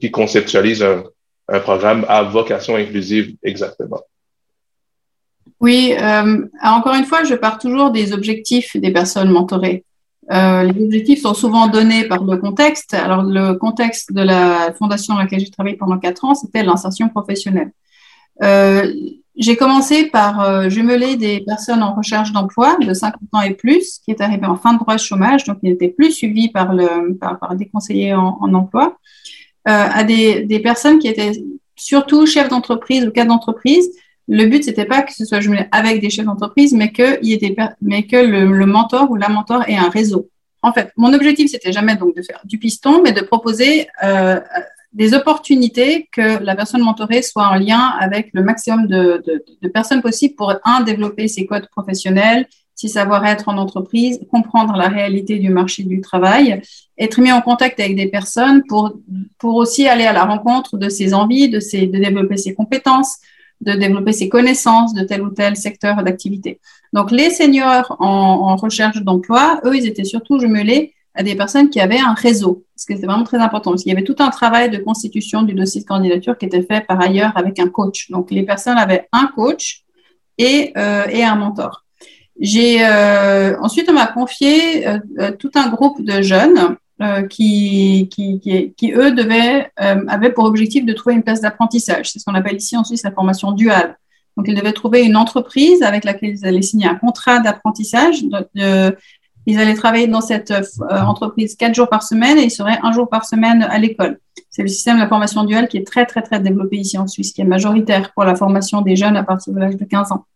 qui 0.00 0.10
conceptualise 0.10 0.82
un, 0.82 1.04
programme 1.60 2.06
à 2.08 2.22
vocation 2.22 2.76
inclusive 2.76 3.34
exactement? 3.42 4.00
Oui, 5.60 5.94
euh, 5.98 6.46
encore 6.62 6.94
une 6.94 7.04
fois, 7.04 7.24
je 7.24 7.34
pars 7.34 7.58
toujours 7.58 7.90
des 7.90 8.12
objectifs 8.12 8.76
des 8.76 8.90
personnes 8.90 9.30
mentorées. 9.30 9.84
Euh, 10.30 10.64
les 10.64 10.84
objectifs 10.84 11.22
sont 11.22 11.34
souvent 11.34 11.66
donnés 11.68 12.04
par 12.08 12.24
le 12.24 12.36
contexte. 12.36 12.94
Alors, 12.94 13.22
le 13.22 13.54
contexte 13.54 14.12
de 14.12 14.22
la 14.22 14.72
fondation 14.78 15.14
dans 15.14 15.20
laquelle 15.20 15.40
j'ai 15.40 15.50
travaillé 15.50 15.76
pendant 15.76 15.98
quatre 15.98 16.24
ans, 16.24 16.34
c'était 16.34 16.62
l'insertion 16.62 17.08
professionnelle. 17.08 17.72
Euh, 18.42 18.92
j'ai 19.36 19.56
commencé 19.56 20.06
par 20.06 20.40
euh, 20.40 20.68
jumeler 20.68 21.16
des 21.16 21.40
personnes 21.40 21.82
en 21.82 21.94
recherche 21.94 22.32
d'emploi 22.32 22.76
de 22.80 22.92
50 22.92 23.20
ans 23.32 23.40
et 23.40 23.54
plus, 23.54 23.98
qui 24.04 24.10
étaient 24.10 24.24
arrivées 24.24 24.46
en 24.46 24.56
fin 24.56 24.74
de 24.74 24.78
droit 24.78 24.94
de 24.94 25.00
chômage, 25.00 25.44
donc 25.44 25.58
ils 25.62 25.70
n'étaient 25.70 25.88
plus 25.88 26.12
suivis 26.12 26.48
par, 26.50 26.74
le, 26.74 27.14
par, 27.14 27.38
par 27.38 27.54
des 27.56 27.66
conseillers 27.66 28.14
en, 28.14 28.38
en 28.40 28.54
emploi, 28.54 28.98
euh, 29.68 29.86
à 29.90 30.04
des, 30.04 30.44
des 30.44 30.60
personnes 30.60 30.98
qui 30.98 31.08
étaient 31.08 31.32
surtout 31.76 32.26
chefs 32.26 32.48
d'entreprise 32.48 33.06
ou 33.06 33.10
cadres 33.10 33.30
d'entreprise. 33.30 33.88
Le 34.28 34.46
but, 34.46 34.64
c'était 34.64 34.84
pas 34.84 35.02
que 35.02 35.12
ce 35.12 35.24
soit 35.24 35.40
jumelé 35.40 35.66
avec 35.72 36.00
des 36.00 36.10
chefs 36.10 36.26
d'entreprise, 36.26 36.74
mais 36.74 36.92
que, 36.92 37.18
il 37.22 37.32
était, 37.32 37.56
mais 37.80 38.06
que 38.06 38.16
le, 38.16 38.52
le, 38.52 38.66
mentor 38.66 39.10
ou 39.10 39.16
la 39.16 39.28
mentor 39.28 39.68
ait 39.68 39.76
un 39.76 39.88
réseau. 39.88 40.28
En 40.62 40.72
fait, 40.72 40.92
mon 40.96 41.12
objectif, 41.12 41.50
c'était 41.50 41.72
jamais 41.72 41.96
donc 41.96 42.14
de 42.14 42.22
faire 42.22 42.40
du 42.44 42.58
piston, 42.58 43.02
mais 43.02 43.12
de 43.12 43.20
proposer 43.20 43.88
euh, 44.04 44.38
des 44.92 45.14
opportunités 45.14 46.08
que 46.12 46.42
la 46.42 46.54
personne 46.54 46.82
mentorée 46.82 47.22
soit 47.22 47.48
en 47.48 47.54
lien 47.54 47.94
avec 47.98 48.30
le 48.34 48.42
maximum 48.42 48.86
de, 48.86 49.22
personnes 49.72 50.02
possibles 50.02 50.34
pour, 50.34 50.52
un, 50.64 50.82
développer 50.82 51.28
ses 51.28 51.46
codes 51.46 51.68
professionnels, 51.70 52.46
ses 52.74 52.88
savoir-être 52.88 53.48
en 53.48 53.58
entreprise, 53.58 54.20
comprendre 54.30 54.76
la 54.76 54.88
réalité 54.88 55.38
du 55.38 55.50
marché 55.50 55.84
du 55.84 56.00
travail, 56.00 56.60
être 56.98 57.20
mis 57.20 57.32
en 57.32 57.40
contact 57.40 57.80
avec 57.80 57.96
des 57.96 58.08
personnes 58.08 58.64
pour, 58.68 58.94
pour 59.38 59.56
aussi 59.56 59.86
aller 59.86 60.04
à 60.04 60.12
la 60.12 60.24
rencontre 60.24 60.76
de 60.76 60.88
ses 60.88 61.14
envies, 61.14 61.48
de, 61.48 61.60
ses, 61.60 61.86
de 61.86 61.98
développer 61.98 62.36
ses 62.36 62.54
compétences, 62.54 63.18
de 63.60 63.72
développer 63.72 64.12
ses 64.12 64.28
connaissances 64.28 64.92
de 64.94 65.04
tel 65.04 65.22
ou 65.22 65.30
tel 65.30 65.56
secteur 65.56 66.02
d'activité. 66.02 66.60
Donc, 66.92 67.12
les 67.12 67.30
seniors 67.30 67.96
en, 68.00 68.06
en 68.06 68.56
recherche 68.56 69.00
d'emploi, 69.02 69.60
eux, 69.64 69.76
ils 69.76 69.86
étaient 69.86 70.04
surtout 70.04 70.38
jumelés 70.40 70.94
à 71.14 71.22
des 71.22 71.34
personnes 71.34 71.70
qui 71.70 71.80
avaient 71.80 72.00
un 72.00 72.14
réseau, 72.14 72.64
parce 72.86 72.98
que 72.98 73.00
c'est 73.00 73.06
vraiment 73.06 73.24
très 73.24 73.38
important, 73.38 73.70
parce 73.70 73.82
qu'il 73.82 73.92
y 73.92 73.96
avait 73.96 74.04
tout 74.04 74.16
un 74.18 74.30
travail 74.30 74.70
de 74.70 74.78
constitution 74.78 75.42
du 75.42 75.54
dossier 75.54 75.82
de 75.82 75.86
candidature 75.86 76.36
qui 76.36 76.46
était 76.46 76.62
fait 76.62 76.84
par 76.86 77.00
ailleurs 77.00 77.32
avec 77.36 77.60
un 77.60 77.68
coach. 77.68 78.10
Donc, 78.10 78.30
les 78.30 78.42
personnes 78.42 78.76
avaient 78.76 79.08
un 79.12 79.28
coach 79.28 79.84
et, 80.38 80.72
euh, 80.76 81.04
et 81.08 81.22
un 81.22 81.36
mentor. 81.36 81.84
Euh, 82.44 83.56
ensuite 83.60 83.88
on 83.88 83.92
m'a 83.92 84.06
confié 84.06 84.88
euh, 84.88 84.98
tout 85.38 85.50
un 85.54 85.68
groupe 85.68 86.02
de 86.02 86.22
jeunes 86.22 86.76
qui, 87.28 88.08
qui, 88.10 88.40
qui, 88.76 88.92
eux 88.92 89.10
devaient 89.10 89.70
avaient 89.76 90.30
pour 90.30 90.44
objectif 90.44 90.86
de 90.86 90.92
trouver 90.92 91.16
une 91.16 91.24
place 91.24 91.40
d'apprentissage. 91.40 92.10
C'est 92.10 92.20
ce 92.20 92.24
qu'on 92.24 92.34
appelle 92.34 92.56
ici 92.56 92.76
en 92.76 92.84
Suisse 92.84 93.02
la 93.02 93.10
formation 93.10 93.52
duale. 93.52 93.98
Donc 94.36 94.46
ils 94.48 94.54
devaient 94.54 94.72
trouver 94.72 95.02
une 95.02 95.16
entreprise 95.16 95.82
avec 95.82 96.04
laquelle 96.04 96.30
ils 96.30 96.46
allaient 96.46 96.62
signer 96.62 96.86
un 96.86 96.94
contrat 96.94 97.40
d'apprentissage. 97.40 98.22
Ils 99.46 99.58
allaient 99.58 99.74
travailler 99.74 100.06
dans 100.06 100.20
cette 100.20 100.52
entreprise 100.90 101.56
quatre 101.56 101.74
jours 101.74 101.88
par 101.88 102.02
semaine 102.02 102.38
et 102.38 102.44
ils 102.44 102.50
seraient 102.50 102.78
un 102.82 102.92
jour 102.92 103.08
par 103.08 103.24
semaine 103.24 103.62
à 103.62 103.78
l'école. 103.78 104.18
C'est 104.50 104.62
le 104.62 104.68
système 104.68 104.96
de 104.96 105.02
la 105.02 105.08
formation 105.08 105.44
duale 105.44 105.68
qui 105.68 105.78
est 105.78 105.86
très 105.86 106.06
très 106.06 106.22
très 106.22 106.38
développé 106.38 106.76
ici 106.76 106.98
en 106.98 107.06
Suisse, 107.06 107.32
qui 107.32 107.40
est 107.40 107.46
majoritaire 107.46 108.12
pour 108.12 108.24
la 108.24 108.36
formation 108.36 108.82
des 108.82 108.96
jeunes 108.96 109.16
à 109.16 109.24
partir 109.24 109.52
de 109.52 109.58
l'âge 109.58 109.76
de 109.76 109.84
15 109.84 110.12
ans. 110.12 110.26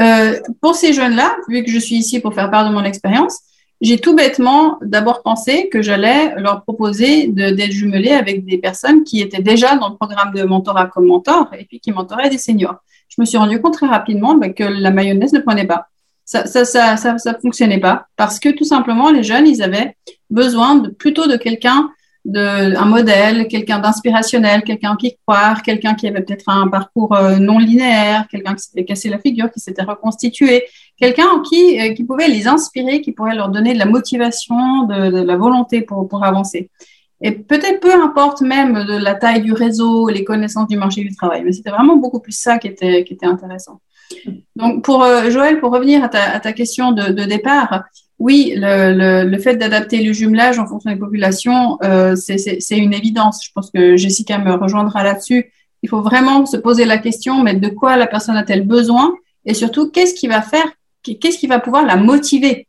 Euh, 0.00 0.40
pour 0.60 0.74
ces 0.74 0.92
jeunes-là, 0.92 1.36
vu 1.48 1.64
que 1.64 1.70
je 1.70 1.78
suis 1.78 1.96
ici 1.96 2.20
pour 2.20 2.34
faire 2.34 2.50
part 2.50 2.68
de 2.68 2.74
mon 2.74 2.84
expérience, 2.84 3.40
j'ai 3.80 3.98
tout 3.98 4.14
bêtement 4.14 4.78
d'abord 4.80 5.22
pensé 5.22 5.68
que 5.68 5.82
j'allais 5.82 6.36
leur 6.36 6.62
proposer 6.62 7.26
d'être 7.26 7.72
jumelés 7.72 8.12
avec 8.12 8.44
des 8.44 8.58
personnes 8.58 9.02
qui 9.02 9.20
étaient 9.20 9.42
déjà 9.42 9.76
dans 9.76 9.88
le 9.88 9.96
programme 9.96 10.32
de 10.32 10.44
mentorat 10.44 10.86
comme 10.86 11.06
mentor 11.06 11.48
et 11.58 11.64
puis 11.64 11.80
qui 11.80 11.90
mentoraient 11.90 12.30
des 12.30 12.38
seniors. 12.38 12.76
Je 13.08 13.20
me 13.20 13.26
suis 13.26 13.36
rendu 13.38 13.60
compte 13.60 13.74
très 13.74 13.88
rapidement 13.88 14.36
bah, 14.36 14.50
que 14.50 14.62
la 14.62 14.90
mayonnaise 14.90 15.32
ne 15.32 15.40
prenait 15.40 15.66
pas. 15.66 15.88
Ça, 16.24 16.46
ça, 16.46 16.64
ça, 16.64 16.96
ça, 16.96 17.18
ça 17.18 17.38
fonctionnait 17.40 17.80
pas 17.80 18.06
parce 18.16 18.38
que 18.38 18.48
tout 18.48 18.64
simplement 18.64 19.10
les 19.10 19.22
jeunes, 19.22 19.46
ils 19.46 19.62
avaient 19.62 19.96
besoin 20.30 20.76
de, 20.76 20.88
plutôt 20.88 21.26
de 21.26 21.36
quelqu'un 21.36 21.90
de, 22.24 22.76
un 22.76 22.84
modèle, 22.84 23.48
quelqu'un 23.48 23.80
d'inspirationnel, 23.80 24.62
quelqu'un 24.62 24.96
qui 24.96 25.16
croire, 25.26 25.62
quelqu'un 25.62 25.94
qui 25.94 26.06
avait 26.06 26.22
peut-être 26.22 26.48
un 26.48 26.68
parcours 26.68 27.14
euh, 27.14 27.38
non 27.38 27.58
linéaire, 27.58 28.28
quelqu'un 28.30 28.54
qui 28.54 28.62
s'était 28.62 28.84
cassé 28.84 29.08
la 29.08 29.18
figure, 29.18 29.50
qui 29.50 29.60
s'était 29.60 29.82
reconstitué, 29.82 30.64
quelqu'un 30.96 31.42
qui, 31.48 31.80
euh, 31.80 31.94
qui 31.94 32.04
pouvait 32.04 32.28
les 32.28 32.46
inspirer, 32.46 33.00
qui 33.00 33.12
pourrait 33.12 33.34
leur 33.34 33.48
donner 33.48 33.74
de 33.74 33.78
la 33.78 33.86
motivation, 33.86 34.84
de, 34.84 35.10
de 35.10 35.22
la 35.22 35.36
volonté 35.36 35.82
pour, 35.82 36.08
pour 36.08 36.24
avancer. 36.24 36.70
Et 37.20 37.32
peut-être 37.32 37.80
peu 37.80 37.94
importe 37.94 38.40
même 38.40 38.84
de 38.84 38.96
la 38.96 39.14
taille 39.14 39.42
du 39.42 39.52
réseau, 39.52 40.08
les 40.08 40.24
connaissances 40.24 40.68
du 40.68 40.76
marché 40.76 41.02
du 41.02 41.14
travail, 41.14 41.42
mais 41.44 41.52
c'était 41.52 41.70
vraiment 41.70 41.96
beaucoup 41.96 42.20
plus 42.20 42.36
ça 42.36 42.58
qui 42.58 42.66
était, 42.68 43.04
qui 43.04 43.14
était 43.14 43.26
intéressant. 43.26 43.80
Donc 44.56 44.84
pour 44.84 45.02
euh, 45.02 45.30
Joël, 45.30 45.60
pour 45.60 45.72
revenir 45.72 46.04
à 46.04 46.08
ta, 46.08 46.52
question 46.52 46.92
de, 46.92 47.24
départ, 47.24 47.84
oui, 48.18 48.54
le 48.56 49.38
fait 49.38 49.56
d'adapter 49.56 50.02
le 50.02 50.12
jumelage 50.12 50.58
en 50.58 50.66
fonction 50.66 50.90
des 50.90 50.98
populations, 50.98 51.78
euh, 51.82 52.14
c'est 52.16 52.78
une 52.78 52.94
évidence. 52.94 53.44
Je 53.44 53.50
pense 53.54 53.70
que 53.70 53.96
Jessica 53.96 54.38
me 54.38 54.54
rejoindra 54.54 55.02
là-dessus. 55.02 55.52
Il 55.82 55.88
faut 55.88 56.02
vraiment 56.02 56.46
se 56.46 56.56
poser 56.56 56.84
la 56.84 56.98
question, 56.98 57.42
mais 57.42 57.54
de 57.54 57.68
quoi 57.68 57.96
la 57.96 58.06
personne 58.06 58.36
a-t-elle 58.36 58.66
besoin? 58.66 59.14
Et 59.44 59.54
surtout, 59.54 59.90
qu'est-ce 59.90 60.14
qui 60.14 60.28
va 60.28 60.40
faire, 60.40 60.66
qu'est-ce 61.02 61.38
qui 61.38 61.48
va 61.48 61.58
pouvoir 61.58 61.84
la 61.84 61.96
motiver? 61.96 62.68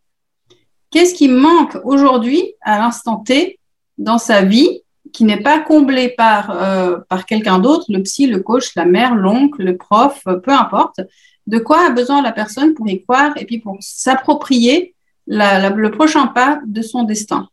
Qu'est-ce 0.90 1.14
qui 1.14 1.28
manque 1.28 1.78
aujourd'hui, 1.84 2.54
à 2.62 2.80
l'instant 2.80 3.18
T, 3.18 3.60
dans 3.98 4.18
sa 4.18 4.42
vie, 4.42 4.82
qui 5.12 5.24
n'est 5.24 5.42
pas 5.42 5.60
comblé 5.60 6.10
par, 6.10 6.50
euh, 6.52 6.98
par 7.08 7.26
quelqu'un 7.26 7.60
d'autre, 7.60 7.86
le 7.90 8.02
psy, 8.02 8.26
le 8.28 8.40
coach, 8.40 8.76
la 8.76 8.86
mère, 8.86 9.16
l'oncle, 9.16 9.64
le 9.64 9.78
prof, 9.78 10.24
peu 10.24 10.52
importe. 10.52 11.02
De 11.48 11.60
quoi 11.60 11.88
a 11.88 11.90
besoin 11.90 12.22
la 12.22 12.32
personne 12.32 12.74
pour 12.74 12.90
y 12.90 13.04
croire 13.04 13.34
et 13.38 13.46
puis 13.46 13.60
pour 13.60 13.78
s'approprier 13.82 14.96
le 15.28 15.88
prochain 15.90 16.28
pas 16.28 16.60
de 16.66 16.82
son 16.82 17.04
destin. 17.04 17.50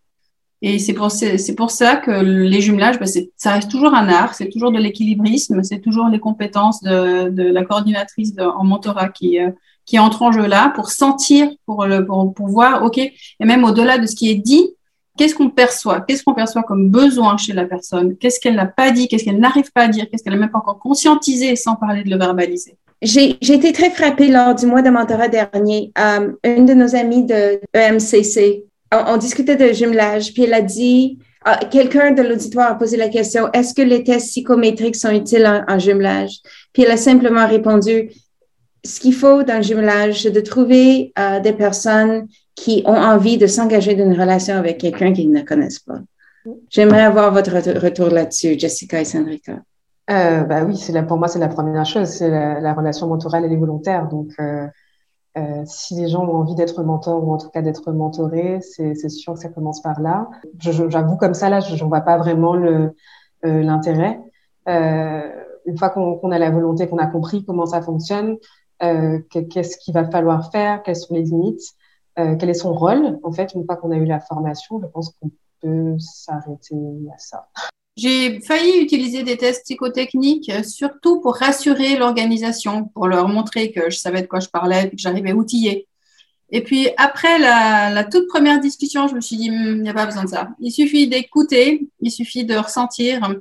Et 0.63 0.79
c'est 0.79 0.93
pour, 0.93 1.11
c'est 1.11 1.55
pour 1.55 1.71
ça 1.71 1.97
que 1.97 2.11
les 2.11 2.61
jumelages, 2.61 2.99
bah 2.99 3.07
ça 3.37 3.53
reste 3.53 3.71
toujours 3.71 3.95
un 3.95 4.09
art, 4.09 4.35
c'est 4.35 4.51
toujours 4.51 4.71
de 4.71 4.79
l'équilibrisme, 4.79 5.63
c'est 5.63 5.81
toujours 5.81 6.09
les 6.09 6.19
compétences 6.19 6.83
de, 6.83 7.31
de 7.31 7.45
la 7.45 7.65
coordinatrice 7.65 8.35
en 8.39 8.65
mentorat 8.65 9.09
qui, 9.09 9.41
euh, 9.41 9.51
entre 9.99 10.23
en 10.23 10.33
jeu 10.33 10.47
là 10.47 10.71
pour 10.75 10.91
sentir, 10.91 11.51
pour, 11.65 11.87
le, 11.87 12.05
pour, 12.05 12.35
pour 12.35 12.49
voir, 12.49 12.85
OK, 12.85 12.99
et 12.99 13.13
même 13.41 13.65
au-delà 13.65 13.97
de 13.99 14.07
ce 14.07 14.15
qui 14.15 14.31
est 14.31 14.37
dit, 14.37 14.75
qu'est-ce 15.17 15.35
qu'on 15.35 15.49
perçoit? 15.49 16.03
Qu'est-ce 16.03 16.23
qu'on 16.23 16.35
perçoit 16.35 16.63
comme 16.63 16.91
besoin 16.91 17.39
chez 17.39 17.55
la 17.55 17.65
personne? 17.65 18.17
Qu'est-ce 18.19 18.39
qu'elle 18.39 18.55
n'a 18.55 18.67
pas 18.67 18.91
dit? 18.91 19.09
Qu'est-ce 19.09 19.25
qu'elle 19.25 19.41
n'arrive 19.41 19.73
pas 19.73 19.83
à 19.83 19.89
dire? 19.89 20.09
Qu'est-ce 20.11 20.23
qu'elle 20.23 20.35
n'a 20.35 20.39
même 20.39 20.51
pas 20.51 20.59
encore 20.59 20.79
conscientisé 20.79 21.57
sans 21.57 21.75
parler 21.75 22.05
de 22.05 22.11
le 22.11 22.19
verbaliser? 22.19 22.77
J'ai 23.03 23.31
été 23.41 23.73
très 23.73 23.91
frappée 23.91 24.29
lors 24.29 24.55
du 24.55 24.67
mois 24.67 24.83
de 24.83 24.91
mentorat 24.91 25.29
dernier. 25.29 25.93
Um, 25.99 26.37
une 26.45 26.67
de 26.67 26.75
nos 26.75 26.95
amies 26.95 27.25
de 27.25 27.61
EMCC, 27.75 28.65
on, 28.93 29.17
discutait 29.17 29.57
de 29.57 29.73
jumelage, 29.73 30.35
puis 30.35 30.45
elle 30.45 30.55
a 30.55 30.61
dit, 30.61 31.19
uh, 31.47 31.67
quelqu'un 31.71 32.11
de 32.11 32.23
l'auditoire 32.23 32.73
a 32.73 32.75
posé 32.79 32.97
la 32.97 33.09
question, 33.09 33.51
est-ce 33.53 33.73
que 33.73 33.83
les 33.83 34.05
tests 34.05 34.29
psychométriques 34.29 34.97
sont 34.97 35.13
utiles 35.13 35.65
en, 35.67 35.79
jumelage? 35.79 36.41
Puis 36.73 36.83
elle 36.83 36.91
a 36.91 36.97
simplement 36.97 37.47
répondu, 37.47 38.11
ce 38.85 39.01
qu'il 39.01 39.15
faut 39.15 39.43
dans 39.45 39.59
le 39.59 39.63
jumelage, 39.63 40.23
c'est 40.23 40.31
de 40.31 40.41
trouver 40.41 41.13
uh, 41.19 41.41
des 41.43 41.53
personnes 41.53 42.27
qui 42.55 42.83
ont 42.85 42.97
envie 42.97 43.39
de 43.39 43.47
s'engager 43.47 43.95
dans 43.95 44.05
une 44.05 44.21
relation 44.21 44.57
avec 44.57 44.79
quelqu'un 44.79 45.13
qu'ils 45.13 45.31
ne 45.31 45.41
connaissent 45.41 45.79
pas. 45.79 46.01
J'aimerais 46.71 47.03
avoir 47.03 47.33
votre 47.33 47.53
retour 47.53 48.09
là-dessus, 48.09 48.59
Jessica 48.59 49.01
et 49.01 49.05
Sandrika. 49.05 49.61
Euh, 50.09 50.43
bah 50.45 50.65
oui, 50.65 50.77
c'est 50.77 51.07
pour 51.07 51.19
moi 51.19 51.29
c'est 51.29 51.39
la 51.39 51.49
première 51.49 51.85
chose, 51.85 52.09
c'est 52.09 52.31
la, 52.31 52.59
la, 52.59 52.75
relation 52.75 53.07
mentorale 53.07 53.45
et 53.45 53.49
les 53.49 53.57
volontaires. 53.57 54.09
Donc, 54.09 54.33
euh, 54.41 54.67
euh, 55.39 55.63
si 55.65 55.95
les 55.95 56.09
gens 56.09 56.25
ont 56.25 56.37
envie 56.37 56.57
d'être 56.57 56.83
mentors 56.83 57.27
ou 57.27 57.33
en 57.33 57.39
tout 57.39 57.51
cas 57.51 57.63
d'être 57.63 57.93
mentorés, 57.93 58.61
c'est 58.61 59.09
sûr 59.09 59.35
que 59.35 59.41
ça 59.41 59.49
commence 59.49 59.81
par 59.81 60.01
là. 60.01 60.29
J'avoue 60.59 61.17
comme 61.17 61.35
ça 61.35 61.49
là, 61.49 61.61
je 61.61 61.83
ne 61.83 61.89
vois 61.89 62.01
pas 62.01 62.19
vraiment 62.19 62.57
euh, 62.57 62.91
l'intérêt. 63.45 64.21
Euh, 64.69 65.31
une 65.67 65.79
fois 65.79 65.91
qu'on 65.91 66.19
qu 66.19 66.33
a 66.33 66.39
la 66.39 66.51
volonté, 66.51 66.89
qu'on 66.89 66.99
a 66.99 67.07
compris 67.07 67.45
comment 67.45 67.67
ça 67.67 67.81
fonctionne, 67.81 68.39
qu'est-ce 68.81 69.77
qu'il 69.79 69.95
va 69.95 70.11
falloir 70.11 70.51
faire, 70.51 70.83
quelles 70.83 70.97
sont 70.97 71.15
les 71.15 71.23
limites, 71.23 71.75
quel 72.17 72.51
est 72.51 72.55
son 72.55 72.73
rôle. 72.73 73.19
En 73.23 73.31
fait, 73.31 73.55
une 73.55 73.65
fois 73.65 73.77
qu'on 73.77 73.93
a 73.93 73.97
eu 73.97 74.07
la 74.07 74.21
formation, 74.21 74.81
je 74.81 74.87
pense 74.87 75.15
qu'on 75.21 75.31
peut 75.61 75.97
s'arrêter 75.99 76.77
à 77.15 77.19
ça. 77.19 77.47
J'ai 78.01 78.41
failli 78.41 78.81
utiliser 78.81 79.25
des 79.25 79.37
tests 79.37 79.65
psychotechniques, 79.65 80.49
euh, 80.49 80.63
surtout 80.63 81.21
pour 81.21 81.37
rassurer 81.37 81.99
l'organisation, 81.99 82.85
pour 82.95 83.07
leur 83.09 83.29
montrer 83.29 83.73
que 83.73 83.91
je 83.91 83.99
savais 83.99 84.23
de 84.23 84.27
quoi 84.27 84.41
je 84.41 84.49
parlais, 84.49 84.89
que 84.89 84.97
j'arrivais 84.97 85.35
outillée. 85.35 85.87
Et 86.51 86.63
puis 86.63 86.89
après 86.97 87.39
la, 87.39 88.03
toute 88.05 88.27
première 88.29 88.59
discussion, 88.59 89.07
je 89.07 89.15
me 89.15 89.21
suis 89.21 89.37
dit, 89.37 89.47
il 89.47 89.53
hmm, 89.53 89.83
n'y 89.83 89.91
a 89.91 89.93
pas 89.93 90.07
besoin 90.07 90.25
de 90.25 90.31
ça. 90.31 90.49
Il 90.61 90.73
suffit 90.73 91.09
d'écouter, 91.09 91.89
il 92.01 92.11
suffit 92.11 92.47
de 92.47 92.57
ressentir. 92.57 93.35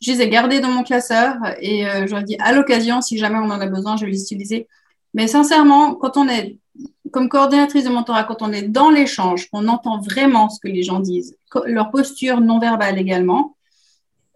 Je 0.00 0.10
les 0.10 0.22
ai 0.22 0.28
gardés 0.28 0.58
dans 0.58 0.72
mon 0.72 0.82
classeur 0.82 1.36
et 1.60 1.86
euh, 1.86 2.08
je 2.08 2.16
dit, 2.24 2.36
à 2.40 2.52
l'occasion, 2.52 3.00
si 3.02 3.16
jamais 3.16 3.38
on 3.38 3.50
en 3.50 3.60
a 3.60 3.66
besoin, 3.66 3.96
je 3.96 4.06
vais 4.06 4.10
les 4.10 4.22
utiliser. 4.22 4.66
Mais 5.14 5.28
sincèrement, 5.28 5.94
quand 5.94 6.16
on 6.16 6.28
est 6.28 6.58
comme 7.12 7.28
coordinatrice 7.28 7.84
de 7.84 7.90
mentorat, 7.90 8.24
quand 8.24 8.42
on 8.42 8.52
est 8.52 8.62
dans 8.62 8.90
l'échange, 8.90 9.48
qu'on 9.50 9.68
entend 9.68 10.00
vraiment 10.00 10.48
ce 10.48 10.58
que 10.58 10.66
les 10.68 10.82
gens 10.82 10.98
disent, 10.98 11.36
leur 11.64 11.92
posture 11.92 12.40
non 12.40 12.58
verbale 12.58 12.98
également, 12.98 13.54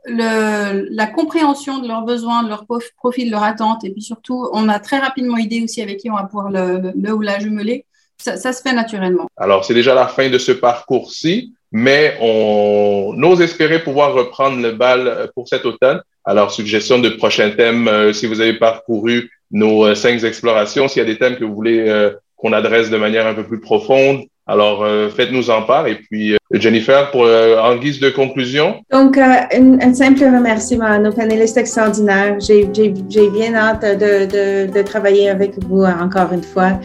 le, 0.06 0.88
la 0.90 1.06
compréhension 1.06 1.78
de 1.78 1.88
leurs 1.88 2.02
besoins, 2.02 2.42
de 2.42 2.48
leur 2.48 2.66
profil, 2.96 3.26
de 3.26 3.30
leur 3.32 3.42
attente, 3.42 3.84
et 3.84 3.90
puis 3.90 4.02
surtout, 4.02 4.48
on 4.52 4.68
a 4.68 4.78
très 4.78 4.98
rapidement 4.98 5.36
idée 5.36 5.62
aussi 5.62 5.82
avec 5.82 5.98
qui 5.98 6.10
on 6.10 6.14
va 6.14 6.24
pouvoir 6.24 6.50
le, 6.50 6.92
le, 6.94 7.12
ou 7.12 7.20
la 7.20 7.38
jumeler. 7.38 7.86
Ça, 8.18 8.36
ça, 8.36 8.52
se 8.52 8.62
fait 8.62 8.72
naturellement. 8.72 9.26
Alors, 9.36 9.64
c'est 9.64 9.74
déjà 9.74 9.94
la 9.94 10.06
fin 10.06 10.30
de 10.30 10.38
ce 10.38 10.52
parcours-ci, 10.52 11.52
mais 11.72 12.16
on 12.20 13.20
ose 13.22 13.40
espérer 13.40 13.82
pouvoir 13.82 14.14
reprendre 14.14 14.60
le 14.60 14.72
bal 14.72 15.30
pour 15.34 15.48
cet 15.48 15.64
automne. 15.66 16.00
Alors, 16.24 16.52
suggestion 16.52 16.98
de 16.98 17.10
prochains 17.10 17.50
thèmes, 17.50 17.88
euh, 17.88 18.12
si 18.12 18.26
vous 18.26 18.40
avez 18.40 18.54
parcouru 18.54 19.30
nos 19.50 19.84
euh, 19.84 19.94
cinq 19.94 20.22
explorations, 20.24 20.88
s'il 20.88 21.00
y 21.00 21.04
a 21.04 21.08
des 21.08 21.18
thèmes 21.18 21.36
que 21.36 21.44
vous 21.44 21.54
voulez 21.54 21.88
euh, 21.88 22.10
qu'on 22.44 22.52
adresse 22.52 22.90
de 22.90 22.98
manière 22.98 23.26
un 23.26 23.32
peu 23.32 23.42
plus 23.42 23.58
profonde, 23.58 24.20
alors 24.46 24.86
faites-nous 25.16 25.48
en 25.48 25.62
part. 25.62 25.86
Et 25.86 25.94
puis, 25.94 26.36
Jennifer, 26.52 27.10
pour, 27.10 27.22
en 27.22 27.76
guise 27.76 27.98
de 27.98 28.10
conclusion. 28.10 28.82
Donc, 28.92 29.16
un, 29.16 29.94
simple 29.94 30.22
remerciement 30.24 30.84
à 30.84 30.98
nos 30.98 31.12
panélistes 31.12 31.56
extraordinaires. 31.56 32.36
J'ai 32.40 33.30
bien 33.30 33.54
hâte 33.54 33.82
de, 33.82 34.66
de 34.70 34.82
travailler 34.82 35.30
avec 35.30 35.52
vous 35.66 35.84
encore 35.84 36.34
une 36.34 36.42
fois. 36.42 36.78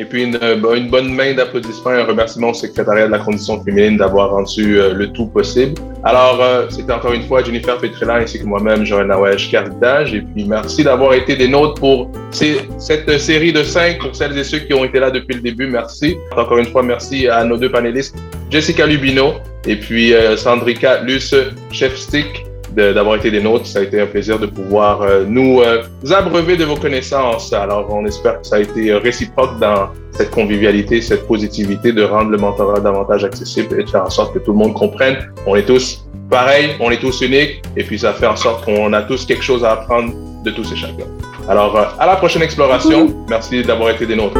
Et 0.00 0.06
puis 0.06 0.22
une, 0.22 0.38
euh, 0.42 0.56
bonne 0.56 1.14
main 1.14 1.34
d'applaudissements 1.34 1.92
et 1.92 2.00
un 2.00 2.04
remerciement 2.04 2.48
au 2.48 2.54
secrétariat 2.54 3.06
de 3.06 3.12
la 3.12 3.18
condition 3.18 3.62
féminine 3.62 3.98
d'avoir 3.98 4.30
rendu 4.30 4.80
euh, 4.80 4.94
le 4.94 5.12
tout 5.12 5.26
possible. 5.26 5.74
Alors, 6.04 6.40
euh, 6.40 6.66
c'était 6.70 6.94
encore 6.94 7.12
une 7.12 7.24
fois 7.24 7.44
Jennifer 7.44 7.76
Petrella 7.76 8.14
ainsi 8.14 8.38
que 8.38 8.46
moi-même, 8.46 8.86
Joël 8.86 9.08
Nawesh 9.08 9.50
Cartage. 9.50 10.14
Et 10.14 10.22
puis, 10.22 10.46
merci 10.46 10.84
d'avoir 10.84 11.12
été 11.12 11.36
des 11.36 11.48
nôtres 11.48 11.78
pour 11.78 12.10
cette 12.30 13.20
série 13.20 13.52
de 13.52 13.62
cinq 13.62 13.98
pour 13.98 14.16
celles 14.16 14.38
et 14.38 14.44
ceux 14.44 14.60
qui 14.60 14.72
ont 14.72 14.86
été 14.86 15.00
là 15.00 15.10
depuis 15.10 15.34
le 15.34 15.42
début. 15.42 15.66
Merci. 15.66 16.16
Encore 16.34 16.56
une 16.56 16.66
fois, 16.66 16.82
merci 16.82 17.28
à 17.28 17.44
nos 17.44 17.58
deux 17.58 17.70
panélistes, 17.70 18.16
Jessica 18.48 18.86
Lubino 18.86 19.34
et 19.66 19.76
puis 19.76 20.14
Sandrika 20.38 21.02
Luce 21.02 21.34
Chefstick 21.70 22.46
d'avoir 22.74 23.16
été 23.16 23.30
des 23.30 23.42
nôtres. 23.42 23.66
Ça 23.66 23.80
a 23.80 23.82
été 23.82 24.00
un 24.00 24.06
plaisir 24.06 24.38
de 24.38 24.46
pouvoir 24.46 25.02
euh, 25.02 25.24
nous, 25.26 25.60
euh, 25.60 25.82
abreuver 26.10 26.56
de 26.56 26.64
vos 26.64 26.76
connaissances. 26.76 27.52
Alors, 27.52 27.88
on 27.90 28.04
espère 28.06 28.40
que 28.40 28.46
ça 28.46 28.56
a 28.56 28.60
été 28.60 28.92
réciproque 28.94 29.58
dans 29.58 29.90
cette 30.12 30.30
convivialité, 30.30 31.00
cette 31.00 31.26
positivité 31.26 31.92
de 31.92 32.02
rendre 32.02 32.30
le 32.30 32.38
mentorat 32.38 32.80
davantage 32.80 33.24
accessible 33.24 33.80
et 33.80 33.84
de 33.84 33.90
faire 33.90 34.04
en 34.04 34.10
sorte 34.10 34.34
que 34.34 34.38
tout 34.38 34.52
le 34.52 34.58
monde 34.58 34.74
comprenne. 34.74 35.16
On 35.46 35.56
est 35.56 35.64
tous 35.64 36.06
pareils, 36.28 36.70
on 36.80 36.90
est 36.90 37.00
tous 37.00 37.20
uniques, 37.22 37.62
et 37.76 37.84
puis 37.84 37.98
ça 37.98 38.12
fait 38.12 38.26
en 38.26 38.36
sorte 38.36 38.64
qu'on 38.64 38.92
a 38.92 39.02
tous 39.02 39.26
quelque 39.26 39.42
chose 39.42 39.64
à 39.64 39.72
apprendre 39.72 40.12
de 40.44 40.50
tous 40.50 40.72
et 40.72 40.76
chacun. 40.76 41.06
Alors, 41.48 41.76
euh, 41.76 41.84
à 41.98 42.06
la 42.06 42.16
prochaine 42.16 42.42
exploration. 42.42 43.24
Merci 43.28 43.62
d'avoir 43.62 43.90
été 43.90 44.06
des 44.06 44.16
nôtres. 44.16 44.38